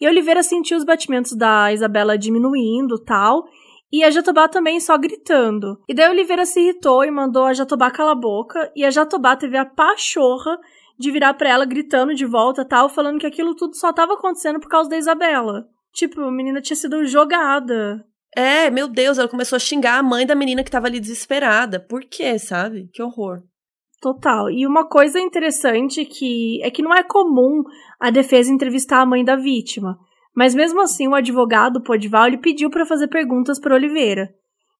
E 0.00 0.06
a 0.06 0.10
Oliveira 0.10 0.42
sentiu 0.42 0.76
os 0.76 0.84
batimentos 0.84 1.36
da 1.36 1.72
Isabela 1.72 2.16
diminuindo, 2.16 2.98
tal, 3.04 3.44
e 3.92 4.04
a 4.04 4.10
Jatobá 4.10 4.48
também 4.48 4.78
só 4.78 4.96
gritando. 4.96 5.78
E 5.88 5.94
daí 5.94 6.06
a 6.06 6.10
Oliveira 6.10 6.46
se 6.46 6.60
irritou 6.60 7.04
e 7.04 7.10
mandou 7.10 7.44
a 7.44 7.52
Jatobá 7.52 7.90
calar 7.90 8.12
a 8.12 8.18
boca, 8.18 8.70
e 8.74 8.84
a 8.84 8.90
Jatobá 8.90 9.36
teve 9.36 9.56
a 9.56 9.64
pachorra 9.64 10.58
de 11.00 11.10
virar 11.10 11.32
pra 11.32 11.48
ela 11.48 11.64
gritando 11.64 12.14
de 12.14 12.26
volta 12.26 12.62
tal, 12.62 12.86
falando 12.86 13.18
que 13.18 13.26
aquilo 13.26 13.54
tudo 13.54 13.74
só 13.74 13.90
tava 13.90 14.12
acontecendo 14.12 14.60
por 14.60 14.68
causa 14.68 14.90
da 14.90 14.98
Isabela. 14.98 15.66
Tipo, 15.94 16.20
a 16.20 16.30
menina 16.30 16.60
tinha 16.60 16.76
sido 16.76 17.06
jogada. 17.06 18.04
É, 18.36 18.68
meu 18.68 18.86
Deus, 18.86 19.16
ela 19.16 19.26
começou 19.26 19.56
a 19.56 19.60
xingar 19.60 19.98
a 19.98 20.02
mãe 20.02 20.26
da 20.26 20.34
menina 20.34 20.62
que 20.62 20.70
tava 20.70 20.88
ali 20.88 21.00
desesperada. 21.00 21.80
Por 21.80 22.02
quê, 22.02 22.38
sabe? 22.38 22.90
Que 22.92 23.02
horror. 23.02 23.42
Total. 23.98 24.50
E 24.50 24.66
uma 24.66 24.86
coisa 24.86 25.18
interessante 25.18 26.04
que 26.04 26.62
é 26.62 26.70
que 26.70 26.82
não 26.82 26.94
é 26.94 27.02
comum 27.02 27.64
a 27.98 28.10
defesa 28.10 28.52
entrevistar 28.52 29.00
a 29.00 29.06
mãe 29.06 29.24
da 29.24 29.36
vítima. 29.36 29.98
Mas 30.36 30.54
mesmo 30.54 30.82
assim, 30.82 31.08
o 31.08 31.14
advogado 31.14 31.82
Podival 31.82 32.26
ele 32.26 32.38
pediu 32.38 32.68
para 32.68 32.84
fazer 32.84 33.08
perguntas 33.08 33.58
para 33.58 33.74
Oliveira. 33.74 34.28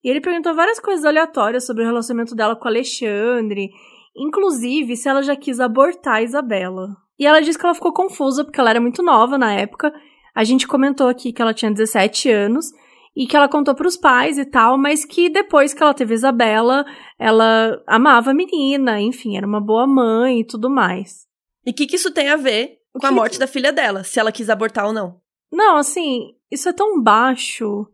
E 0.04 0.10
ele 0.10 0.20
perguntou 0.20 0.54
várias 0.54 0.78
coisas 0.78 1.04
aleatórias 1.06 1.64
sobre 1.64 1.82
o 1.82 1.86
relacionamento 1.86 2.34
dela 2.34 2.54
com 2.54 2.68
Alexandre 2.68 3.70
inclusive 4.16 4.96
se 4.96 5.08
ela 5.08 5.22
já 5.22 5.36
quis 5.36 5.60
abortar 5.60 6.16
a 6.16 6.22
Isabela. 6.22 6.88
E 7.18 7.26
ela 7.26 7.40
disse 7.40 7.58
que 7.58 7.64
ela 7.64 7.74
ficou 7.74 7.92
confusa 7.92 8.44
porque 8.44 8.58
ela 8.58 8.70
era 8.70 8.80
muito 8.80 9.02
nova 9.02 9.36
na 9.36 9.52
época. 9.52 9.92
A 10.34 10.44
gente 10.44 10.66
comentou 10.66 11.08
aqui 11.08 11.32
que 11.32 11.42
ela 11.42 11.52
tinha 11.52 11.70
17 11.70 12.30
anos 12.30 12.66
e 13.14 13.26
que 13.26 13.36
ela 13.36 13.48
contou 13.48 13.74
para 13.74 13.86
os 13.86 13.96
pais 13.96 14.38
e 14.38 14.44
tal, 14.44 14.78
mas 14.78 15.04
que 15.04 15.28
depois 15.28 15.74
que 15.74 15.82
ela 15.82 15.92
teve 15.92 16.14
Isabela, 16.14 16.84
ela 17.18 17.82
amava 17.86 18.30
a 18.30 18.34
menina, 18.34 19.00
enfim, 19.00 19.36
era 19.36 19.46
uma 19.46 19.60
boa 19.60 19.86
mãe 19.86 20.40
e 20.40 20.46
tudo 20.46 20.70
mais. 20.70 21.26
E 21.66 21.70
o 21.70 21.74
que, 21.74 21.86
que 21.86 21.96
isso 21.96 22.12
tem 22.12 22.28
a 22.28 22.36
ver 22.36 22.78
com 22.98 23.06
a 23.06 23.12
morte 23.12 23.38
da 23.38 23.46
filha 23.46 23.72
dela, 23.72 24.04
se 24.04 24.18
ela 24.18 24.32
quis 24.32 24.48
abortar 24.48 24.86
ou 24.86 24.92
não? 24.92 25.20
Não, 25.52 25.76
assim, 25.76 26.34
isso 26.50 26.68
é 26.68 26.72
tão 26.72 27.02
baixo. 27.02 27.86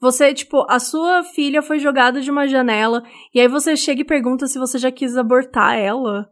Você, 0.00 0.32
tipo, 0.32 0.64
a 0.70 0.78
sua 0.78 1.24
filha 1.24 1.60
foi 1.60 1.78
jogada 1.78 2.20
de 2.20 2.30
uma 2.30 2.46
janela 2.46 3.02
e 3.34 3.40
aí 3.40 3.48
você 3.48 3.76
chega 3.76 4.02
e 4.02 4.06
pergunta 4.06 4.46
se 4.46 4.58
você 4.58 4.78
já 4.78 4.92
quis 4.92 5.16
abortar 5.16 5.76
ela. 5.76 6.28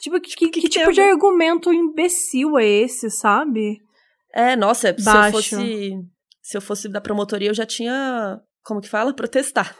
Tipo, 0.00 0.20
que, 0.20 0.34
que, 0.34 0.48
que, 0.48 0.60
que 0.62 0.68
tipo 0.68 0.92
de 0.92 1.00
argumento 1.00 1.72
imbecil 1.72 2.58
é 2.58 2.64
esse, 2.64 3.08
sabe? 3.10 3.78
É, 4.34 4.56
nossa, 4.56 4.92
Baixo. 4.92 5.04
se 5.04 5.54
eu 5.54 5.60
fosse. 5.60 5.92
Se 6.42 6.56
eu 6.56 6.60
fosse 6.60 6.88
da 6.88 7.00
promotoria, 7.00 7.50
eu 7.50 7.54
já 7.54 7.66
tinha. 7.66 8.40
Como 8.64 8.80
que 8.80 8.88
fala? 8.88 9.14
Protestado. 9.14 9.76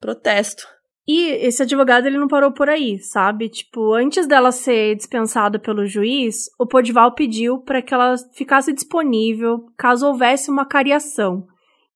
Protesto. 0.00 0.66
E 1.06 1.28
esse 1.46 1.62
advogado, 1.62 2.06
ele 2.06 2.18
não 2.18 2.26
parou 2.26 2.52
por 2.52 2.68
aí, 2.68 2.98
sabe? 2.98 3.48
Tipo, 3.48 3.94
antes 3.94 4.26
dela 4.26 4.50
ser 4.50 4.96
dispensada 4.96 5.58
pelo 5.58 5.86
juiz, 5.86 6.46
o 6.58 6.66
Podival 6.66 7.14
pediu 7.14 7.60
para 7.60 7.80
que 7.80 7.94
ela 7.94 8.16
ficasse 8.34 8.72
disponível 8.72 9.66
caso 9.78 10.06
houvesse 10.06 10.50
uma 10.50 10.66
cariação 10.66 11.46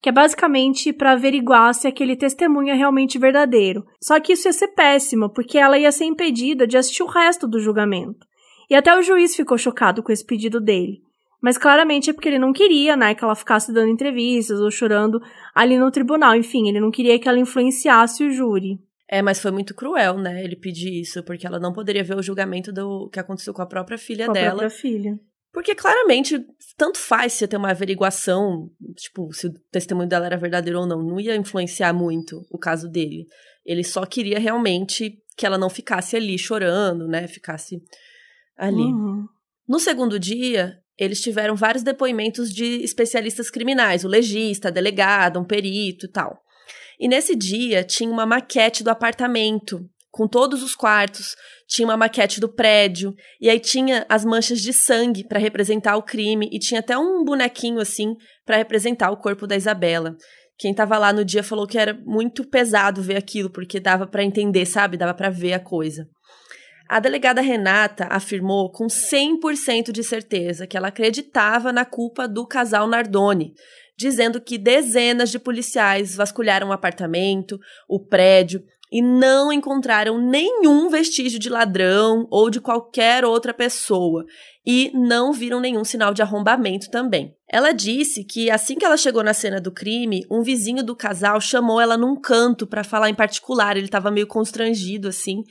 que 0.01 0.09
é 0.09 0.11
basicamente 0.11 0.91
para 0.91 1.11
averiguar 1.11 1.73
se 1.75 1.87
aquele 1.87 2.15
testemunho 2.15 2.69
é 2.69 2.73
realmente 2.73 3.19
verdadeiro. 3.19 3.85
Só 4.01 4.19
que 4.19 4.33
isso 4.33 4.47
ia 4.47 4.53
ser 4.53 4.69
péssimo, 4.69 5.29
porque 5.29 5.57
ela 5.57 5.77
ia 5.77 5.91
ser 5.91 6.05
impedida 6.05 6.65
de 6.65 6.75
assistir 6.75 7.03
o 7.03 7.07
resto 7.07 7.47
do 7.47 7.59
julgamento. 7.59 8.25
E 8.69 8.75
até 8.75 8.97
o 8.97 9.01
juiz 9.03 9.35
ficou 9.35 9.57
chocado 9.57 10.01
com 10.01 10.11
esse 10.11 10.25
pedido 10.25 10.59
dele. 10.59 11.03
Mas 11.39 11.57
claramente 11.57 12.09
é 12.09 12.13
porque 12.13 12.29
ele 12.29 12.39
não 12.39 12.53
queria, 12.53 12.95
né, 12.95 13.13
que 13.13 13.23
ela 13.23 13.35
ficasse 13.35 13.73
dando 13.73 13.89
entrevistas 13.89 14.59
ou 14.59 14.71
chorando 14.71 15.21
ali 15.53 15.77
no 15.77 15.91
tribunal. 15.91 16.35
Enfim, 16.35 16.69
ele 16.69 16.79
não 16.79 16.91
queria 16.91 17.19
que 17.19 17.27
ela 17.27 17.39
influenciasse 17.39 18.23
o 18.23 18.31
júri. 18.31 18.79
É, 19.07 19.21
mas 19.21 19.41
foi 19.41 19.51
muito 19.51 19.75
cruel, 19.75 20.17
né, 20.17 20.43
ele 20.43 20.55
pedir 20.55 21.01
isso, 21.01 21.21
porque 21.23 21.45
ela 21.45 21.59
não 21.59 21.73
poderia 21.73 22.03
ver 22.03 22.15
o 22.15 22.23
julgamento 22.23 22.71
do 22.71 23.09
que 23.09 23.19
aconteceu 23.19 23.53
com 23.53 23.61
a 23.61 23.65
própria 23.65 23.97
filha 23.97 24.27
com 24.27 24.33
dela. 24.33 24.47
A 24.47 24.51
própria 24.51 24.69
filha. 24.69 25.19
Porque 25.53 25.75
claramente, 25.75 26.39
tanto 26.77 26.97
faz 26.97 27.33
se 27.33 27.47
ter 27.47 27.57
uma 27.57 27.71
averiguação, 27.71 28.69
tipo, 28.95 29.33
se 29.33 29.47
o 29.47 29.53
testemunho 29.71 30.07
dela 30.07 30.25
era 30.25 30.37
verdadeiro 30.37 30.79
ou 30.79 30.87
não, 30.87 31.03
não 31.03 31.19
ia 31.19 31.35
influenciar 31.35 31.93
muito 31.93 32.45
o 32.49 32.57
caso 32.57 32.89
dele. 32.89 33.25
Ele 33.65 33.83
só 33.83 34.05
queria 34.05 34.39
realmente 34.39 35.17
que 35.35 35.45
ela 35.45 35.57
não 35.57 35.69
ficasse 35.69 36.15
ali 36.15 36.37
chorando, 36.37 37.07
né? 37.07 37.27
Ficasse 37.27 37.81
ali. 38.57 38.77
Uhum. 38.77 39.25
No 39.67 39.79
segundo 39.79 40.17
dia, 40.17 40.77
eles 40.97 41.21
tiveram 41.21 41.55
vários 41.55 41.83
depoimentos 41.83 42.53
de 42.53 42.83
especialistas 42.83 43.49
criminais, 43.49 44.05
o 44.05 44.07
legista, 44.07 44.69
a 44.69 44.71
delegada, 44.71 45.39
um 45.39 45.45
perito 45.45 46.05
e 46.05 46.09
tal. 46.09 46.41
E 46.99 47.07
nesse 47.07 47.35
dia 47.35 47.83
tinha 47.83 48.09
uma 48.09 48.25
maquete 48.25 48.83
do 48.83 48.89
apartamento 48.89 49.83
com 50.11 50.27
todos 50.27 50.61
os 50.61 50.75
quartos, 50.75 51.35
tinha 51.67 51.87
uma 51.87 51.95
maquete 51.95 52.39
do 52.39 52.53
prédio, 52.53 53.15
e 53.39 53.49
aí 53.49 53.59
tinha 53.59 54.05
as 54.09 54.25
manchas 54.25 54.59
de 54.59 54.73
sangue 54.73 55.25
para 55.25 55.39
representar 55.39 55.95
o 55.95 56.03
crime, 56.03 56.49
e 56.51 56.59
tinha 56.59 56.81
até 56.81 56.97
um 56.97 57.23
bonequinho 57.23 57.79
assim 57.79 58.15
para 58.45 58.57
representar 58.57 59.09
o 59.09 59.17
corpo 59.17 59.47
da 59.47 59.55
Isabela. 59.55 60.15
Quem 60.57 60.75
tava 60.75 60.97
lá 60.97 61.11
no 61.11 61.25
dia 61.25 61.41
falou 61.41 61.65
que 61.65 61.77
era 61.77 61.93
muito 62.05 62.47
pesado 62.47 63.01
ver 63.01 63.15
aquilo, 63.15 63.49
porque 63.49 63.79
dava 63.79 64.05
para 64.05 64.23
entender, 64.23 64.65
sabe? 64.65 64.97
Dava 64.97 65.13
para 65.13 65.29
ver 65.29 65.53
a 65.53 65.59
coisa. 65.59 66.07
A 66.87 66.99
delegada 66.99 67.39
Renata 67.41 68.05
afirmou 68.11 68.69
com 68.69 68.87
100% 68.87 69.93
de 69.93 70.03
certeza 70.03 70.67
que 70.67 70.75
ela 70.75 70.89
acreditava 70.89 71.71
na 71.71 71.85
culpa 71.85 72.27
do 72.27 72.45
casal 72.45 72.85
Nardoni, 72.85 73.53
dizendo 73.97 74.41
que 74.41 74.57
dezenas 74.57 75.31
de 75.31 75.39
policiais 75.39 76.15
vasculharam 76.15 76.67
o 76.67 76.73
apartamento, 76.73 77.57
o 77.87 77.97
prédio 77.97 78.61
e 78.91 79.01
não 79.01 79.53
encontraram 79.53 80.17
nenhum 80.17 80.89
vestígio 80.89 81.39
de 81.39 81.49
ladrão 81.49 82.27
ou 82.29 82.49
de 82.49 82.59
qualquer 82.59 83.23
outra 83.23 83.53
pessoa 83.53 84.25
e 84.65 84.91
não 84.93 85.33
viram 85.33 85.59
nenhum 85.59 85.83
sinal 85.83 86.13
de 86.13 86.21
arrombamento 86.21 86.89
também. 86.91 87.33
Ela 87.49 87.71
disse 87.71 88.23
que 88.23 88.51
assim 88.51 88.75
que 88.75 88.85
ela 88.85 88.97
chegou 88.97 89.23
na 89.23 89.33
cena 89.33 89.59
do 89.59 89.71
crime, 89.71 90.25
um 90.29 90.43
vizinho 90.43 90.83
do 90.83 90.95
casal 90.95 91.41
chamou 91.41 91.81
ela 91.81 91.97
num 91.97 92.19
canto 92.19 92.67
para 92.67 92.83
falar 92.83 93.09
em 93.09 93.15
particular. 93.15 93.75
Ele 93.75 93.85
estava 93.85 94.11
meio 94.11 94.27
constrangido 94.27 95.07
assim, 95.07 95.43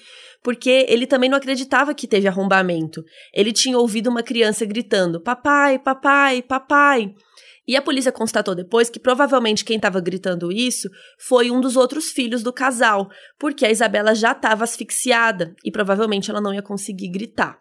porque 0.43 0.87
ele 0.89 1.07
também 1.07 1.29
não 1.29 1.39
acreditava 1.39 1.95
que 1.95 2.07
teve 2.07 2.29
arrombamento. 2.29 3.03
Ele 3.35 3.53
tinha 3.53 3.79
ouvido 3.79 4.09
uma 4.09 4.23
criança 4.23 4.65
gritando: 4.65 5.21
"Papai, 5.21 5.79
papai, 5.79 6.43
papai". 6.43 7.13
E 7.67 7.77
a 7.77 7.83
polícia 7.83 8.11
constatou 8.11 8.55
depois 8.55 8.91
que 8.91 8.99
provavelmente 8.99 9.65
quem 9.65 9.77
estava 9.77 10.01
gritando 10.01 10.51
isso 10.51 10.89
foi 11.19 11.51
um 11.51 11.61
dos 11.61 11.77
outros 11.77 12.11
filhos 12.11 12.43
do 12.43 12.53
casal, 12.53 13.09
porque 13.39 13.65
a 13.65 13.71
Isabela 13.71 14.15
já 14.15 14.33
estava 14.33 14.65
asfixiada 14.65 15.55
e 15.65 15.71
provavelmente 15.71 16.31
ela 16.31 16.41
não 16.41 16.55
ia 16.55 16.63
conseguir 16.63 17.09
gritar. 17.09 17.59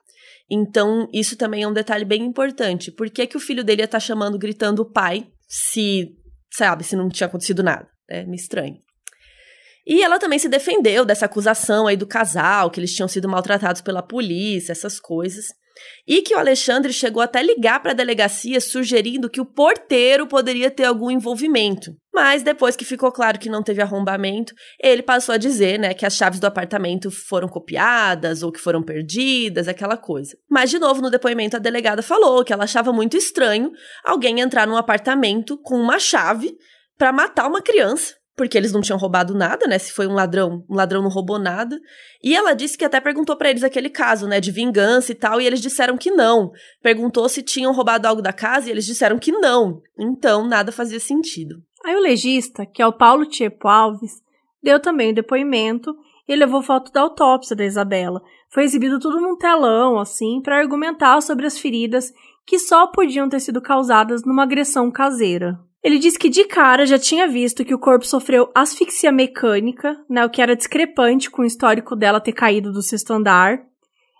Então, 0.49 1.07
isso 1.13 1.37
também 1.37 1.63
é 1.63 1.67
um 1.67 1.73
detalhe 1.73 2.03
bem 2.03 2.23
importante. 2.23 2.91
Por 2.91 3.09
que, 3.09 3.27
que 3.27 3.37
o 3.37 3.39
filho 3.39 3.63
dele 3.63 3.81
ia 3.81 3.85
estar 3.85 3.97
tá 3.97 4.05
chamando, 4.05 4.39
gritando 4.39 4.81
o 4.81 4.91
pai, 4.91 5.27
se, 5.47 6.15
sabe, 6.51 6.83
se 6.83 6.95
não 6.95 7.07
tinha 7.07 7.27
acontecido 7.27 7.61
nada? 7.61 7.87
É 8.09 8.25
me 8.25 8.35
estranho. 8.35 8.81
E 9.85 10.03
ela 10.03 10.19
também 10.19 10.39
se 10.39 10.49
defendeu 10.49 11.05
dessa 11.05 11.25
acusação 11.25 11.87
aí 11.87 11.95
do 11.95 12.07
casal, 12.07 12.69
que 12.71 12.79
eles 12.79 12.93
tinham 12.93 13.07
sido 13.07 13.29
maltratados 13.29 13.81
pela 13.81 14.01
polícia, 14.01 14.71
essas 14.71 14.99
coisas. 14.99 15.47
E 16.07 16.21
que 16.21 16.35
o 16.35 16.37
Alexandre 16.37 16.91
chegou 16.91 17.21
até 17.21 17.41
ligar 17.41 17.81
para 17.81 17.91
a 17.91 17.95
delegacia 17.95 18.59
sugerindo 18.59 19.29
que 19.29 19.41
o 19.41 19.45
porteiro 19.45 20.27
poderia 20.27 20.69
ter 20.71 20.85
algum 20.85 21.09
envolvimento. 21.09 21.91
Mas 22.13 22.43
depois 22.43 22.75
que 22.75 22.83
ficou 22.83 23.11
claro 23.11 23.39
que 23.39 23.49
não 23.49 23.63
teve 23.63 23.81
arrombamento, 23.81 24.53
ele 24.81 25.01
passou 25.01 25.33
a 25.33 25.37
dizer, 25.37 25.79
né, 25.79 25.93
que 25.93 26.05
as 26.05 26.15
chaves 26.15 26.39
do 26.39 26.47
apartamento 26.47 27.09
foram 27.09 27.47
copiadas 27.47 28.43
ou 28.43 28.51
que 28.51 28.59
foram 28.59 28.83
perdidas, 28.83 29.67
aquela 29.67 29.95
coisa. 29.95 30.35
Mas 30.49 30.69
de 30.69 30.79
novo 30.79 31.01
no 31.01 31.09
depoimento 31.09 31.55
a 31.55 31.59
delegada 31.59 32.01
falou 32.01 32.43
que 32.43 32.51
ela 32.51 32.65
achava 32.65 32.91
muito 32.91 33.15
estranho 33.15 33.71
alguém 34.03 34.41
entrar 34.41 34.67
num 34.67 34.75
apartamento 34.75 35.57
com 35.61 35.75
uma 35.75 35.99
chave 35.99 36.57
para 36.97 37.13
matar 37.13 37.47
uma 37.47 37.61
criança 37.61 38.18
porque 38.39 38.57
eles 38.57 38.71
não 38.71 38.79
tinham 38.79 38.97
roubado 38.97 39.35
nada, 39.35 39.67
né? 39.67 39.77
Se 39.77 39.91
foi 39.91 40.07
um 40.07 40.13
ladrão, 40.13 40.63
um 40.69 40.73
ladrão 40.73 41.01
não 41.01 41.09
roubou 41.09 41.37
nada. 41.37 41.77
E 42.23 42.33
ela 42.33 42.53
disse 42.53 42.77
que 42.77 42.85
até 42.85 43.01
perguntou 43.01 43.35
para 43.35 43.49
eles 43.49 43.65
aquele 43.65 43.89
caso, 43.89 44.29
né, 44.29 44.39
de 44.39 44.49
vingança 44.49 45.11
e 45.11 45.15
tal, 45.15 45.41
e 45.41 45.45
eles 45.45 45.59
disseram 45.59 45.97
que 45.97 46.09
não. 46.09 46.49
Perguntou 46.81 47.27
se 47.27 47.43
tinham 47.43 47.73
roubado 47.73 48.07
algo 48.07 48.21
da 48.21 48.31
casa 48.31 48.69
e 48.69 48.71
eles 48.71 48.85
disseram 48.85 49.19
que 49.19 49.29
não. 49.29 49.81
Então, 49.99 50.47
nada 50.47 50.71
fazia 50.71 51.01
sentido. 51.01 51.57
Aí 51.85 51.93
o 51.97 51.99
legista, 51.99 52.65
que 52.65 52.81
é 52.81 52.87
o 52.87 52.93
Paulo 52.93 53.25
Tiepo 53.25 53.67
Alves, 53.67 54.21
deu 54.63 54.79
também 54.79 55.11
o 55.11 55.15
depoimento 55.15 55.93
e 56.25 56.33
levou 56.33 56.63
foto 56.63 56.93
da 56.93 57.01
autópsia 57.01 57.57
da 57.57 57.65
Isabela. 57.65 58.21
Foi 58.49 58.63
exibido 58.63 58.99
tudo 58.99 59.19
num 59.19 59.35
telão, 59.35 59.99
assim, 59.99 60.41
para 60.41 60.59
argumentar 60.59 61.19
sobre 61.19 61.45
as 61.45 61.59
feridas 61.59 62.13
que 62.47 62.57
só 62.57 62.87
podiam 62.87 63.27
ter 63.27 63.41
sido 63.41 63.61
causadas 63.61 64.23
numa 64.23 64.43
agressão 64.43 64.89
caseira. 64.89 65.59
Ele 65.83 65.97
disse 65.97 66.19
que 66.19 66.29
de 66.29 66.43
cara 66.43 66.85
já 66.85 66.99
tinha 66.99 67.27
visto 67.27 67.63
que 67.63 67.73
o 67.73 67.79
corpo 67.79 68.05
sofreu 68.05 68.49
asfixia 68.53 69.11
mecânica, 69.11 69.97
né, 70.09 70.25
o 70.25 70.29
que 70.29 70.41
era 70.41 70.55
discrepante 70.55 71.29
com 71.29 71.41
o 71.41 71.45
histórico 71.45 71.95
dela 71.95 72.19
ter 72.19 72.33
caído 72.33 72.71
do 72.71 72.81
sexto 72.81 73.11
andar. 73.11 73.61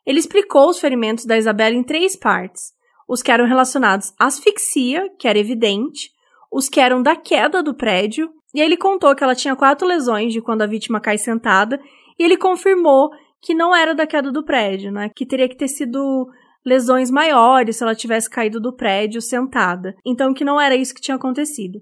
Ele 0.06 0.20
explicou 0.20 0.70
os 0.70 0.80
ferimentos 0.80 1.26
da 1.26 1.38
Isabela 1.38 1.76
em 1.76 1.84
três 1.84 2.16
partes: 2.16 2.72
os 3.08 3.22
que 3.22 3.32
eram 3.32 3.46
relacionados 3.46 4.14
à 4.18 4.28
asfixia, 4.28 5.10
que 5.20 5.28
era 5.28 5.38
evidente, 5.38 6.12
os 6.52 6.70
que 6.70 6.80
eram 6.80 7.04
da 7.04 7.16
queda 7.16 7.62
do 7.62 7.74
prédio, 7.74 8.30
e 8.56 8.62
ele 8.62 8.78
contou 8.78 9.14
que 9.14 9.24
ela 9.24 9.36
tinha 9.36 9.56
quatro 9.56 9.86
lesões 9.86 10.32
de 10.32 10.42
quando 10.42 10.62
a 10.62 10.68
vítima 10.68 11.02
cai 11.02 11.18
sentada, 11.18 11.80
e 12.18 12.24
ele 12.24 12.38
confirmou 12.38 13.12
que 13.42 13.54
não 13.54 13.76
era 13.76 13.94
da 13.94 14.08
queda 14.08 14.32
do 14.32 14.44
prédio, 14.44 14.92
né, 14.92 15.10
que 15.14 15.26
teria 15.26 15.48
que 15.48 15.56
ter 15.56 15.68
sido 15.68 16.28
lesões 16.66 17.10
maiores 17.10 17.78
se 17.78 17.84
ela 17.84 17.96
tivesse 17.96 18.30
caído 18.30 18.60
do 18.60 18.76
prédio 18.76 19.22
sentada. 19.22 19.96
Então, 20.06 20.34
que 20.34 20.46
não 20.46 20.60
era 20.60 20.76
isso 20.76 20.94
que 20.94 21.02
tinha 21.02 21.16
acontecido. 21.16 21.80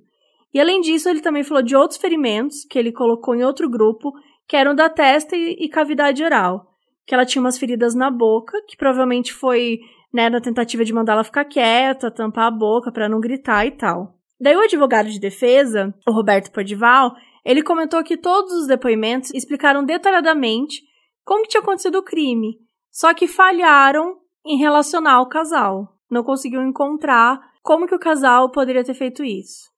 E 0.53 0.59
além 0.59 0.81
disso, 0.81 1.09
ele 1.09 1.21
também 1.21 1.43
falou 1.43 1.61
de 1.61 1.75
outros 1.75 1.99
ferimentos 1.99 2.65
que 2.69 2.79
ele 2.79 2.91
colocou 2.91 3.35
em 3.35 3.43
outro 3.43 3.69
grupo, 3.69 4.11
que 4.47 4.55
eram 4.55 4.73
da 4.73 4.89
testa 4.89 5.35
e, 5.35 5.57
e 5.59 5.69
cavidade 5.69 6.23
oral. 6.23 6.65
Que 7.05 7.13
ela 7.13 7.25
tinha 7.25 7.41
umas 7.41 7.57
feridas 7.57 7.93
na 7.93 8.09
boca, 8.09 8.61
que 8.67 8.77
provavelmente 8.77 9.33
foi 9.33 9.79
né, 10.13 10.29
na 10.29 10.41
tentativa 10.41 10.83
de 10.83 10.93
mandá-la 10.93 11.23
ficar 11.23 11.45
quieta, 11.45 12.11
tampar 12.11 12.47
a 12.47 12.51
boca 12.51 12.91
para 12.91 13.09
não 13.09 13.19
gritar 13.19 13.65
e 13.65 13.71
tal. 13.71 14.15
Daí 14.39 14.55
o 14.55 14.61
advogado 14.61 15.09
de 15.09 15.19
defesa, 15.19 15.93
o 16.07 16.11
Roberto 16.11 16.51
Podival, 16.51 17.15
ele 17.43 17.63
comentou 17.63 18.03
que 18.03 18.17
todos 18.17 18.51
os 18.53 18.67
depoimentos 18.67 19.33
explicaram 19.33 19.83
detalhadamente 19.83 20.81
como 21.23 21.45
tinha 21.47 21.61
acontecido 21.61 21.97
o 21.97 22.03
crime, 22.03 22.57
só 22.91 23.13
que 23.13 23.27
falharam 23.27 24.17
em 24.47 24.57
relacionar 24.57 25.21
o 25.21 25.29
casal. 25.29 25.93
Não 26.09 26.23
conseguiu 26.23 26.61
encontrar 26.61 27.39
como 27.61 27.85
que 27.85 27.95
o 27.95 27.99
casal 27.99 28.49
poderia 28.51 28.83
ter 28.83 28.93
feito 28.93 29.23
isso. 29.23 29.69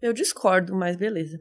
Eu 0.00 0.12
discordo, 0.12 0.74
mas 0.74 0.96
beleza. 0.96 1.38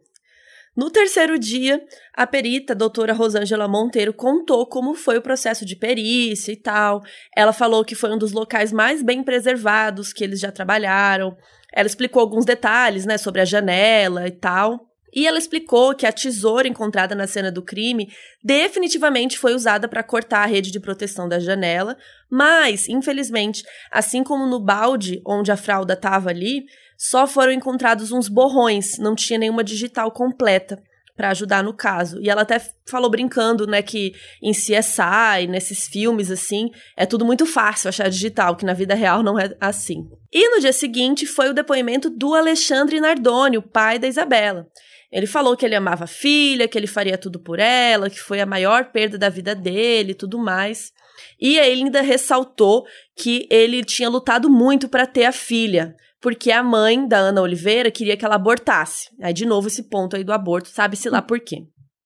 No 0.75 0.89
terceiro 0.89 1.37
dia, 1.37 1.85
a 2.15 2.25
perita, 2.25 2.73
a 2.73 2.75
doutora 2.75 3.13
Rosângela 3.13 3.67
Monteiro, 3.67 4.11
contou 4.11 4.65
como 4.65 4.95
foi 4.95 5.17
o 5.17 5.21
processo 5.21 5.65
de 5.65 5.75
perícia 5.75 6.51
e 6.51 6.55
tal. 6.55 7.01
Ela 7.35 7.53
falou 7.53 7.85
que 7.85 7.93
foi 7.93 8.11
um 8.11 8.17
dos 8.17 8.31
locais 8.31 8.73
mais 8.73 9.03
bem 9.03 9.23
preservados 9.23 10.11
que 10.11 10.23
eles 10.23 10.39
já 10.39 10.51
trabalharam. 10.51 11.37
Ela 11.71 11.87
explicou 11.87 12.21
alguns 12.21 12.43
detalhes, 12.43 13.05
né, 13.05 13.19
sobre 13.19 13.41
a 13.41 13.45
janela 13.45 14.27
e 14.27 14.31
tal. 14.31 14.92
E 15.15 15.27
ela 15.27 15.37
explicou 15.37 15.93
que 15.93 16.07
a 16.07 16.11
tesoura 16.11 16.67
encontrada 16.67 17.13
na 17.13 17.27
cena 17.27 17.51
do 17.51 17.61
crime 17.61 18.11
definitivamente 18.43 19.37
foi 19.37 19.53
usada 19.53 19.87
para 19.87 20.01
cortar 20.01 20.43
a 20.43 20.47
rede 20.47 20.71
de 20.71 20.79
proteção 20.79 21.29
da 21.29 21.39
janela, 21.39 21.95
mas, 22.29 22.89
infelizmente, 22.89 23.63
assim 23.91 24.23
como 24.23 24.47
no 24.47 24.59
balde 24.59 25.21
onde 25.25 25.51
a 25.51 25.57
fralda 25.57 25.93
estava 25.93 26.29
ali, 26.29 26.65
só 26.97 27.27
foram 27.27 27.51
encontrados 27.51 28.11
uns 28.11 28.27
borrões, 28.27 28.97
não 28.97 29.13
tinha 29.13 29.37
nenhuma 29.37 29.63
digital 29.63 30.11
completa 30.11 30.81
para 31.15 31.29
ajudar 31.29 31.63
no 31.63 31.73
caso. 31.73 32.19
E 32.21 32.29
ela 32.29 32.41
até 32.41 32.59
falou 32.87 33.09
brincando, 33.09 33.67
né, 33.67 33.81
que 33.81 34.13
em 34.41 34.51
CSI, 34.51 35.47
nesses 35.47 35.87
filmes 35.87 36.31
assim, 36.31 36.71
é 36.97 37.05
tudo 37.05 37.23
muito 37.23 37.45
fácil 37.45 37.89
achar 37.89 38.09
digital, 38.09 38.55
que 38.55 38.65
na 38.65 38.73
vida 38.73 38.95
real 38.95 39.21
não 39.21 39.37
é 39.37 39.55
assim. 39.61 40.09
E 40.31 40.49
no 40.49 40.59
dia 40.59 40.73
seguinte 40.73 41.27
foi 41.27 41.49
o 41.49 41.53
depoimento 41.53 42.09
do 42.09 42.33
Alexandre 42.33 42.99
Nardoni, 42.99 43.57
o 43.57 43.61
pai 43.61 43.99
da 43.99 44.07
Isabela. 44.07 44.67
Ele 45.13 45.27
falou 45.27 45.55
que 45.55 45.63
ele 45.63 45.75
amava 45.75 46.05
a 46.05 46.07
filha, 46.07 46.67
que 46.67 46.75
ele 46.75 46.87
faria 46.87 47.19
tudo 47.19 47.39
por 47.39 47.59
ela, 47.59 48.09
que 48.09 48.19
foi 48.19 48.41
a 48.41 48.47
maior 48.47 48.91
perda 48.91 49.15
da 49.15 49.29
vida 49.29 49.53
dele 49.53 50.11
e 50.11 50.15
tudo 50.15 50.39
mais. 50.39 50.91
E 51.39 51.55
ele 51.59 51.83
ainda 51.83 52.01
ressaltou 52.01 52.83
que 53.15 53.47
ele 53.51 53.83
tinha 53.83 54.09
lutado 54.09 54.49
muito 54.49 54.89
para 54.89 55.05
ter 55.05 55.25
a 55.25 55.31
filha, 55.31 55.95
porque 56.19 56.51
a 56.51 56.63
mãe 56.63 57.07
da 57.07 57.19
Ana 57.19 57.43
Oliveira 57.43 57.91
queria 57.91 58.17
que 58.17 58.25
ela 58.25 58.35
abortasse. 58.35 59.09
Aí, 59.21 59.31
de 59.31 59.45
novo, 59.45 59.67
esse 59.67 59.83
ponto 59.83 60.15
aí 60.15 60.23
do 60.23 60.33
aborto, 60.33 60.69
sabe-se 60.69 61.07
lá 61.09 61.21
por 61.21 61.39
quê. 61.39 61.57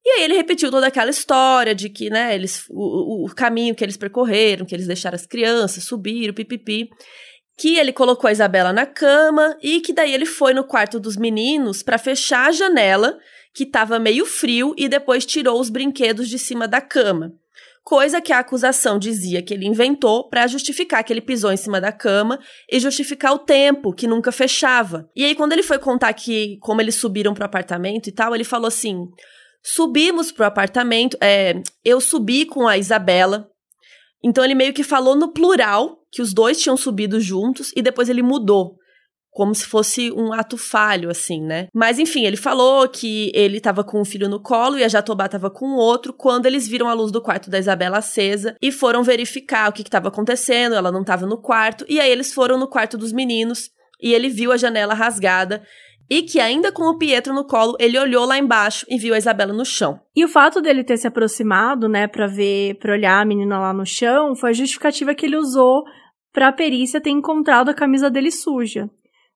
E 0.04 0.10
aí 0.10 0.24
ele 0.24 0.36
repetiu 0.36 0.70
toda 0.70 0.86
aquela 0.86 1.10
história 1.10 1.74
de 1.74 1.88
que, 1.88 2.10
né, 2.10 2.34
eles, 2.34 2.64
o, 2.68 3.24
o, 3.24 3.34
caminho 3.34 3.74
que 3.74 3.82
eles 3.82 3.96
percorreram, 3.96 4.66
que 4.66 4.74
eles 4.74 4.86
deixaram 4.86 5.16
as 5.16 5.26
crianças, 5.26 5.84
subiram, 5.84 6.34
pipipi 6.34 6.90
que 7.58 7.76
ele 7.76 7.92
colocou 7.92 8.28
a 8.28 8.32
Isabela 8.32 8.72
na 8.72 8.86
cama 8.86 9.58
e 9.60 9.80
que 9.80 9.92
daí 9.92 10.14
ele 10.14 10.24
foi 10.24 10.54
no 10.54 10.62
quarto 10.62 11.00
dos 11.00 11.16
meninos 11.16 11.82
para 11.82 11.98
fechar 11.98 12.48
a 12.48 12.52
janela, 12.52 13.18
que 13.52 13.64
estava 13.64 13.98
meio 13.98 14.24
frio, 14.24 14.72
e 14.78 14.88
depois 14.88 15.26
tirou 15.26 15.60
os 15.60 15.68
brinquedos 15.68 16.28
de 16.28 16.38
cima 16.38 16.68
da 16.68 16.80
cama. 16.80 17.32
Coisa 17.82 18.20
que 18.20 18.32
a 18.32 18.38
acusação 18.38 18.98
dizia 18.98 19.42
que 19.42 19.52
ele 19.52 19.66
inventou 19.66 20.28
para 20.28 20.46
justificar 20.46 21.02
que 21.02 21.12
ele 21.12 21.20
pisou 21.20 21.50
em 21.50 21.56
cima 21.56 21.80
da 21.80 21.90
cama 21.90 22.38
e 22.70 22.78
justificar 22.78 23.32
o 23.32 23.38
tempo 23.38 23.92
que 23.92 24.06
nunca 24.06 24.30
fechava. 24.30 25.08
E 25.16 25.24
aí 25.24 25.34
quando 25.34 25.52
ele 25.52 25.62
foi 25.62 25.78
contar 25.78 26.12
que 26.12 26.58
como 26.60 26.80
eles 26.80 26.94
subiram 26.94 27.34
pro 27.34 27.46
apartamento 27.46 28.06
e 28.06 28.12
tal, 28.12 28.34
ele 28.34 28.44
falou 28.44 28.68
assim: 28.68 29.08
"Subimos 29.64 30.30
pro 30.30 30.44
apartamento, 30.44 31.16
é, 31.20 31.54
eu 31.82 31.98
subi 31.98 32.44
com 32.44 32.68
a 32.68 32.76
Isabela, 32.76 33.48
então 34.22 34.44
ele 34.44 34.54
meio 34.54 34.72
que 34.72 34.82
falou 34.82 35.16
no 35.16 35.32
plural 35.32 35.98
que 36.10 36.22
os 36.22 36.32
dois 36.32 36.60
tinham 36.60 36.76
subido 36.76 37.20
juntos 37.20 37.72
e 37.76 37.82
depois 37.82 38.08
ele 38.08 38.22
mudou. 38.22 38.76
Como 39.30 39.54
se 39.54 39.66
fosse 39.66 40.10
um 40.10 40.32
ato 40.32 40.56
falho, 40.56 41.08
assim, 41.10 41.40
né? 41.40 41.68
Mas 41.72 41.98
enfim, 41.98 42.24
ele 42.24 42.36
falou 42.36 42.88
que 42.88 43.30
ele 43.34 43.60
tava 43.60 43.84
com 43.84 44.00
um 44.00 44.04
filho 44.04 44.28
no 44.28 44.42
colo 44.42 44.78
e 44.78 44.82
a 44.82 44.88
Jatobá 44.88 45.28
tava 45.28 45.48
com 45.48 45.66
o 45.66 45.76
outro 45.76 46.12
quando 46.12 46.46
eles 46.46 46.66
viram 46.66 46.88
a 46.88 46.92
luz 46.92 47.12
do 47.12 47.22
quarto 47.22 47.48
da 47.48 47.58
Isabela 47.58 47.98
acesa 47.98 48.56
e 48.60 48.72
foram 48.72 49.04
verificar 49.04 49.68
o 49.68 49.72
que 49.72 49.82
estava 49.82 50.08
acontecendo. 50.08 50.74
Ela 50.74 50.90
não 50.90 51.04
tava 51.04 51.24
no 51.24 51.40
quarto. 51.40 51.84
E 51.88 52.00
aí 52.00 52.10
eles 52.10 52.32
foram 52.32 52.58
no 52.58 52.66
quarto 52.66 52.98
dos 52.98 53.12
meninos 53.12 53.70
e 54.00 54.12
ele 54.12 54.28
viu 54.28 54.50
a 54.50 54.56
janela 54.56 54.94
rasgada 54.94 55.62
e 56.10 56.22
que 56.22 56.40
ainda 56.40 56.72
com 56.72 56.84
o 56.84 56.96
Pietro 56.96 57.34
no 57.34 57.44
colo, 57.44 57.76
ele 57.78 57.98
olhou 57.98 58.24
lá 58.24 58.38
embaixo 58.38 58.86
e 58.88 58.98
viu 58.98 59.14
a 59.14 59.18
Isabela 59.18 59.52
no 59.52 59.64
chão. 59.64 60.00
E 60.16 60.24
o 60.24 60.28
fato 60.28 60.60
dele 60.60 60.82
ter 60.82 60.96
se 60.96 61.06
aproximado, 61.06 61.88
né, 61.88 62.06
para 62.06 62.26
ver, 62.26 62.78
para 62.78 62.94
olhar 62.94 63.20
a 63.20 63.24
menina 63.24 63.58
lá 63.58 63.72
no 63.72 63.84
chão, 63.84 64.34
foi 64.34 64.50
a 64.50 64.54
justificativa 64.54 65.14
que 65.14 65.26
ele 65.26 65.36
usou 65.36 65.84
para 66.32 66.48
a 66.48 66.52
perícia 66.52 67.00
ter 67.00 67.10
encontrado 67.10 67.68
a 67.68 67.74
camisa 67.74 68.10
dele 68.10 68.30
suja. 68.30 68.88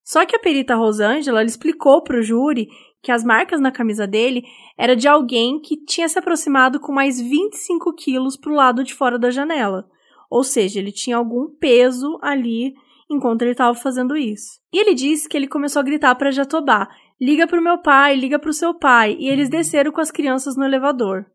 Só 0.05 0.25
que 0.27 0.35
a 0.35 0.39
perita 0.39 0.75
Rosângela 0.75 1.41
ela 1.41 1.49
explicou 1.49 2.03
para 2.03 2.18
o 2.18 2.23
júri 2.23 2.68
que 3.03 3.12
as 3.12 3.25
marcas 3.25 3.61
na 3.61 3.70
camisa 3.70 4.07
dele 4.07 4.45
era 4.79 4.97
de 4.97 5.07
alguém 5.07 5.61
que 5.61 5.77
tinha 5.77 6.09
se 6.09 6.18
aproximado 6.18 6.81
com 6.81 6.93
mais 6.93 7.20
25 7.20 7.93
quilos 7.95 8.37
para 8.37 8.53
o 8.53 8.55
lado 8.55 8.83
de 8.83 8.95
fora 8.95 9.18
da 9.18 9.31
janela. 9.31 9.89
Ou 10.31 10.43
seja, 10.43 10.79
ele 10.79 10.93
tinha 10.93 11.16
algum 11.16 11.49
peso 11.49 12.18
ali 12.23 12.75
enquanto 13.13 13.43
ele 13.43 13.53
estava 13.53 13.75
fazendo 13.75 14.17
isso. 14.17 14.61
E 14.73 14.79
ele 14.79 14.95
disse 14.95 15.29
que 15.29 15.37
ele 15.37 15.47
começou 15.47 15.81
a 15.81 15.85
gritar 15.85 16.15
para 16.15 16.31
Jatobá: 16.31 16.89
liga 17.21 17.47
para 17.47 17.61
o 17.61 17.63
meu 17.63 17.79
pai, 17.79 18.17
liga 18.17 18.39
para 18.39 18.51
o 18.51 18.55
seu 18.55 18.75
pai, 18.75 19.17
e 19.19 19.29
eles 19.29 19.49
desceram 19.49 19.93
com 19.93 20.01
as 20.01 20.11
crianças 20.11 20.57
no 20.57 20.65
elevador. 20.65 21.27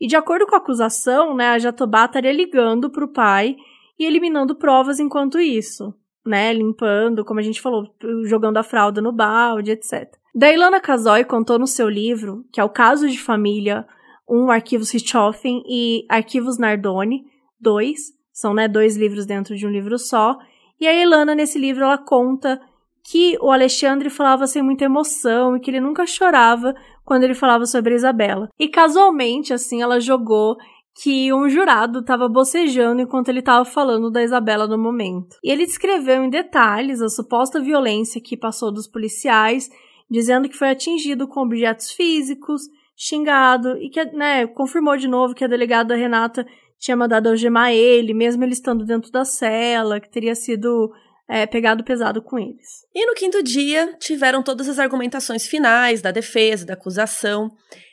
E 0.00 0.06
de 0.06 0.16
acordo 0.16 0.46
com 0.46 0.54
a 0.54 0.58
acusação, 0.58 1.34
né, 1.34 1.50
a 1.50 1.58
Jatobá 1.58 2.06
estaria 2.06 2.32
ligando 2.32 2.90
para 2.90 3.04
o 3.04 3.12
pai 3.12 3.56
e 3.98 4.04
eliminando 4.04 4.54
provas 4.54 4.98
enquanto 4.98 5.38
isso, 5.38 5.94
né, 6.24 6.52
limpando, 6.52 7.24
como 7.24 7.38
a 7.38 7.42
gente 7.42 7.60
falou, 7.60 7.86
jogando 8.24 8.56
a 8.56 8.62
fralda 8.62 9.02
no 9.02 9.12
balde, 9.12 9.72
etc. 9.72 10.10
Da 10.34 10.50
Ilana 10.50 10.80
Casoy 10.80 11.24
contou 11.24 11.58
no 11.58 11.66
seu 11.66 11.88
livro, 11.88 12.46
que 12.52 12.60
é 12.60 12.64
o 12.64 12.70
Caso 12.70 13.08
de 13.08 13.20
Família, 13.20 13.86
um 14.28 14.50
Arquivos 14.50 14.90
Richthofen 14.90 15.62
e 15.68 16.06
Arquivos 16.08 16.56
Nardoni, 16.56 17.24
dois, 17.60 18.12
são 18.32 18.54
né, 18.54 18.68
dois 18.68 18.96
livros 18.96 19.26
dentro 19.26 19.56
de 19.56 19.66
um 19.66 19.70
livro 19.70 19.98
só, 19.98 20.38
e 20.80 20.88
a 20.88 20.94
Ilana, 20.94 21.34
nesse 21.34 21.58
livro, 21.58 21.84
ela 21.84 21.98
conta 21.98 22.60
que 23.04 23.36
o 23.40 23.50
Alexandre 23.50 24.08
falava 24.08 24.46
sem 24.46 24.62
muita 24.62 24.84
emoção 24.84 25.56
e 25.56 25.60
que 25.60 25.70
ele 25.70 25.80
nunca 25.80 26.06
chorava 26.06 26.74
quando 27.04 27.24
ele 27.24 27.34
falava 27.34 27.66
sobre 27.66 27.92
a 27.92 27.96
Isabela. 27.96 28.48
E 28.58 28.68
casualmente, 28.68 29.52
assim, 29.52 29.82
ela 29.82 30.00
jogou 30.00 30.56
que 31.02 31.32
um 31.32 31.48
jurado 31.48 32.00
estava 32.00 32.28
bocejando 32.28 33.00
enquanto 33.00 33.28
ele 33.28 33.40
estava 33.40 33.64
falando 33.64 34.10
da 34.10 34.22
Isabela 34.22 34.66
no 34.66 34.78
momento. 34.78 35.36
E 35.42 35.50
ele 35.50 35.66
descreveu 35.66 36.22
em 36.24 36.30
detalhes 36.30 37.00
a 37.00 37.08
suposta 37.08 37.60
violência 37.60 38.20
que 38.20 38.36
passou 38.36 38.72
dos 38.72 38.86
policiais, 38.86 39.70
dizendo 40.10 40.48
que 40.48 40.56
foi 40.56 40.70
atingido 40.70 41.26
com 41.26 41.40
objetos 41.40 41.90
físicos, 41.92 42.62
xingado 42.96 43.78
e 43.78 43.88
que, 43.88 44.04
né, 44.06 44.46
confirmou 44.46 44.96
de 44.96 45.08
novo 45.08 45.34
que 45.34 45.44
a 45.44 45.48
delegada 45.48 45.96
Renata 45.96 46.46
tinha 46.80 46.96
mandado 46.96 47.28
algemar 47.28 47.72
ele, 47.72 48.14
mesmo 48.14 48.42
ele 48.42 48.54
estando 48.54 48.86
dentro 48.86 49.12
da 49.12 49.24
cela, 49.24 50.00
que 50.00 50.10
teria 50.10 50.34
sido 50.34 50.90
é, 51.28 51.46
pegado 51.46 51.84
pesado 51.84 52.22
com 52.22 52.38
eles. 52.38 52.86
E 52.94 53.06
no 53.06 53.14
quinto 53.14 53.42
dia, 53.42 53.94
tiveram 54.00 54.42
todas 54.42 54.66
as 54.66 54.78
argumentações 54.78 55.46
finais 55.46 56.00
da 56.00 56.10
defesa, 56.10 56.64
da 56.64 56.72
acusação. 56.72 57.50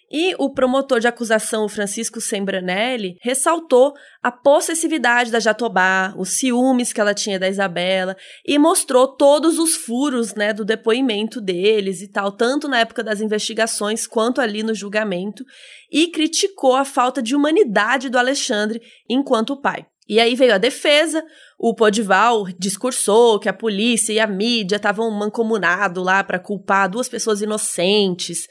E 0.10 0.34
o 0.38 0.50
promotor 0.50 1.02
de 1.02 1.08
acusação, 1.08 1.68
Francisco 1.68 2.22
Sembranelli, 2.22 3.18
ressaltou 3.22 3.94
a 4.24 4.32
possessividade 4.32 5.32
da 5.32 5.40
Jatobá, 5.40 6.14
os 6.18 6.30
ciúmes 6.30 6.94
que 6.94 7.02
ela 7.02 7.14
tinha 7.14 7.38
da 7.38 7.50
Isabela 7.50 8.16
e 8.46 8.58
mostrou 8.58 9.08
todos 9.08 9.60
os 9.60 9.76
furos, 9.76 10.34
né, 10.34 10.54
do 10.54 10.64
depoimento 10.64 11.42
deles 11.42 12.02
e 12.02 12.08
tal, 12.08 12.32
tanto 12.32 12.70
na 12.70 12.80
época 12.80 13.04
das 13.04 13.20
investigações 13.20 14.08
quanto 14.08 14.40
ali 14.40 14.64
no 14.64 14.74
julgamento, 14.74 15.44
e 15.92 16.08
criticou 16.08 16.76
a 16.76 16.86
falta 16.86 17.22
de 17.22 17.36
humanidade 17.36 18.10
do 18.10 18.18
Alexandre 18.18 18.82
enquanto 19.10 19.60
pai. 19.60 19.86
E 20.10 20.22
aí 20.22 20.36
veio 20.36 20.54
a 20.54 20.58
defesa, 20.58 21.22
o 21.60 21.76
Podival 21.76 22.46
discursou 22.58 23.40
que 23.40 23.50
a 23.50 23.54
polícia 23.54 24.14
e 24.14 24.20
a 24.22 24.28
mídia 24.28 24.78
estavam 24.78 25.12
mancomunados 25.12 26.02
lá 26.02 26.24
para 26.24 26.40
culpar 26.40 26.90
duas 26.90 27.10
pessoas 27.10 27.42
inocentes, 27.42 28.48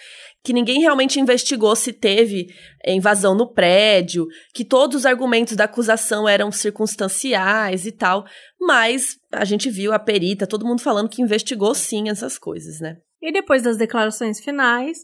que 0.46 0.52
ninguém 0.52 0.78
realmente 0.78 1.18
investigou 1.18 1.74
se 1.74 1.92
teve 1.92 2.46
invasão 2.86 3.34
no 3.34 3.52
prédio, 3.52 4.28
que 4.54 4.64
todos 4.64 4.98
os 4.98 5.04
argumentos 5.04 5.56
da 5.56 5.64
acusação 5.64 6.28
eram 6.28 6.52
circunstanciais 6.52 7.84
e 7.84 7.90
tal, 7.90 8.24
mas 8.60 9.18
a 9.32 9.44
gente 9.44 9.68
viu 9.68 9.92
a 9.92 9.98
perita, 9.98 10.46
todo 10.46 10.64
mundo 10.64 10.80
falando 10.80 11.08
que 11.08 11.20
investigou 11.20 11.74
sim 11.74 12.10
essas 12.10 12.38
coisas, 12.38 12.78
né? 12.78 12.96
E 13.20 13.32
depois 13.32 13.60
das 13.60 13.76
declarações 13.76 14.38
finais, 14.38 14.98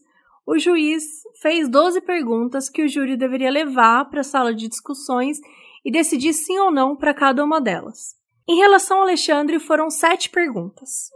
o 0.46 0.60
juiz 0.60 1.02
fez 1.40 1.68
12 1.68 2.02
perguntas 2.02 2.70
que 2.70 2.84
o 2.84 2.88
júri 2.88 3.16
deveria 3.16 3.50
levar 3.50 4.04
para 4.04 4.20
a 4.20 4.24
sala 4.24 4.54
de 4.54 4.68
discussões 4.68 5.38
e 5.84 5.90
decidir 5.90 6.34
sim 6.34 6.56
ou 6.60 6.70
não 6.70 6.94
para 6.94 7.12
cada 7.12 7.42
uma 7.42 7.60
delas. 7.60 8.14
Em 8.48 8.58
relação 8.58 8.98
ao 8.98 9.02
Alexandre, 9.02 9.58
foram 9.58 9.90
sete 9.90 10.30
perguntas. 10.30 11.10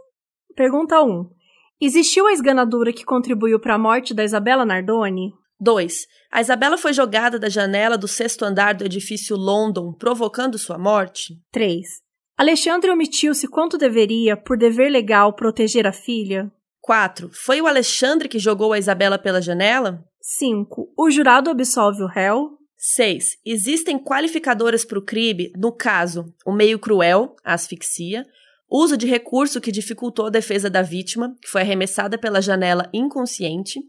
Pergunta 0.53 1.01
1. 1.01 1.29
Existiu 1.79 2.25
a 2.25 2.33
esganadura 2.33 2.91
que 2.91 3.05
contribuiu 3.05 3.59
para 3.59 3.75
a 3.75 3.77
morte 3.77 4.11
da 4.11 4.23
Isabela 4.23 4.65
Nardoni? 4.65 5.31
2. 5.59 6.07
A 6.31 6.41
Isabela 6.41 6.75
foi 6.75 6.91
jogada 6.91 7.37
da 7.37 7.49
janela 7.49 7.95
do 7.95 8.07
sexto 8.07 8.43
andar 8.43 8.73
do 8.73 8.83
edifício 8.83 9.35
London, 9.35 9.93
provocando 9.93 10.57
sua 10.57 10.77
morte? 10.77 11.35
3. 11.51 11.87
Alexandre 12.35 12.89
omitiu-se 12.89 13.47
quanto 13.47 13.77
deveria, 13.77 14.35
por 14.35 14.57
dever 14.57 14.89
legal, 14.89 15.33
proteger 15.33 15.85
a 15.85 15.93
filha? 15.93 16.51
4. 16.81 17.29
Foi 17.31 17.61
o 17.61 17.67
Alexandre 17.67 18.27
que 18.27 18.39
jogou 18.39 18.73
a 18.73 18.79
Isabela 18.79 19.19
pela 19.19 19.41
janela? 19.41 20.03
5. 20.19 20.93
O 20.97 21.11
jurado 21.11 21.51
absolve 21.51 22.01
o 22.01 22.07
réu? 22.07 22.57
6. 22.75 23.37
Existem 23.45 23.99
qualificadoras 23.99 24.83
para 24.83 24.97
o 24.97 25.05
crime, 25.05 25.51
no 25.55 25.71
caso, 25.71 26.33
o 26.43 26.51
meio 26.51 26.79
cruel, 26.79 27.35
a 27.43 27.53
asfixia, 27.53 28.25
uso 28.69 28.97
de 28.97 29.07
recurso 29.07 29.61
que 29.61 29.71
dificultou 29.71 30.27
a 30.27 30.31
defesa 30.31 30.69
da 30.69 30.81
vítima, 30.81 31.35
que 31.41 31.49
foi 31.49 31.61
arremessada 31.61 32.17
pela 32.17 32.41
janela 32.41 32.89
inconsciente, 32.93 33.79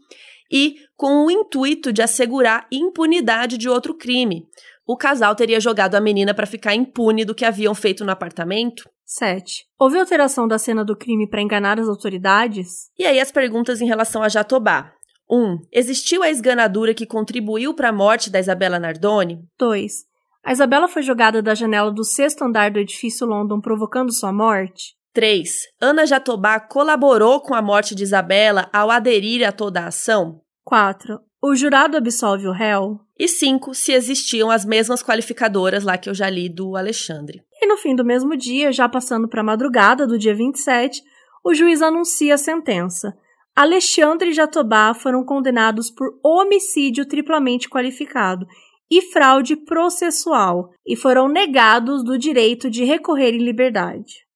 e 0.51 0.75
com 0.95 1.25
o 1.25 1.31
intuito 1.31 1.93
de 1.93 2.01
assegurar 2.01 2.67
impunidade 2.71 3.57
de 3.57 3.69
outro 3.69 3.95
crime. 3.95 4.45
O 4.85 4.97
casal 4.97 5.35
teria 5.35 5.59
jogado 5.59 5.95
a 5.95 6.01
menina 6.01 6.33
para 6.33 6.47
ficar 6.47 6.73
impune 6.73 7.23
do 7.23 7.35
que 7.35 7.45
haviam 7.45 7.75
feito 7.75 8.03
no 8.03 8.11
apartamento. 8.11 8.89
7. 9.05 9.65
Houve 9.77 9.99
alteração 9.99 10.47
da 10.47 10.57
cena 10.57 10.83
do 10.83 10.95
crime 10.95 11.29
para 11.29 11.41
enganar 11.41 11.79
as 11.79 11.87
autoridades? 11.87 12.89
E 12.97 13.05
aí 13.05 13.19
as 13.19 13.31
perguntas 13.31 13.81
em 13.81 13.85
relação 13.85 14.23
a 14.23 14.29
Jatobá. 14.29 14.91
1. 15.29 15.37
Um, 15.37 15.59
existiu 15.71 16.23
a 16.23 16.29
esganadura 16.29 16.93
que 16.93 17.05
contribuiu 17.05 17.75
para 17.75 17.89
a 17.89 17.93
morte 17.93 18.31
da 18.31 18.39
Isabela 18.39 18.79
Nardoni? 18.79 19.39
2. 19.59 20.08
A 20.43 20.51
Isabela 20.51 20.87
foi 20.87 21.01
jogada 21.01 21.41
da 21.41 21.53
janela 21.53 21.91
do 21.91 22.03
sexto 22.03 22.43
andar 22.43 22.71
do 22.71 22.79
edifício 22.79 23.27
London, 23.27 23.59
provocando 23.59 24.13
sua 24.13 24.31
morte? 24.31 24.95
3. 25.13 25.49
Ana 25.81 26.05
Jatobá 26.05 26.59
colaborou 26.59 27.41
com 27.41 27.53
a 27.53 27.61
morte 27.61 27.93
de 27.93 28.03
Isabela 28.03 28.69
ao 28.71 28.89
aderir 28.89 29.47
a 29.47 29.51
toda 29.51 29.81
a 29.81 29.87
ação? 29.87 30.41
4. 30.63 31.19
O 31.41 31.55
jurado 31.55 31.97
absolve 31.97 32.47
o 32.47 32.51
réu? 32.51 32.99
E 33.17 33.27
5. 33.27 33.73
Se 33.73 33.91
existiam 33.91 34.49
as 34.49 34.63
mesmas 34.63 35.03
qualificadoras 35.03 35.83
lá 35.83 35.97
que 35.97 36.09
eu 36.09 36.13
já 36.13 36.29
li 36.29 36.47
do 36.47 36.75
Alexandre. 36.77 37.41
E 37.61 37.67
no 37.67 37.75
fim 37.75 37.95
do 37.95 38.05
mesmo 38.05 38.37
dia, 38.37 38.71
já 38.71 38.87
passando 38.87 39.27
para 39.27 39.41
a 39.41 39.43
madrugada 39.43 40.07
do 40.07 40.17
dia 40.17 40.33
27, 40.33 41.01
o 41.43 41.53
juiz 41.53 41.81
anuncia 41.81 42.35
a 42.35 42.37
sentença. 42.37 43.13
Alexandre 43.55 44.29
e 44.29 44.33
Jatobá 44.33 44.93
foram 44.93 45.25
condenados 45.25 45.89
por 45.89 46.17
homicídio 46.23 47.05
triplamente 47.05 47.67
qualificado 47.67 48.47
e 48.89 49.01
fraude 49.01 49.55
processual 49.55 50.71
e 50.85 50.95
foram 50.95 51.27
negados 51.27 52.03
do 52.03 52.17
direito 52.17 52.69
de 52.69 52.83
recorrer 52.83 53.33
em 53.33 53.43
liberdade. 53.43 54.27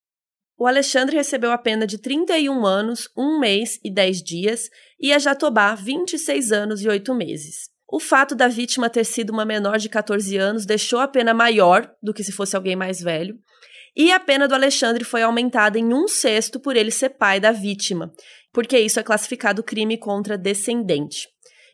O 0.57 0.67
Alexandre 0.67 1.15
recebeu 1.15 1.51
a 1.51 1.57
pena 1.57 1.87
de 1.87 1.97
31 1.97 2.65
anos, 2.65 3.09
1 3.17 3.39
mês 3.39 3.79
e 3.83 3.91
10 3.91 4.21
dias 4.21 4.69
e 4.99 5.11
a 5.11 5.19
Jatobá 5.19 5.73
26 5.75 6.51
anos 6.51 6.81
e 6.81 6.87
8 6.87 7.13
meses. 7.13 7.69
O 7.91 7.99
fato 7.99 8.33
da 8.33 8.47
vítima 8.47 8.89
ter 8.89 9.03
sido 9.03 9.31
uma 9.31 9.45
menor 9.45 9.77
de 9.77 9.89
14 9.89 10.37
anos 10.37 10.65
deixou 10.65 10.99
a 10.99 11.07
pena 11.07 11.33
maior 11.33 11.91
do 12.01 12.13
que 12.13 12.23
se 12.23 12.31
fosse 12.31 12.55
alguém 12.55 12.75
mais 12.75 13.01
velho, 13.01 13.37
e 13.95 14.11
a 14.11 14.19
pena 14.19 14.47
do 14.47 14.55
Alexandre 14.55 15.03
foi 15.03 15.21
aumentada 15.21 15.77
em 15.77 15.93
um 15.93 16.07
sexto 16.07 16.59
por 16.59 16.75
ele 16.75 16.89
ser 16.89 17.09
pai 17.09 17.39
da 17.39 17.51
vítima, 17.51 18.11
porque 18.51 18.79
isso 18.79 18.99
é 18.99 19.03
classificado 19.03 19.61
crime 19.61 19.97
contra 19.97 20.37
descendente. 20.37 21.27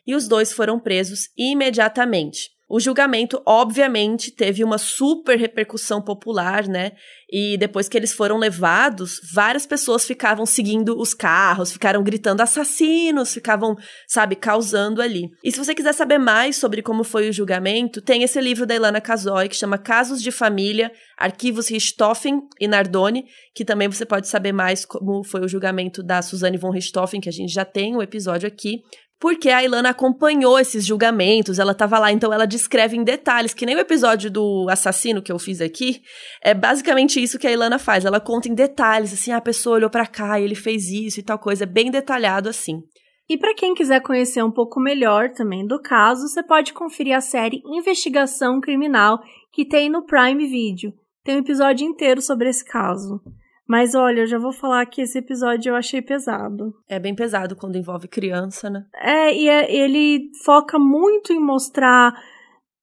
E 0.05 0.13
os 0.13 0.27
dois 0.27 0.51
foram 0.51 0.79
presos 0.79 1.29
imediatamente. 1.37 2.49
O 2.69 2.79
julgamento, 2.79 3.41
obviamente, 3.47 4.29
teve 4.29 4.63
uma 4.63 4.77
super 4.77 5.39
repercussão 5.39 5.99
popular, 5.99 6.67
né? 6.67 6.91
E 7.27 7.57
depois 7.57 7.89
que 7.89 7.97
eles 7.97 8.13
foram 8.13 8.37
levados, 8.37 9.19
várias 9.33 9.65
pessoas 9.65 10.05
ficavam 10.05 10.45
seguindo 10.45 10.95
os 10.95 11.15
carros, 11.15 11.71
ficaram 11.71 12.03
gritando 12.03 12.41
assassinos, 12.41 13.33
ficavam, 13.33 13.75
sabe, 14.07 14.35
causando 14.35 15.01
ali. 15.01 15.31
E 15.43 15.51
se 15.51 15.57
você 15.57 15.73
quiser 15.73 15.93
saber 15.93 16.19
mais 16.19 16.57
sobre 16.57 16.83
como 16.83 17.03
foi 17.03 17.27
o 17.27 17.33
julgamento, 17.33 18.01
tem 18.01 18.21
esse 18.21 18.39
livro 18.39 18.67
da 18.67 18.75
Ilana 18.75 19.01
Casoy 19.01 19.49
que 19.49 19.55
chama 19.55 19.79
Casos 19.79 20.21
de 20.21 20.31
Família, 20.31 20.91
Arquivos 21.17 21.69
Richthofen 21.69 22.39
e 22.59 22.67
Nardoni, 22.67 23.25
que 23.55 23.65
também 23.65 23.87
você 23.87 24.05
pode 24.05 24.27
saber 24.27 24.51
mais 24.51 24.85
como 24.85 25.23
foi 25.23 25.41
o 25.41 25.47
julgamento 25.47 26.03
da 26.03 26.21
Suzane 26.21 26.57
von 26.57 26.69
Richthofen, 26.69 27.19
que 27.19 27.29
a 27.29 27.33
gente 27.33 27.51
já 27.51 27.65
tem 27.65 27.95
um 27.95 28.01
episódio 28.01 28.47
aqui 28.47 28.83
porque 29.19 29.49
a 29.49 29.63
Ilana 29.63 29.89
acompanhou 29.89 30.57
esses 30.57 30.85
julgamentos, 30.85 31.59
ela 31.59 31.73
estava 31.73 31.99
lá, 31.99 32.11
então 32.11 32.31
ela 32.31 32.45
descreve 32.45 32.95
em 32.95 33.03
detalhes, 33.03 33.53
que 33.53 33.65
nem 33.65 33.75
o 33.75 33.79
episódio 33.79 34.31
do 34.31 34.67
assassino 34.69 35.21
que 35.21 35.31
eu 35.31 35.37
fiz 35.37 35.59
aqui, 35.59 36.01
é 36.41 36.53
basicamente 36.53 37.21
isso 37.21 37.37
que 37.37 37.45
a 37.45 37.51
Ilana 37.51 37.77
faz, 37.77 38.05
ela 38.05 38.19
conta 38.19 38.47
em 38.47 38.55
detalhes, 38.55 39.13
assim, 39.13 39.31
ah, 39.31 39.37
a 39.37 39.41
pessoa 39.41 39.75
olhou 39.75 39.89
para 39.89 40.07
cá 40.07 40.39
e 40.39 40.45
ele 40.45 40.55
fez 40.55 40.89
isso 40.89 41.19
e 41.19 41.23
tal 41.23 41.37
coisa, 41.37 41.65
é 41.65 41.67
bem 41.67 41.91
detalhado 41.91 42.47
assim. 42.47 42.81
E 43.29 43.37
para 43.37 43.53
quem 43.53 43.75
quiser 43.75 44.01
conhecer 44.01 44.43
um 44.43 44.51
pouco 44.51 44.79
melhor 44.79 45.29
também 45.29 45.67
do 45.67 45.79
caso, 45.79 46.27
você 46.27 46.41
pode 46.41 46.73
conferir 46.73 47.15
a 47.15 47.21
série 47.21 47.61
Investigação 47.63 48.59
Criminal 48.59 49.19
que 49.53 49.67
tem 49.67 49.87
no 49.87 50.03
Prime 50.03 50.47
Video. 50.47 50.91
Tem 51.23 51.35
um 51.35 51.39
episódio 51.39 51.85
inteiro 51.85 52.23
sobre 52.23 52.49
esse 52.49 52.65
caso. 52.65 53.21
Mas 53.69 53.93
olha, 53.93 54.21
eu 54.21 54.25
já 54.25 54.39
vou 54.39 54.51
falar 54.51 54.83
que 54.87 54.99
esse 54.99 55.19
episódio 55.19 55.69
eu 55.69 55.75
achei 55.75 56.01
pesado. 56.01 56.73
É 56.87 56.97
bem 56.97 57.13
pesado 57.13 57.55
quando 57.55 57.77
envolve 57.77 58.07
criança, 58.07 58.67
né? 58.67 58.83
É, 58.95 59.31
e 59.31 59.47
é, 59.47 59.71
ele 59.71 60.31
foca 60.43 60.79
muito 60.79 61.31
em 61.31 61.39
mostrar 61.39 62.19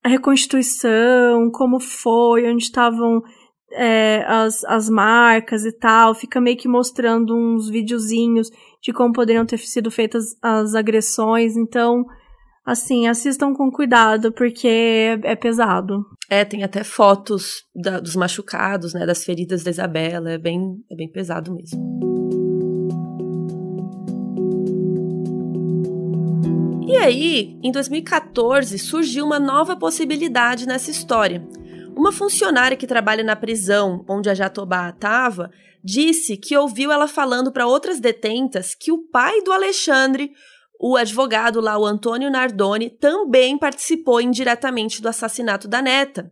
a 0.04 0.08
reconstituição, 0.08 1.50
como 1.50 1.80
foi, 1.80 2.48
onde 2.48 2.62
estavam 2.62 3.20
é, 3.72 4.24
as, 4.28 4.62
as 4.62 4.88
marcas 4.88 5.64
e 5.64 5.72
tal. 5.72 6.14
Fica 6.14 6.40
meio 6.40 6.56
que 6.56 6.68
mostrando 6.68 7.34
uns 7.36 7.68
videozinhos 7.68 8.48
de 8.80 8.92
como 8.92 9.12
poderiam 9.12 9.44
ter 9.44 9.58
sido 9.58 9.90
feitas 9.90 10.36
as 10.40 10.76
agressões. 10.76 11.56
Então, 11.56 12.04
assim, 12.66 13.06
assistam 13.06 13.54
com 13.54 13.70
cuidado, 13.70 14.32
porque 14.32 14.66
é, 14.66 15.20
é 15.22 15.36
pesado. 15.36 16.04
É, 16.28 16.44
tem 16.44 16.64
até 16.64 16.82
fotos 16.82 17.62
da, 17.72 18.00
dos 18.00 18.16
machucados, 18.16 18.92
né, 18.92 19.06
das 19.06 19.24
feridas 19.24 19.62
da 19.62 19.70
Isabela, 19.70 20.32
é 20.32 20.38
bem, 20.38 20.76
é 20.90 20.96
bem 20.96 21.08
pesado 21.08 21.54
mesmo. 21.54 21.80
E 26.88 26.96
aí, 26.96 27.56
em 27.62 27.70
2014, 27.70 28.76
surgiu 28.78 29.24
uma 29.24 29.38
nova 29.38 29.76
possibilidade 29.76 30.66
nessa 30.66 30.90
história. 30.90 31.46
Uma 31.96 32.10
funcionária 32.10 32.76
que 32.76 32.86
trabalha 32.86 33.22
na 33.22 33.36
prisão 33.36 34.04
onde 34.08 34.28
a 34.28 34.34
Jatobá 34.34 34.90
estava 34.90 35.50
disse 35.84 36.36
que 36.36 36.56
ouviu 36.56 36.90
ela 36.90 37.06
falando 37.06 37.52
para 37.52 37.66
outras 37.66 38.00
detentas 38.00 38.74
que 38.74 38.90
o 38.90 39.08
pai 39.08 39.40
do 39.42 39.52
Alexandre 39.52 40.32
o 40.80 40.96
advogado 40.96 41.60
lá, 41.60 41.78
o 41.78 41.86
Antônio 41.86 42.30
Nardoni, 42.30 42.90
também 42.90 43.58
participou 43.58 44.20
indiretamente 44.20 45.00
do 45.00 45.08
assassinato 45.08 45.66
da 45.66 45.80
neta. 45.80 46.30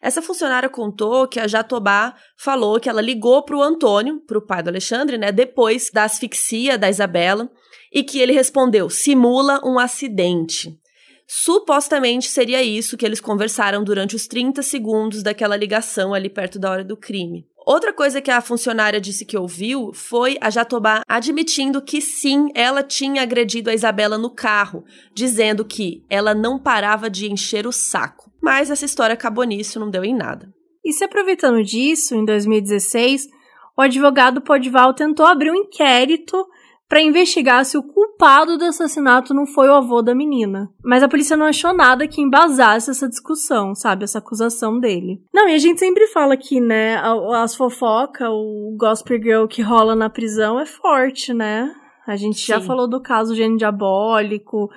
Essa 0.00 0.20
funcionária 0.20 0.68
contou 0.68 1.26
que 1.26 1.40
a 1.40 1.46
Jatobá 1.46 2.14
falou 2.36 2.78
que 2.78 2.90
ela 2.90 3.00
ligou 3.00 3.42
para 3.42 3.56
o 3.56 3.62
Antônio, 3.62 4.20
para 4.26 4.36
o 4.36 4.46
pai 4.46 4.62
do 4.62 4.68
Alexandre, 4.68 5.16
né, 5.16 5.32
depois 5.32 5.90
da 5.90 6.04
asfixia 6.04 6.76
da 6.76 6.90
Isabela, 6.90 7.50
e 7.90 8.02
que 8.02 8.18
ele 8.18 8.32
respondeu: 8.32 8.90
simula 8.90 9.60
um 9.64 9.78
acidente. 9.78 10.78
Supostamente 11.26 12.28
seria 12.28 12.62
isso 12.62 12.98
que 12.98 13.06
eles 13.06 13.20
conversaram 13.20 13.82
durante 13.82 14.14
os 14.14 14.26
30 14.26 14.62
segundos 14.62 15.22
daquela 15.22 15.56
ligação 15.56 16.12
ali 16.12 16.28
perto 16.28 16.58
da 16.58 16.70
hora 16.70 16.84
do 16.84 16.98
crime. 16.98 17.46
Outra 17.66 17.94
coisa 17.94 18.20
que 18.20 18.30
a 18.30 18.42
funcionária 18.42 19.00
disse 19.00 19.24
que 19.24 19.38
ouviu 19.38 19.90
foi 19.94 20.36
a 20.38 20.50
Jatobá 20.50 21.02
admitindo 21.08 21.80
que 21.80 22.00
sim, 22.00 22.48
ela 22.54 22.82
tinha 22.82 23.22
agredido 23.22 23.70
a 23.70 23.74
Isabela 23.74 24.18
no 24.18 24.28
carro, 24.28 24.84
dizendo 25.14 25.64
que 25.64 26.04
ela 26.10 26.34
não 26.34 26.58
parava 26.58 27.08
de 27.08 27.32
encher 27.32 27.66
o 27.66 27.72
saco. 27.72 28.30
Mas 28.42 28.70
essa 28.70 28.84
história 28.84 29.14
acabou 29.14 29.44
nisso, 29.44 29.80
não 29.80 29.88
deu 29.88 30.04
em 30.04 30.14
nada. 30.14 30.52
E 30.84 30.92
se 30.92 31.02
aproveitando 31.02 31.64
disso, 31.64 32.14
em 32.14 32.26
2016, 32.26 33.28
o 33.74 33.80
advogado 33.80 34.42
Podival 34.42 34.92
tentou 34.92 35.24
abrir 35.24 35.50
um 35.50 35.54
inquérito 35.54 36.46
para 36.88 37.02
investigar 37.02 37.64
se 37.64 37.78
o 37.78 37.82
culpado 37.82 38.58
do 38.58 38.64
assassinato 38.64 39.32
não 39.32 39.46
foi 39.46 39.68
o 39.68 39.74
avô 39.74 40.02
da 40.02 40.14
menina. 40.14 40.70
Mas 40.84 41.02
a 41.02 41.08
polícia 41.08 41.36
não 41.36 41.46
achou 41.46 41.72
nada 41.72 42.06
que 42.06 42.20
embasasse 42.20 42.90
essa 42.90 43.08
discussão, 43.08 43.74
sabe? 43.74 44.04
Essa 44.04 44.18
acusação 44.18 44.78
dele. 44.78 45.22
Não, 45.32 45.48
e 45.48 45.54
a 45.54 45.58
gente 45.58 45.80
sempre 45.80 46.06
fala 46.08 46.36
que, 46.36 46.60
né, 46.60 47.00
as 47.36 47.54
fofocas, 47.54 48.28
o 48.28 48.76
Gospel 48.78 49.22
Girl 49.22 49.46
que 49.46 49.62
rola 49.62 49.94
na 49.96 50.10
prisão 50.10 50.60
é 50.60 50.66
forte, 50.66 51.32
né? 51.32 51.72
A 52.06 52.16
gente 52.16 52.38
Sim. 52.38 52.52
já 52.52 52.60
falou 52.60 52.88
do 52.88 53.00
caso 53.00 53.34
Gênio 53.34 53.56
Diabólico, 53.56 54.70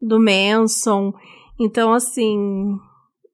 do 0.00 0.20
Manson. 0.20 1.12
Então, 1.58 1.92
assim, 1.92 2.76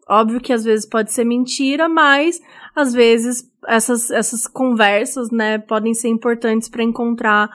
óbvio 0.08 0.40
que 0.40 0.52
às 0.52 0.64
vezes 0.64 0.88
pode 0.88 1.12
ser 1.12 1.24
mentira, 1.24 1.88
mas 1.90 2.40
às 2.74 2.94
vezes 2.94 3.44
essas, 3.66 4.10
essas 4.10 4.46
conversas, 4.46 5.30
né, 5.30 5.58
podem 5.58 5.94
ser 5.94 6.08
importantes 6.08 6.68
para 6.68 6.82
encontrar 6.82 7.50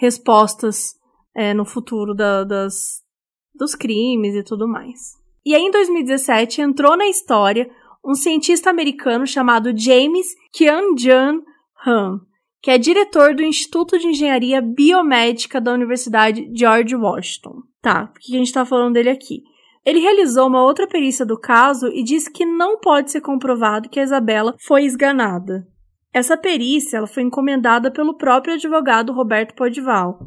respostas 0.00 0.94
é, 1.36 1.52
no 1.52 1.66
futuro 1.66 2.14
da, 2.14 2.42
das, 2.42 3.02
dos 3.54 3.74
crimes 3.74 4.34
e 4.34 4.42
tudo 4.42 4.66
mais. 4.66 4.98
E 5.44 5.54
aí, 5.54 5.62
em 5.62 5.70
2017, 5.70 6.62
entrou 6.62 6.96
na 6.96 7.06
história 7.06 7.70
um 8.04 8.14
cientista 8.14 8.70
americano 8.70 9.26
chamado 9.26 9.76
James 9.76 10.26
Kian-Jan 10.54 11.42
Han, 11.86 12.20
que 12.62 12.70
é 12.70 12.78
diretor 12.78 13.34
do 13.34 13.42
Instituto 13.42 13.98
de 13.98 14.08
Engenharia 14.08 14.62
Biomédica 14.62 15.60
da 15.60 15.72
Universidade 15.72 16.50
George 16.54 16.96
Washington. 16.96 17.62
Tá, 17.82 18.06
por 18.06 18.20
que 18.20 18.34
a 18.34 18.38
gente 18.38 18.46
está 18.46 18.64
falando 18.64 18.94
dele 18.94 19.10
aqui? 19.10 19.42
Ele 19.84 20.00
realizou 20.00 20.46
uma 20.46 20.62
outra 20.62 20.86
perícia 20.86 21.24
do 21.24 21.38
caso 21.38 21.88
e 21.88 22.02
disse 22.02 22.30
que 22.30 22.44
não 22.44 22.78
pode 22.78 23.10
ser 23.10 23.20
comprovado 23.20 23.88
que 23.88 24.00
a 24.00 24.02
Isabela 24.02 24.54
foi 24.66 24.84
esganada. 24.84 25.66
Essa 26.12 26.36
perícia 26.36 26.96
ela 26.96 27.06
foi 27.06 27.22
encomendada 27.22 27.90
pelo 27.90 28.16
próprio 28.16 28.54
advogado 28.54 29.12
Roberto 29.12 29.54
Podival. 29.54 30.18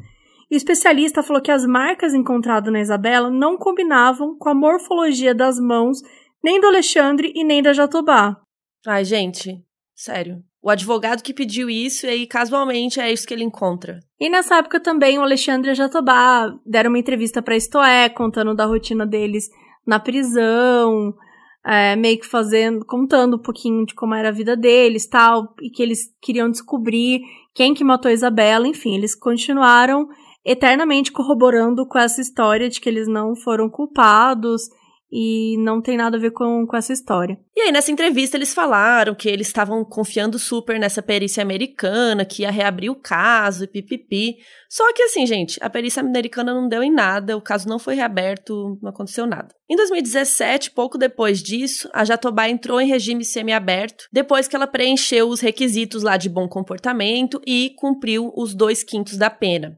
E 0.49 0.55
o 0.55 0.57
especialista 0.57 1.23
falou 1.23 1.41
que 1.41 1.51
as 1.51 1.65
marcas 1.65 2.13
encontradas 2.13 2.71
na 2.71 2.79
Isabela 2.79 3.29
não 3.29 3.57
combinavam 3.57 4.38
com 4.38 4.49
a 4.49 4.55
morfologia 4.55 5.34
das 5.34 5.59
mãos 5.59 5.99
nem 6.43 6.59
do 6.59 6.67
Alexandre 6.67 7.31
e 7.36 7.43
nem 7.43 7.61
da 7.61 7.73
Jatobá. 7.73 8.38
Ai, 8.86 9.03
gente, 9.03 9.63
sério. 9.95 10.43
O 10.61 10.69
advogado 10.69 11.21
que 11.21 11.34
pediu 11.34 11.69
isso, 11.69 12.05
e 12.05 12.09
aí 12.09 12.27
casualmente 12.27 12.99
é 12.99 13.11
isso 13.11 13.27
que 13.27 13.34
ele 13.34 13.43
encontra. 13.43 13.99
E 14.19 14.29
nessa 14.29 14.57
época 14.57 14.79
também 14.79 15.17
o 15.17 15.21
Alexandre 15.21 15.69
e 15.69 15.71
a 15.71 15.75
Jatobá 15.75 16.53
deram 16.65 16.89
uma 16.89 16.99
entrevista 16.99 17.41
para 17.41 17.57
Istoé, 17.57 18.07
contando 18.07 18.55
da 18.55 18.65
rotina 18.65 19.05
deles 19.05 19.49
na 19.86 19.99
prisão, 19.99 21.13
é, 21.66 21.95
meio 21.95 22.20
que 22.20 22.28
fazendo, 22.28 22.86
contando 22.86 23.38
um 23.38 23.41
pouquinho 23.41 23.86
de 23.86 23.95
como 23.95 24.14
era 24.14 24.30
a 24.30 24.34
vida 24.34 24.55
deles, 24.55 25.07
tal, 25.07 25.53
e 25.61 25.70
que 25.70 25.82
eles 25.82 26.14
queriam 26.22 26.49
descobrir 26.49 27.22
quem 27.53 27.74
que 27.74 27.84
matou 27.84 28.11
Isabela, 28.11 28.68
enfim, 28.68 28.95
eles 28.95 29.16
continuaram 29.16 30.07
eternamente 30.43 31.11
corroborando 31.11 31.88
com 31.88 31.97
essa 31.97 32.20
história 32.20 32.70
de 32.70 32.82
que 32.82 32.89
eles 32.89 33.07
não 33.07 33.36
foram 33.36 33.70
culpados 33.70 34.64
e 35.16 35.55
não 35.59 35.80
tem 35.80 35.95
nada 35.95 36.18
a 36.18 36.20
ver 36.20 36.32
com, 36.32 36.66
com 36.66 36.76
essa 36.76 36.91
história. 36.91 37.38
E 37.55 37.61
aí, 37.61 37.72
nessa 37.72 37.91
entrevista, 37.91 38.36
eles 38.36 38.51
falaram 38.51 39.14
que 39.14 39.30
eles 39.30 39.45
estavam 39.45 39.86
confiando 39.86 40.39
super 40.39 40.80
nessa 40.80 41.03
perícia 41.03 41.43
americana, 41.43 42.26
que 42.26 42.41
ia 42.41 42.49
reabrir 42.49 42.89
o 42.89 42.95
caso 42.95 43.64
e 43.64 43.68
pipipi. 43.68 44.38
Só 44.68 44.91
que, 44.91 45.03
assim, 45.03 45.28
gente, 45.28 45.59
a 45.61 45.70
perícia 45.70 46.01
americana 46.01 46.51
não 46.51 46.68
deu 46.68 46.82
em 46.82 46.91
nada, 46.91 47.38
o 47.38 47.41
caso 47.41 47.70
não 47.70 47.78
foi 47.78 47.93
reaberto, 47.93 48.80
não 48.82 48.89
aconteceu 48.89 49.28
nada. 49.28 49.53
Em 49.70 49.76
2017, 49.76 50.72
pouco 50.72 50.97
depois 50.97 51.43
disso, 51.43 51.88
a 51.93 52.03
Jatobá 52.03 52.49
entrou 52.49 52.82
em 52.82 52.88
regime 52.88 53.24
semiaberto, 53.24 54.05
depois 54.11 54.47
que 54.47 54.55
ela 54.55 54.66
preencheu 54.66 55.30
os 55.30 55.41
requisitos 55.41 56.01
lá 56.01 56.18
de 56.18 56.28
bom 56.28 56.47
comportamento 56.47 57.39
e 57.45 57.76
cumpriu 57.78 58.34
os 58.36 58.55
dois 58.55 58.84
quintos 58.84 59.16
da 59.16 59.30
pena. 59.30 59.78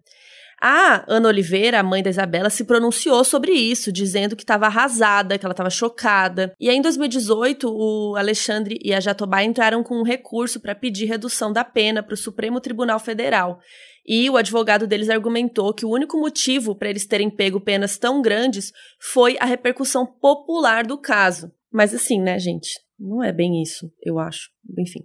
A 0.68 1.06
Ana 1.08 1.28
Oliveira, 1.28 1.80
a 1.80 1.84
mãe 1.84 2.02
da 2.02 2.10
Isabela, 2.10 2.50
se 2.50 2.64
pronunciou 2.64 3.24
sobre 3.24 3.52
isso, 3.52 3.92
dizendo 3.92 4.36
que 4.36 4.42
estava 4.42 4.66
arrasada, 4.66 5.38
que 5.38 5.46
ela 5.46 5.54
estava 5.54 5.70
chocada. 5.70 6.56
E 6.60 6.68
aí, 6.68 6.76
em 6.76 6.82
2018, 6.82 7.70
o 7.70 8.16
Alexandre 8.16 8.80
e 8.84 8.92
a 8.92 9.00
Jatobá 9.00 9.44
entraram 9.44 9.84
com 9.84 9.96
um 9.96 10.04
recurso 10.04 10.60
para 10.60 10.74
pedir 10.74 11.06
redução 11.06 11.54
da 11.54 11.64
pena 11.64 12.02
para 12.02 12.16
o 12.16 12.18
Supremo 12.18 12.60
Tribunal 12.60 13.00
Federal. 13.00 13.60
E 14.04 14.28
o 14.28 14.38
advogado 14.38 14.88
deles 14.88 15.12
argumentou 15.12 15.72
que 15.72 15.86
o 15.86 15.92
único 15.92 16.20
motivo 16.20 16.74
para 16.76 16.90
eles 16.90 17.06
terem 17.06 17.30
pego 17.30 17.62
penas 17.62 18.00
tão 18.00 18.20
grandes 18.20 18.72
foi 19.00 19.38
a 19.40 19.46
repercussão 19.46 20.04
popular 20.04 20.84
do 20.84 20.98
caso. 20.98 21.52
Mas 21.72 21.94
assim, 21.94 22.20
né, 22.20 22.40
gente? 22.40 22.72
Não 23.00 23.24
é 23.24 23.32
bem 23.32 23.62
isso, 23.62 23.92
eu 24.04 24.18
acho. 24.18 24.50
Enfim. 24.80 25.02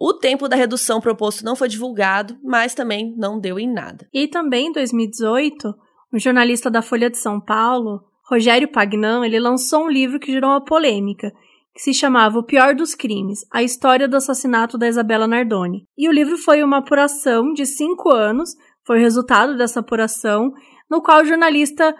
O 0.00 0.14
tempo 0.14 0.48
da 0.48 0.56
redução 0.56 0.98
proposto 0.98 1.44
não 1.44 1.54
foi 1.54 1.68
divulgado, 1.68 2.38
mas 2.42 2.74
também 2.74 3.14
não 3.18 3.38
deu 3.38 3.58
em 3.58 3.70
nada. 3.70 4.08
E 4.14 4.26
também 4.26 4.68
em 4.68 4.72
2018, 4.72 5.74
um 6.14 6.18
jornalista 6.18 6.70
da 6.70 6.80
Folha 6.80 7.10
de 7.10 7.18
São 7.18 7.38
Paulo, 7.38 8.00
Rogério 8.24 8.72
Pagnan, 8.72 9.26
ele 9.26 9.38
lançou 9.38 9.84
um 9.84 9.90
livro 9.90 10.18
que 10.18 10.32
gerou 10.32 10.52
uma 10.52 10.64
polêmica, 10.64 11.30
que 11.74 11.82
se 11.82 11.92
chamava 11.92 12.38
O 12.38 12.42
Pior 12.42 12.74
dos 12.74 12.94
Crimes, 12.94 13.40
a 13.52 13.62
história 13.62 14.08
do 14.08 14.16
assassinato 14.16 14.78
da 14.78 14.88
Isabela 14.88 15.28
Nardoni. 15.28 15.86
E 15.98 16.08
o 16.08 16.12
livro 16.12 16.38
foi 16.38 16.62
uma 16.62 16.78
apuração 16.78 17.52
de 17.52 17.66
cinco 17.66 18.08
anos, 18.08 18.54
foi 18.86 18.98
o 18.98 19.02
resultado 19.02 19.54
dessa 19.54 19.80
apuração, 19.80 20.50
no 20.90 21.02
qual 21.02 21.20
o 21.20 21.26
jornalista 21.26 21.94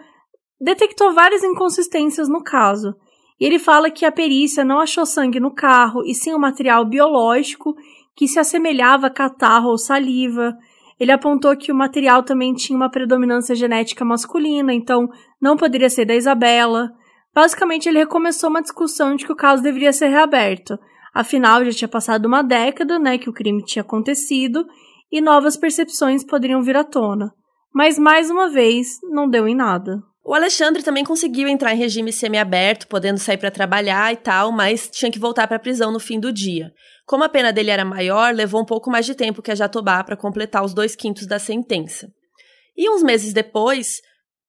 detectou 0.58 1.12
várias 1.12 1.44
inconsistências 1.44 2.30
no 2.30 2.42
caso. 2.42 2.94
E 3.40 3.44
ele 3.46 3.58
fala 3.58 3.90
que 3.90 4.04
a 4.04 4.12
perícia 4.12 4.64
não 4.64 4.78
achou 4.78 5.06
sangue 5.06 5.40
no 5.40 5.50
carro, 5.50 6.02
e 6.04 6.14
sim 6.14 6.34
um 6.34 6.38
material 6.38 6.84
biológico 6.84 7.74
que 8.14 8.28
se 8.28 8.38
assemelhava 8.38 9.06
a 9.06 9.10
catarro 9.10 9.70
ou 9.70 9.78
saliva. 9.78 10.54
Ele 10.98 11.10
apontou 11.10 11.56
que 11.56 11.72
o 11.72 11.74
material 11.74 12.22
também 12.22 12.52
tinha 12.52 12.76
uma 12.76 12.90
predominância 12.90 13.54
genética 13.54 14.04
masculina, 14.04 14.74
então 14.74 15.08
não 15.40 15.56
poderia 15.56 15.88
ser 15.88 16.04
da 16.04 16.14
Isabela. 16.14 16.90
Basicamente, 17.34 17.88
ele 17.88 18.00
recomeçou 18.00 18.50
uma 18.50 18.60
discussão 18.60 19.16
de 19.16 19.24
que 19.24 19.32
o 19.32 19.36
caso 19.36 19.62
deveria 19.62 19.92
ser 19.92 20.08
reaberto. 20.08 20.78
Afinal, 21.14 21.64
já 21.64 21.70
tinha 21.70 21.88
passado 21.88 22.26
uma 22.26 22.42
década, 22.42 22.98
né, 22.98 23.16
que 23.16 23.30
o 23.30 23.32
crime 23.32 23.64
tinha 23.64 23.82
acontecido 23.82 24.66
e 25.10 25.20
novas 25.20 25.56
percepções 25.56 26.24
poderiam 26.24 26.62
vir 26.62 26.76
à 26.76 26.84
tona. 26.84 27.32
Mas 27.74 27.98
mais 27.98 28.30
uma 28.30 28.48
vez, 28.48 28.98
não 29.10 29.28
deu 29.28 29.48
em 29.48 29.54
nada. 29.54 30.09
O 30.22 30.34
Alexandre 30.34 30.82
também 30.82 31.02
conseguiu 31.02 31.48
entrar 31.48 31.72
em 31.74 31.78
regime 31.78 32.12
semiaberto, 32.12 32.86
podendo 32.86 33.18
sair 33.18 33.38
para 33.38 33.50
trabalhar 33.50 34.12
e 34.12 34.16
tal, 34.16 34.52
mas 34.52 34.88
tinha 34.90 35.10
que 35.10 35.18
voltar 35.18 35.46
para 35.48 35.56
a 35.56 35.60
prisão 35.60 35.90
no 35.90 35.98
fim 35.98 36.20
do 36.20 36.30
dia. 36.30 36.72
Como 37.06 37.24
a 37.24 37.28
pena 37.28 37.52
dele 37.52 37.70
era 37.70 37.84
maior, 37.84 38.34
levou 38.34 38.60
um 38.60 38.66
pouco 38.66 38.90
mais 38.90 39.06
de 39.06 39.14
tempo 39.14 39.40
que 39.40 39.50
a 39.50 39.54
Jatobá 39.54 40.04
para 40.04 40.16
completar 40.16 40.62
os 40.62 40.74
dois 40.74 40.94
quintos 40.94 41.26
da 41.26 41.38
sentença. 41.38 42.12
E 42.76 42.88
uns 42.90 43.02
meses 43.02 43.32
depois, 43.32 44.02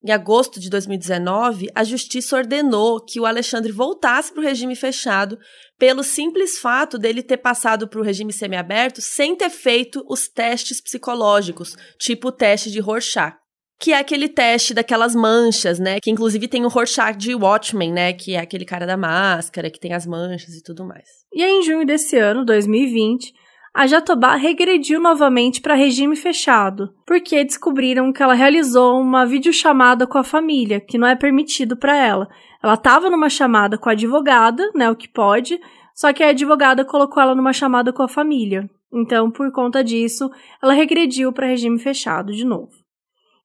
em 0.03 0.11
agosto 0.11 0.59
de 0.59 0.69
2019, 0.69 1.69
a 1.73 1.85
justiça 1.85 2.35
ordenou 2.35 2.99
que 2.99 3.19
o 3.19 3.25
Alexandre 3.25 3.71
voltasse 3.71 4.33
para 4.33 4.41
o 4.41 4.45
regime 4.45 4.75
fechado 4.75 5.39
pelo 5.79 6.03
simples 6.03 6.59
fato 6.59 6.97
dele 6.99 7.23
ter 7.23 7.37
passado 7.37 7.87
para 7.87 7.99
o 7.99 8.03
regime 8.03 8.33
semiaberto 8.33 9.01
sem 9.01 9.37
ter 9.37 9.49
feito 9.49 10.05
os 10.07 10.27
testes 10.27 10.81
psicológicos, 10.81 11.77
tipo 11.97 12.27
o 12.27 12.31
teste 12.31 12.69
de 12.69 12.79
Rorschach 12.79 13.40
que 13.81 13.91
é 13.91 13.97
aquele 13.97 14.29
teste 14.29 14.75
daquelas 14.75 15.15
manchas, 15.15 15.79
né? 15.79 15.99
Que 15.99 16.11
inclusive 16.11 16.47
tem 16.47 16.63
o 16.63 16.67
Rorschach 16.67 17.17
de 17.17 17.33
Watchmen, 17.33 17.91
né? 17.91 18.13
Que 18.13 18.35
é 18.35 18.39
aquele 18.39 18.63
cara 18.63 18.85
da 18.85 18.95
máscara, 18.95 19.71
que 19.71 19.79
tem 19.79 19.93
as 19.93 20.05
manchas 20.05 20.53
e 20.53 20.61
tudo 20.61 20.85
mais. 20.85 21.09
E 21.33 21.41
aí, 21.41 21.51
em 21.51 21.63
junho 21.63 21.83
desse 21.83 22.15
ano, 22.15 22.45
2020, 22.45 23.33
a 23.73 23.87
Jatobá 23.87 24.35
regrediu 24.35 25.01
novamente 25.01 25.61
para 25.61 25.73
regime 25.73 26.15
fechado, 26.15 26.93
porque 27.07 27.43
descobriram 27.43 28.13
que 28.13 28.21
ela 28.21 28.35
realizou 28.35 29.01
uma 29.01 29.25
videochamada 29.25 30.05
com 30.05 30.19
a 30.19 30.23
família, 30.23 30.79
que 30.79 30.99
não 30.99 31.07
é 31.07 31.15
permitido 31.15 31.75
para 31.75 31.97
ela. 31.97 32.29
Ela 32.61 32.75
estava 32.75 33.09
numa 33.09 33.29
chamada 33.29 33.79
com 33.79 33.89
a 33.89 33.93
advogada, 33.93 34.69
né, 34.75 34.91
o 34.91 34.95
que 34.95 35.07
pode, 35.07 35.59
só 35.95 36.13
que 36.13 36.21
a 36.21 36.29
advogada 36.29 36.85
colocou 36.85 37.23
ela 37.23 37.33
numa 37.33 37.53
chamada 37.53 37.91
com 37.91 38.03
a 38.03 38.07
família. 38.07 38.69
Então, 38.93 39.31
por 39.31 39.51
conta 39.51 39.83
disso, 39.83 40.29
ela 40.61 40.73
regrediu 40.73 41.31
para 41.31 41.47
regime 41.47 41.79
fechado 41.79 42.31
de 42.33 42.45
novo. 42.45 42.80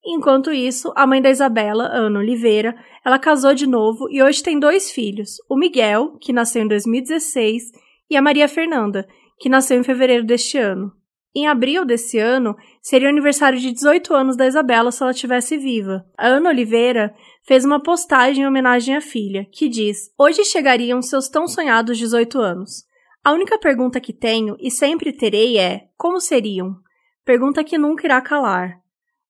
Enquanto 0.09 0.53
isso, 0.53 0.93
a 0.95 1.05
mãe 1.05 1.21
da 1.21 1.31
Isabela, 1.31 1.89
Ana 1.89 2.21
Oliveira, 2.21 2.77
ela 3.05 3.19
casou 3.19 3.53
de 3.53 3.67
novo 3.67 4.09
e 4.09 4.23
hoje 4.23 4.41
tem 4.41 4.57
dois 4.57 4.89
filhos, 4.89 5.39
o 5.51 5.57
Miguel, 5.57 6.17
que 6.21 6.33
nasceu 6.33 6.63
em 6.63 6.69
2016, 6.69 7.73
e 8.09 8.17
a 8.17 8.23
Maria 8.23 8.47
Fernanda, 8.47 9.05
que 9.41 9.49
nasceu 9.49 9.77
em 9.77 9.83
fevereiro 9.83 10.25
deste 10.25 10.59
ano. 10.59 10.93
Em 11.35 11.49
abril 11.49 11.85
desse 11.85 12.19
ano, 12.19 12.55
seria 12.81 13.09
o 13.09 13.11
aniversário 13.11 13.59
de 13.59 13.73
18 13.73 14.15
anos 14.15 14.37
da 14.37 14.47
Isabela 14.47 14.93
se 14.93 15.03
ela 15.03 15.11
estivesse 15.11 15.59
viva. 15.59 16.07
A 16.17 16.29
Ana 16.29 16.51
Oliveira 16.51 17.13
fez 17.43 17.65
uma 17.65 17.83
postagem 17.83 18.45
em 18.45 18.47
homenagem 18.47 18.95
à 18.95 19.01
filha, 19.01 19.45
que 19.53 19.69
diz: 19.69 20.09
Hoje 20.17 20.45
chegariam 20.45 21.03
seus 21.03 21.29
tão 21.29 21.49
sonhados 21.49 21.99
18 21.99 22.39
anos. 22.39 22.85
A 23.25 23.33
única 23.33 23.59
pergunta 23.59 24.01
que 24.01 24.13
tenho 24.13 24.57
e 24.61 24.71
sempre 24.71 25.13
terei 25.13 25.59
é: 25.59 25.89
como 25.99 26.21
seriam? 26.21 26.77
Pergunta 27.25 27.65
que 27.65 27.77
nunca 27.77 28.07
irá 28.07 28.21
calar. 28.23 28.86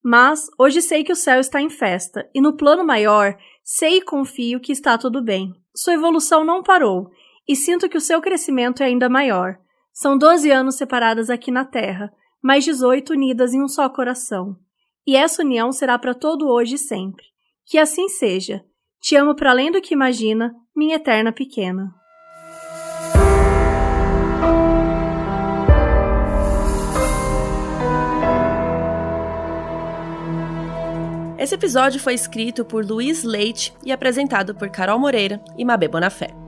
Mas 0.08 0.48
hoje 0.56 0.82
sei 0.82 1.02
que 1.02 1.10
o 1.10 1.16
céu 1.16 1.40
está 1.40 1.60
em 1.60 1.68
festa, 1.68 2.30
e 2.32 2.40
no 2.40 2.56
plano 2.56 2.84
maior 2.84 3.36
sei 3.64 3.96
e 3.96 4.00
confio 4.00 4.60
que 4.60 4.70
está 4.70 4.96
tudo 4.96 5.20
bem. 5.20 5.52
Sua 5.74 5.94
evolução 5.94 6.44
não 6.44 6.62
parou, 6.62 7.10
e 7.48 7.56
sinto 7.56 7.88
que 7.88 7.98
o 7.98 8.00
seu 8.00 8.20
crescimento 8.22 8.84
é 8.84 8.86
ainda 8.86 9.08
maior. 9.08 9.58
São 9.92 10.16
12 10.16 10.48
anos 10.48 10.76
separadas 10.76 11.28
aqui 11.28 11.50
na 11.50 11.64
Terra, 11.64 12.12
mais 12.40 12.64
18 12.64 13.14
unidas 13.14 13.52
em 13.52 13.60
um 13.60 13.66
só 13.66 13.88
coração. 13.88 14.56
E 15.04 15.16
essa 15.16 15.42
união 15.42 15.72
será 15.72 15.98
para 15.98 16.14
todo 16.14 16.46
hoje 16.46 16.76
e 16.76 16.78
sempre. 16.78 17.24
Que 17.66 17.76
assim 17.76 18.08
seja. 18.08 18.64
Te 19.00 19.16
amo 19.16 19.34
para 19.34 19.50
além 19.50 19.72
do 19.72 19.80
que 19.80 19.92
imagina, 19.92 20.54
minha 20.72 20.94
eterna 20.94 21.32
pequena. 21.32 21.92
Esse 31.46 31.54
episódio 31.54 32.00
foi 32.00 32.14
escrito 32.14 32.64
por 32.64 32.84
Luiz 32.84 33.22
Leite 33.22 33.72
e 33.84 33.92
apresentado 33.92 34.52
por 34.52 34.68
Carol 34.68 34.98
Moreira 34.98 35.40
e 35.56 35.64
Mabê 35.64 35.86
Bonafé. 35.86 36.45